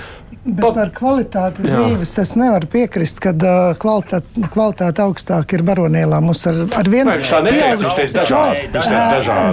Bet 0.49 0.65
pa... 0.65 0.71
par 0.73 0.91
kvalitāti 0.97 1.65
Jā. 1.67 1.77
dzīves 1.77 2.13
es 2.23 2.31
nevaru 2.39 2.69
piekrist, 2.73 3.19
ka 3.21 3.35
uh, 3.37 3.75
kvalitāte, 3.81 4.47
kvalitāte 4.49 5.03
augstāk 5.05 5.53
ir 5.59 5.65
baronielā. 5.67 6.21
Mums 6.25 6.41
ar, 6.49 6.63
ar 6.79 6.89
vienu 6.89 7.13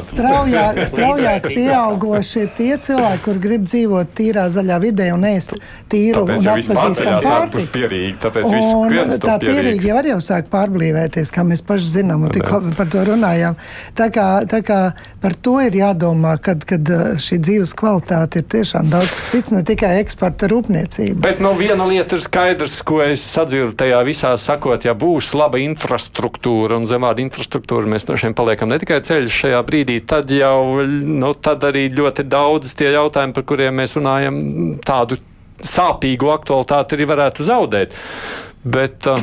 straujāk, 0.05 0.79
straujāk 0.87 1.49
pieaugoši 1.51 2.45
ir 2.45 2.53
tie 2.55 2.77
cilvēki, 2.85 3.21
kur 3.25 3.41
grib 3.43 3.65
dzīvot 3.67 4.13
tīrā 4.15 4.45
zaļā 4.53 4.77
vidē 4.85 5.09
un 5.15 5.27
ēst 5.27 5.57
tīru 5.91 6.23
tāpēc 6.23 6.39
un 6.39 6.47
atpazīstamu 6.53 7.19
pārtiku. 7.27 9.19
Tā 9.25 9.35
pierīgi 9.43 9.91
arī 9.91 10.13
jau 10.13 10.21
sāk 10.23 10.47
pārblīvēties, 10.53 11.33
kā 11.35 11.43
mēs 11.47 11.65
paši 11.67 11.91
zinām, 11.97 12.23
un 12.29 12.35
tikko 12.35 12.61
par 12.79 12.87
to 12.93 13.03
runājām. 13.11 13.59
Tā 13.99 14.07
kā, 14.15 14.29
tā 14.47 14.63
kā 14.63 14.79
par 15.23 15.35
to 15.43 15.57
ir 15.65 15.75
jādomā, 15.81 16.37
kad, 16.39 16.63
kad 16.67 16.95
šī 17.19 17.41
dzīves 17.43 17.75
kvalitāte 17.75 18.39
ir 18.39 18.49
tiešām 18.55 18.95
daudz 18.95 19.11
kas 19.17 19.29
cits, 19.33 19.51
ne 19.55 19.65
tikai 19.67 19.97
eksporta 19.99 20.47
rūpniecība 20.51 20.84
rūpniecība. 20.85 21.21
Bet 21.21 21.39
nu, 21.39 21.53
viena 21.57 21.85
lieta 21.85 22.15
ir 22.15 22.21
skaidrs, 22.21 22.81
ko 22.83 23.01
es 23.03 23.21
sadzirdu 23.21 23.75
tajā 23.75 24.03
visā 24.05 24.35
sakot, 24.37 24.85
ja 24.85 24.93
būs 24.93 25.33
laba 25.35 25.57
infrastruktūra 25.59 26.77
un 26.77 26.85
zemāda 26.85 27.21
infrastruktūra, 27.21 27.87
mēs 27.87 28.05
droši 28.05 28.27
vien 28.27 28.35
paliekam 28.35 28.69
ne 28.69 28.79
tikai 28.79 29.01
ceļš 29.01 29.41
šajā 29.41 29.61
brīdī, 29.65 29.99
tad 30.05 30.29
jau 30.29 30.83
nu, 30.85 31.33
tad 31.33 31.63
arī 31.63 31.89
ļoti 31.93 32.27
daudz 32.27 32.75
tie 32.75 32.91
jautājumi, 32.93 33.33
par 33.33 33.43
kuriem 33.43 33.75
mēs 33.75 33.95
runājam, 33.95 34.79
tādu 34.85 35.17
sāpīgu 35.63 36.31
aktualitāti 36.33 36.95
arī 36.95 37.05
varētu 37.09 37.45
zaudēt. 37.45 37.93
Bet 38.63 39.07
uh, 39.07 39.21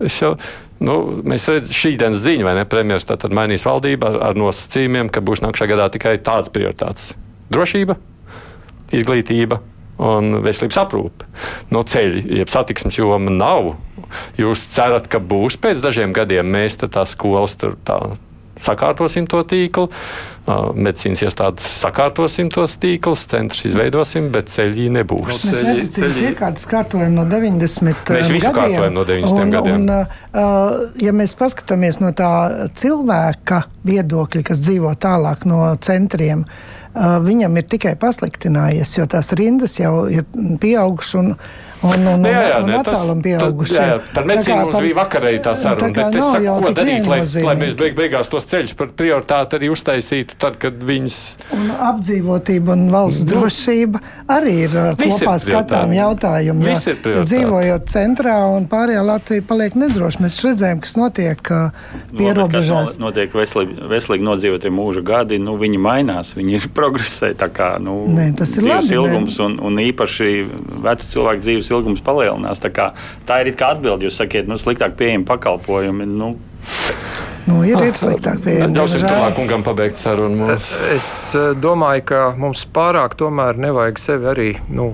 es 0.00 0.22
jau. 0.22 0.36
Nu, 0.76 1.22
mēs 1.24 1.46
redzam, 1.48 1.72
šī 1.72 1.94
dienas 1.96 2.20
ziņa, 2.20 2.44
vai 2.44 2.52
ne? 2.58 2.66
Premjerministrs 2.68 3.22
tad 3.22 3.32
mainīs 3.32 3.62
valdību 3.64 4.10
ar, 4.10 4.18
ar 4.26 4.36
nosacījumiem, 4.36 5.08
ka 5.08 5.22
būs 5.24 5.40
nākamajā 5.40 5.70
gadā 5.70 5.86
tikai 5.94 6.12
tādas 6.20 6.52
prioritātes- 6.52 7.14
drošība, 7.54 7.96
izglītība, 8.92 9.56
un 10.02 10.40
veselības 10.44 10.78
aprūpe. 10.82 11.30
No 11.72 11.82
ceļa, 11.86 12.22
jeb 12.42 12.52
satiksmes 12.52 13.00
joma 13.00 13.32
nav. 13.32 13.74
Jūs 14.38 14.68
cerat, 14.76 15.08
ka 15.10 15.20
būs 15.20 15.58
pēc 15.60 15.82
dažiem 15.84 16.14
gadiem 16.16 16.48
mēs 16.52 16.78
tās 16.84 17.16
skolas 17.16 17.56
tur 17.58 17.78
tā. 17.86 18.00
Sakārtosim 18.56 19.26
to 19.28 19.42
tīklu, 19.44 19.90
medicīnas 20.80 21.20
iestādes 21.26 21.66
sakārtosim 21.82 22.48
tos 22.54 22.78
tīklus, 22.80 23.26
centrus 23.28 23.66
izveidosim, 23.68 24.30
bet 24.32 24.48
ceļi 24.48 24.86
nebūs. 24.94 25.26
Mēs 25.28 25.42
ceļi, 25.44 25.82
ceļi... 25.92 26.22
iekārtas 26.30 26.64
kārtojam 26.70 27.18
no 27.18 27.26
90 27.28 28.14
mēs 28.16 28.32
visu 28.32 28.46
gadiem. 28.46 28.56
kārtojam 28.56 28.96
no 28.96 29.04
90 29.10 29.42
un, 29.42 29.52
gadiem. 29.58 29.84
Un, 29.84 29.92
uh, 29.92 30.96
ja 31.04 31.12
mēs 31.12 31.36
paskatāmies 31.36 32.00
no 32.00 32.14
tā 32.16 32.30
cilvēka 32.80 33.60
viedokļa, 33.84 34.46
kas 34.48 34.64
dzīvo 34.64 34.94
tālāk 35.04 35.44
no 35.50 35.60
centriem, 35.84 36.46
uh, 36.48 36.75
viņam 36.96 37.56
ir 37.60 37.66
tikai 37.68 37.94
pasliktinājies, 38.00 38.96
jo 38.98 39.06
tās 39.10 39.32
rindas 39.36 39.76
jau 39.80 40.06
ir 40.12 40.24
pieaugušas 40.62 41.34
un, 41.82 41.94
un, 41.96 42.08
un, 42.14 42.26
jā, 42.30 42.42
jā, 42.50 42.60
un 42.64 42.74
attālam 42.78 43.22
pieauguši. 43.24 43.76
Jā, 43.76 43.86
jā, 43.90 43.96
par 44.14 44.28
medicīnu 44.30 44.58
mums 44.64 44.78
bija 44.86 44.98
vakarēji 45.00 45.42
tā 45.44 45.54
saruna, 45.58 45.90
tā 45.90 46.06
bet 46.06 46.18
es 46.20 46.30
saku, 46.32 46.54
ko 46.64 46.72
darīt, 46.76 47.10
lai, 47.10 47.20
lai 47.46 47.56
mēs 47.60 47.76
beig, 47.78 47.96
beigās 47.98 48.30
tos 48.32 48.48
ceļus 48.50 48.76
par 48.78 48.92
prioritāti 48.96 49.58
arī 49.58 49.70
uztaisītu 49.74 50.38
tad, 50.42 50.58
kad 50.62 50.80
viņas. 50.88 51.18
Un 51.56 51.68
apdzīvotība 51.90 52.74
un 52.76 52.86
valsts 52.94 53.26
drošība 53.28 54.02
arī 54.36 54.54
ir 54.66 54.76
Viss 55.00 55.20
kopā 55.20 55.36
ir 55.36 55.44
skatām 55.44 55.94
jautājumi. 55.96 56.70
Jo, 56.70 56.96
jo 57.16 57.24
dzīvojot 57.26 57.90
centrā 57.90 58.38
un 58.54 58.68
pārējā 58.70 59.04
Latvija 59.06 59.44
paliek 59.46 59.76
nedroša. 59.78 60.22
Mēs 60.24 60.38
redzējām, 60.44 60.82
kas 60.84 60.96
notiek 60.98 61.52
pierobežās. 62.16 62.96
Notiek 63.02 63.34
veselīgi, 63.36 63.78
veselīgi 63.90 64.26
nodzīvotie 64.26 64.72
mūža 64.74 65.04
gadi, 65.06 65.40
nu 65.42 65.56
viņi 65.60 65.80
mainās, 65.82 66.34
viņi 66.38 66.58
ir 66.60 66.70
progresē. 66.78 67.34
Kā, 67.56 67.76
nu, 67.82 68.00
Nē, 68.10 68.30
tas 68.38 68.56
ir 68.58 68.66
labi. 68.66 68.90
Ilgums 68.96 69.36
un, 69.44 69.58
un 69.62 69.78
īpaši 69.80 70.30
vecu 70.84 71.10
cilvēku 71.12 71.44
dzīves 71.44 71.65
ilgums 71.72 72.02
palielinās. 72.04 72.60
Tā, 72.62 72.72
kā, 72.74 72.90
tā 73.28 73.40
ir 73.44 73.54
atbilde. 73.56 74.06
Jūs 74.06 74.20
sakiet, 74.22 74.50
nu, 74.50 74.58
sliktāk 74.60 74.96
pieejami 74.98 75.28
pakalpojumi. 75.28 76.08
Nu, 76.10 76.36
Nu, 77.46 77.60
ir, 77.62 77.78
ir 77.78 77.94
sliktāk 77.94 78.40
pieejami. 78.42 78.74
Ļausim 78.74 79.04
tuvāk 79.06 79.36
kungam 79.38 79.62
pabeigt 79.62 80.00
sarunu. 80.02 80.48
Mums. 80.48 80.72
Es 80.90 81.08
domāju, 81.62 82.02
ka 82.10 82.22
mums 82.34 82.64
pārāk 82.74 83.14
tomēr 83.20 83.60
nevajag 83.62 84.00
sevi 84.02 84.26
arī 84.32 84.48
nu, 84.66 84.88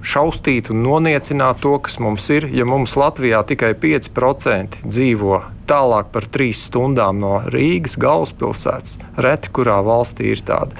šaustīt 0.00 0.70
un 0.72 0.80
noniecināt 0.84 1.60
to, 1.60 1.74
kas 1.84 1.98
mums 2.00 2.28
ir. 2.32 2.48
Ja 2.56 2.64
mums 2.68 2.96
Latvijā 2.96 3.42
tikai 3.46 3.74
5% 3.76 4.80
dzīvo 4.86 5.42
tālāk 5.70 6.10
par 6.14 6.26
3 6.32 6.56
stundām 6.56 7.20
no 7.22 7.36
Rīgas 7.52 7.98
galvaspilsētas, 8.00 8.98
reti 9.20 9.52
kurā 9.54 9.78
valstī 9.84 10.32
ir 10.34 10.44
tāda. 10.46 10.74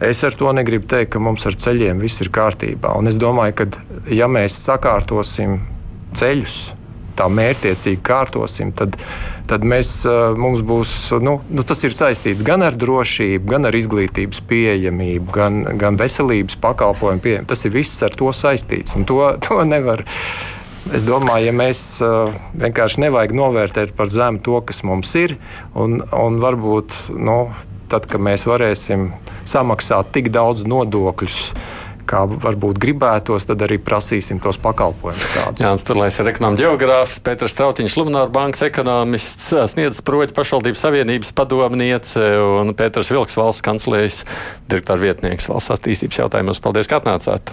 Es 0.00 0.22
ar 0.22 0.34
to 0.38 0.52
negribu 0.54 0.86
teikt, 0.86 1.10
ka 1.16 1.22
mums 1.22 1.42
ar 1.48 1.56
ceļiem 1.58 1.98
viss 1.98 2.22
ir 2.22 2.30
kārtībā. 2.30 2.92
Un 2.98 3.10
es 3.10 3.18
domāju, 3.18 3.56
ka 3.58 3.66
ja 4.14 4.28
mēs 4.30 4.54
sakārtosim 4.62 5.58
ceļus, 6.18 6.58
tā 7.18 7.26
mērķiecīgi 7.34 7.98
kārtosim, 8.06 8.70
tad, 8.78 8.94
tad 9.50 9.64
mēs, 9.66 9.90
mums 10.38 10.62
būs, 10.66 10.92
nu, 11.24 11.38
nu, 11.50 11.64
tas 11.66 11.82
saistīts 11.82 12.46
gan 12.46 12.62
ar 12.62 12.78
drošību, 12.78 13.48
gan 13.50 13.66
ar 13.66 13.74
izglītības 13.74 14.44
pieejamību, 14.46 15.32
gan, 15.34 15.64
gan 15.80 15.98
veselības 15.98 16.60
pakalpojumu 16.62 17.24
pieejamību. 17.24 17.50
Tas 17.50 17.66
ir 17.66 17.74
viss 17.74 18.06
ar 18.06 18.14
to 18.14 18.30
saistīts, 18.30 18.94
to, 19.08 19.18
to 19.42 19.58
nevar. 19.66 20.06
Es 20.94 21.02
domāju, 21.04 21.50
ja 21.50 21.52
mēs 21.52 21.80
vienkārši 22.56 23.02
nevajag 23.02 23.34
novērtēt 23.36 23.90
par 23.98 24.08
zemu 24.08 24.40
to, 24.46 24.60
kas 24.64 24.80
mums 24.86 25.10
ir, 25.20 25.34
un, 25.76 25.98
un 26.16 26.38
varbūt 26.40 27.10
nu, 27.18 27.40
tad, 27.90 28.08
kad 28.10 28.22
mēs 28.22 28.46
varēsim 28.48 29.10
samaksāt 29.48 30.12
tik 30.14 30.32
daudz 30.34 30.64
nodokļus, 30.68 31.38
kā 32.08 32.22
varbūt 32.28 32.80
gribētos, 32.80 33.44
tad 33.48 33.62
arī 33.66 33.76
prasīsim 33.84 34.40
tos 34.40 34.56
pakalpojumus. 34.62 35.26
Jā, 35.60 35.72
Turlais 35.84 36.16
ir 36.16 36.30
ekonomikas 36.32 36.64
geogrāfs, 36.64 37.20
Pēters 37.24 37.52
Strautiņš, 37.52 37.96
Lumināra 38.00 38.32
bankas 38.32 38.64
ekonomists, 38.68 39.50
sniedz 39.74 40.00
proģi 40.04 40.36
pašvaldības 40.36 40.84
savienības 40.86 41.34
padomniece 41.36 42.30
un 42.40 42.72
Pēters 42.78 43.12
Vilks 43.12 43.36
valsts 43.38 43.64
kanclējas 43.66 44.22
direktora 44.70 45.04
vietnieks 45.04 45.50
valsts 45.52 45.76
attīstības 45.76 46.22
jautājumos. 46.24 46.64
Paldies, 46.64 46.88
ka 46.88 47.02
atnācāt! 47.02 47.52